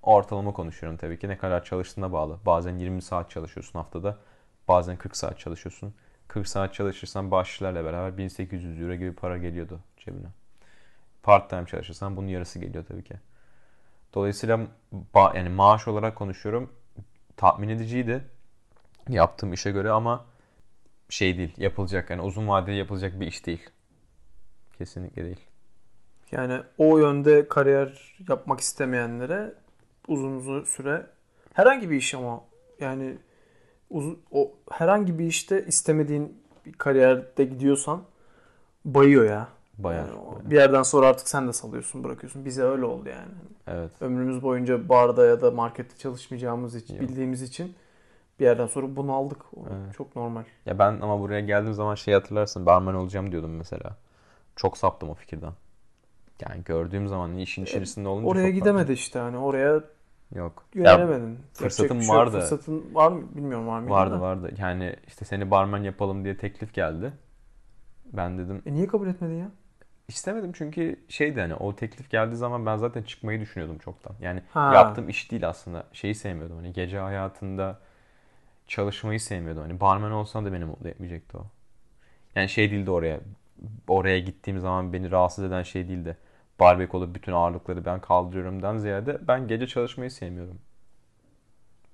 ortalama 0.02 0.52
konuşuyorum 0.52 0.98
tabii 0.98 1.18
ki 1.18 1.28
ne 1.28 1.38
kadar 1.38 1.64
çalıştığına 1.64 2.12
bağlı. 2.12 2.38
Bazen 2.46 2.78
20 2.78 3.02
saat 3.02 3.30
çalışıyorsun 3.30 3.78
haftada. 3.78 4.18
Bazen 4.68 4.96
40 4.96 5.16
saat 5.16 5.38
çalışıyorsun. 5.38 5.94
40 6.28 6.48
saat 6.48 6.74
çalışırsan 6.74 7.30
bahşişlerle 7.30 7.84
beraber 7.84 8.18
1800 8.18 8.80
euro 8.80 8.94
gibi 8.94 9.12
para 9.12 9.38
geliyordu 9.38 9.80
cebine. 9.96 10.28
Part 11.22 11.50
time 11.50 11.66
çalışırsan 11.66 12.16
bunun 12.16 12.28
yarısı 12.28 12.58
geliyor 12.58 12.84
tabii 12.88 13.04
ki. 13.04 13.14
Dolayısıyla 14.14 14.66
ba- 15.14 15.36
yani 15.36 15.48
maaş 15.48 15.88
olarak 15.88 16.16
konuşuyorum. 16.16 16.72
Tatmin 17.36 17.68
ediciydi 17.68 18.24
yaptığım 19.08 19.52
işe 19.52 19.70
göre 19.70 19.90
ama 19.90 20.24
şey 21.08 21.38
değil 21.38 21.54
yapılacak 21.56 22.11
yani 22.11 22.22
uzun 22.22 22.48
vadeli 22.48 22.76
yapılacak 22.76 23.20
bir 23.20 23.26
iş 23.26 23.46
değil. 23.46 23.70
Kesinlikle 24.81 25.24
değil. 25.24 25.41
Yani 26.33 26.61
o 26.78 26.99
yönde 26.99 27.49
kariyer 27.49 28.16
yapmak 28.28 28.61
istemeyenlere 28.61 29.53
uzun 30.09 30.37
uzun 30.37 30.64
süre 30.64 31.07
herhangi 31.55 31.91
bir 31.91 31.97
iş 31.97 32.14
ama 32.14 32.41
yani 32.81 33.16
uzun, 33.91 34.18
o 34.33 34.53
herhangi 34.70 35.18
bir 35.18 35.24
işte 35.24 35.64
istemediğin 35.66 36.43
bir 36.66 36.72
kariyerde 36.72 37.45
gidiyorsan 37.45 38.03
bayıyor 38.85 39.24
ya. 39.24 39.49
Bayağı. 39.78 40.07
Yani 40.07 40.51
bir 40.51 40.57
yerden 40.57 40.83
sonra 40.83 41.07
artık 41.07 41.28
sen 41.28 41.49
de 41.49 41.53
salıyorsun, 41.53 42.05
bırakıyorsun. 42.05 42.45
Bize 42.45 42.62
öyle 42.62 42.85
oldu 42.85 43.09
yani. 43.09 43.33
Evet. 43.66 43.91
Ömrümüz 44.01 44.43
boyunca 44.43 44.89
barda 44.89 45.26
ya 45.26 45.41
da 45.41 45.51
markette 45.51 45.97
çalışmayacağımız 45.97 46.74
için, 46.74 46.95
Yok. 46.95 47.03
bildiğimiz 47.03 47.43
için 47.43 47.74
bir 48.41 48.45
yerden 48.45 48.66
sonra 48.66 48.97
bunu 48.97 49.12
aldık. 49.12 49.55
O 49.57 49.61
Evet. 49.61 49.95
Çok 49.97 50.16
normal. 50.16 50.45
Ya 50.66 50.78
ben 50.78 51.01
ama 51.01 51.20
buraya 51.20 51.41
geldiğim 51.41 51.74
zaman 51.74 51.95
şey 51.95 52.14
hatırlarsın 52.14 52.66
barman 52.66 52.95
olacağım 52.95 53.33
diyordum 53.33 53.57
mesela. 53.57 53.97
Çok 54.57 54.78
saptım 54.78 55.11
o 55.11 55.14
fikirden. 55.14 55.53
Yani 56.40 56.64
gördüğüm 56.64 57.09
zaman 57.09 57.36
işin 57.36 57.64
içerisinde 57.64 58.09
olunca 58.09 58.28
Oraya 58.28 58.46
çok 58.46 58.55
gidemedi 58.55 58.92
işte 58.92 59.18
hani 59.18 59.38
oraya. 59.38 59.80
Yok. 60.34 60.64
Yönelemedin. 60.74 61.38
Fırsatım 61.53 62.01
şey 62.01 62.09
vardı. 62.09 62.30
Fırsatın 62.40 62.94
var 62.94 63.12
mı 63.12 63.22
bilmiyorum 63.34 63.66
var 63.66 63.80
mıydı 63.80 63.92
vardı 63.92 64.20
vardı. 64.20 64.55
Yani 64.59 64.96
işte 65.07 65.24
seni 65.24 65.51
barman 65.51 65.82
yapalım 65.82 66.24
diye 66.24 66.36
teklif 66.36 66.74
geldi. 66.74 67.12
Ben 68.12 68.38
dedim 68.38 68.62
E 68.66 68.72
niye 68.72 68.86
kabul 68.86 69.09
etmedin 69.09 69.38
ya? 69.38 69.51
istemedim 70.09 70.53
çünkü 70.53 71.01
şeydi 71.09 71.40
hani 71.40 71.55
o 71.55 71.76
teklif 71.76 72.11
geldiği 72.11 72.36
zaman 72.36 72.66
ben 72.66 72.76
zaten 72.76 73.03
çıkmayı 73.03 73.40
düşünüyordum 73.40 73.78
çoktan. 73.78 74.14
Yani 74.20 74.42
Ha. 74.53 74.74
yaptığım 74.74 75.09
iş 75.09 75.30
değil 75.30 75.48
aslında. 75.48 75.84
Şeyi 75.92 76.14
sevmiyordum. 76.14 76.57
Hani 76.57 76.72
gece 76.72 76.98
hayatında 76.98 77.78
çalışmayı 78.66 79.20
sevmiyordum. 79.20 79.62
Hani 79.62 79.80
barman 79.80 80.12
olsam 80.12 80.44
da 80.44 80.53
beni 80.53 80.64
mutlu 80.64 80.88
etmeyecekti 80.88 81.36
o. 81.36 81.46
Yani 82.34 82.48
şey 82.48 82.70
değildi 82.70 82.90
oraya. 82.90 83.20
Oraya 83.88 84.18
gittiğim 84.18 84.61
zaman 84.61 84.92
beni 84.92 85.11
rahatsız 85.11 85.44
eden 85.44 85.62
şey 85.62 85.88
değildi. 85.88 86.16
Barbekolu 86.61 87.14
bütün 87.14 87.32
ağırlıkları 87.32 87.84
ben 87.84 88.00
kaldırıyorumdan 88.00 88.78
ziyade 88.78 89.18
ben 89.28 89.48
gece 89.48 89.66
çalışmayı 89.66 90.11
sevmiyorum. 90.11 90.58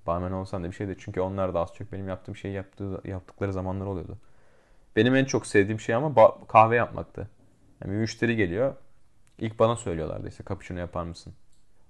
Barman 0.07 0.33
olsam 0.33 0.65
da 0.65 0.67
bir 0.71 0.73
şeydi. 0.73 0.97
Çünkü 0.99 1.21
onlar 1.21 1.55
da 1.55 1.61
az 1.61 1.75
çok 1.75 1.93
benim 1.93 2.09
yaptığım 2.09 2.37
şeyi 2.37 2.55
yaptığı, 2.55 3.01
yaptıkları 3.05 3.53
zamanlar 3.53 3.87
oluyordu. 3.87 4.19
Benim 4.97 5.15
en 5.17 5.25
çok 5.25 5.47
sevdiğim 5.47 5.81
şey 5.81 5.95
ama 5.95 6.15
kahve 6.49 6.77
yapmaktı. 6.77 7.29
Yani 7.81 7.93
bir 7.93 7.99
müşteri 7.99 8.37
geliyor. 8.37 8.75
İlk 9.39 9.59
bana 9.59 9.77
söylüyorlardı 9.77 10.29
işte 10.29 10.45
cappuccino 10.49 10.79
yapar 10.79 11.05
mısın? 11.05 11.35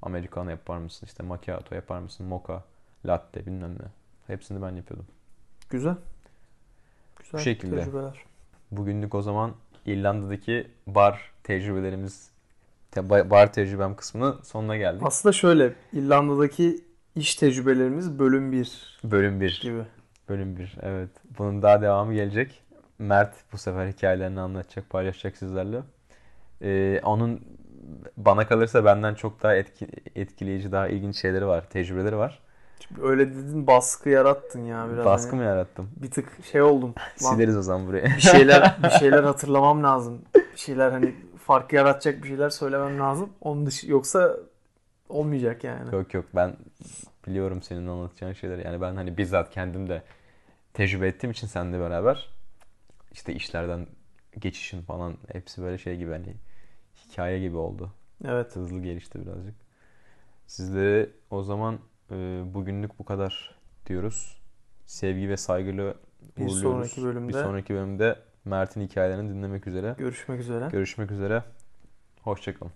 Americano 0.02 0.50
yapar 0.50 0.78
mısın? 0.78 1.06
İşte 1.06 1.22
macchiato 1.22 1.74
yapar 1.74 1.98
mısın? 1.98 2.26
Mocha, 2.26 2.64
latte 3.06 3.46
bilmem 3.46 3.74
ne. 3.74 3.86
Hepsini 4.26 4.62
ben 4.62 4.76
yapıyordum. 4.76 5.06
Güzel. 5.70 5.96
Güzel 7.18 7.38
Bu 7.38 7.38
şekilde. 7.38 7.76
tecrübeler. 7.76 8.24
Bugünlük 8.70 9.14
o 9.14 9.22
zaman 9.22 9.52
İrlanda'daki 9.86 10.66
bar 10.86 11.30
tecrübelerimiz, 11.42 12.30
te- 12.90 13.00
ba- 13.00 13.30
bar 13.30 13.52
tecrübem 13.52 13.96
kısmının 13.96 14.40
sonuna 14.42 14.76
geldik. 14.76 15.02
Aslında 15.04 15.32
şöyle 15.32 15.72
İrlanda'daki 15.92 16.84
iş 17.16 17.34
tecrübelerimiz 17.34 18.18
bölüm 18.18 18.52
1 18.52 18.98
Bölüm 19.04 19.40
1. 19.40 19.60
gibi. 19.62 19.82
Bölüm 20.28 20.56
1. 20.56 20.76
Evet. 20.82 21.10
Bunun 21.38 21.62
daha 21.62 21.82
devamı 21.82 22.14
gelecek. 22.14 22.62
Mert 22.98 23.34
bu 23.52 23.58
sefer 23.58 23.86
hikayelerini 23.88 24.40
anlatacak, 24.40 24.90
paylaşacak 24.90 25.36
sizlerle. 25.36 25.80
Ee, 26.62 27.00
onun 27.04 27.40
bana 28.16 28.46
kalırsa 28.46 28.84
benden 28.84 29.14
çok 29.14 29.42
daha 29.42 29.54
etki, 29.56 29.88
etkileyici, 30.14 30.72
daha 30.72 30.88
ilginç 30.88 31.16
şeyleri 31.16 31.46
var, 31.46 31.70
tecrübeleri 31.70 32.16
var. 32.16 32.38
Şimdi 32.80 33.02
öyle 33.02 33.30
dedin 33.30 33.66
baskı 33.66 34.08
yarattın 34.08 34.64
ya 34.64 34.88
biraz. 34.92 35.04
Baskı 35.04 35.30
hani 35.30 35.40
mı 35.40 35.46
yarattım? 35.46 35.90
Bir 35.96 36.10
tık 36.10 36.44
şey 36.52 36.62
oldum. 36.62 36.94
Sileriz 37.16 37.56
o 37.56 37.62
zaman 37.62 37.86
burayı. 37.86 38.04
bir 38.04 38.20
şeyler 38.20 38.76
bir 38.82 38.90
şeyler 38.90 39.22
hatırlamam 39.22 39.82
lazım. 39.82 40.22
Bir 40.34 40.58
şeyler 40.58 40.90
hani 40.90 41.14
fark 41.44 41.72
yaratacak 41.72 42.22
bir 42.22 42.28
şeyler 42.28 42.50
söylemem 42.50 43.00
lazım. 43.00 43.30
Onun 43.40 43.66
dışı 43.66 43.90
yoksa 43.90 44.36
olmayacak 45.08 45.64
yani. 45.64 45.94
Yok 45.94 46.14
yok 46.14 46.24
ben 46.34 46.56
biliyorum 47.26 47.62
senin 47.62 47.86
anlatacağın 47.86 48.32
şeyleri. 48.32 48.64
Yani 48.64 48.80
ben 48.80 48.96
hani 48.96 49.18
bizzat 49.18 49.50
kendim 49.50 49.88
de 49.88 50.02
tecrübe 50.74 51.08
ettiğim 51.08 51.30
için 51.30 51.46
seninle 51.46 51.80
beraber 51.80 52.28
işte 53.12 53.34
işlerden 53.34 53.86
geçişin 54.38 54.82
falan 54.82 55.16
hepsi 55.32 55.62
böyle 55.62 55.78
şey 55.78 55.96
gibi 55.96 56.10
hani 56.10 56.34
hikaye 56.96 57.40
gibi 57.40 57.56
oldu. 57.56 57.90
Evet. 58.24 58.56
Hızlı 58.56 58.80
gelişti 58.80 59.26
birazcık. 59.26 59.54
Sizlere 60.46 61.08
o 61.30 61.42
zaman 61.42 61.78
bugünlük 62.54 62.98
bu 62.98 63.04
kadar 63.04 63.54
diyoruz. 63.86 64.40
Sevgi 64.86 65.28
ve 65.28 65.36
saygıyla 65.36 65.84
Bir 66.36 66.42
uğurluyoruz. 66.42 66.60
sonraki 66.62 67.02
bölümde 67.02 67.28
Bir 67.28 67.32
sonraki 67.32 67.74
bölümde 67.74 68.16
Mert'in 68.44 68.80
hikayelerini 68.80 69.28
dinlemek 69.30 69.66
üzere. 69.66 69.94
görüşmek 69.98 70.40
üzere. 70.40 70.68
Görüşmek 70.72 71.10
üzere. 71.10 71.42
Hoşçakalın. 72.22 72.72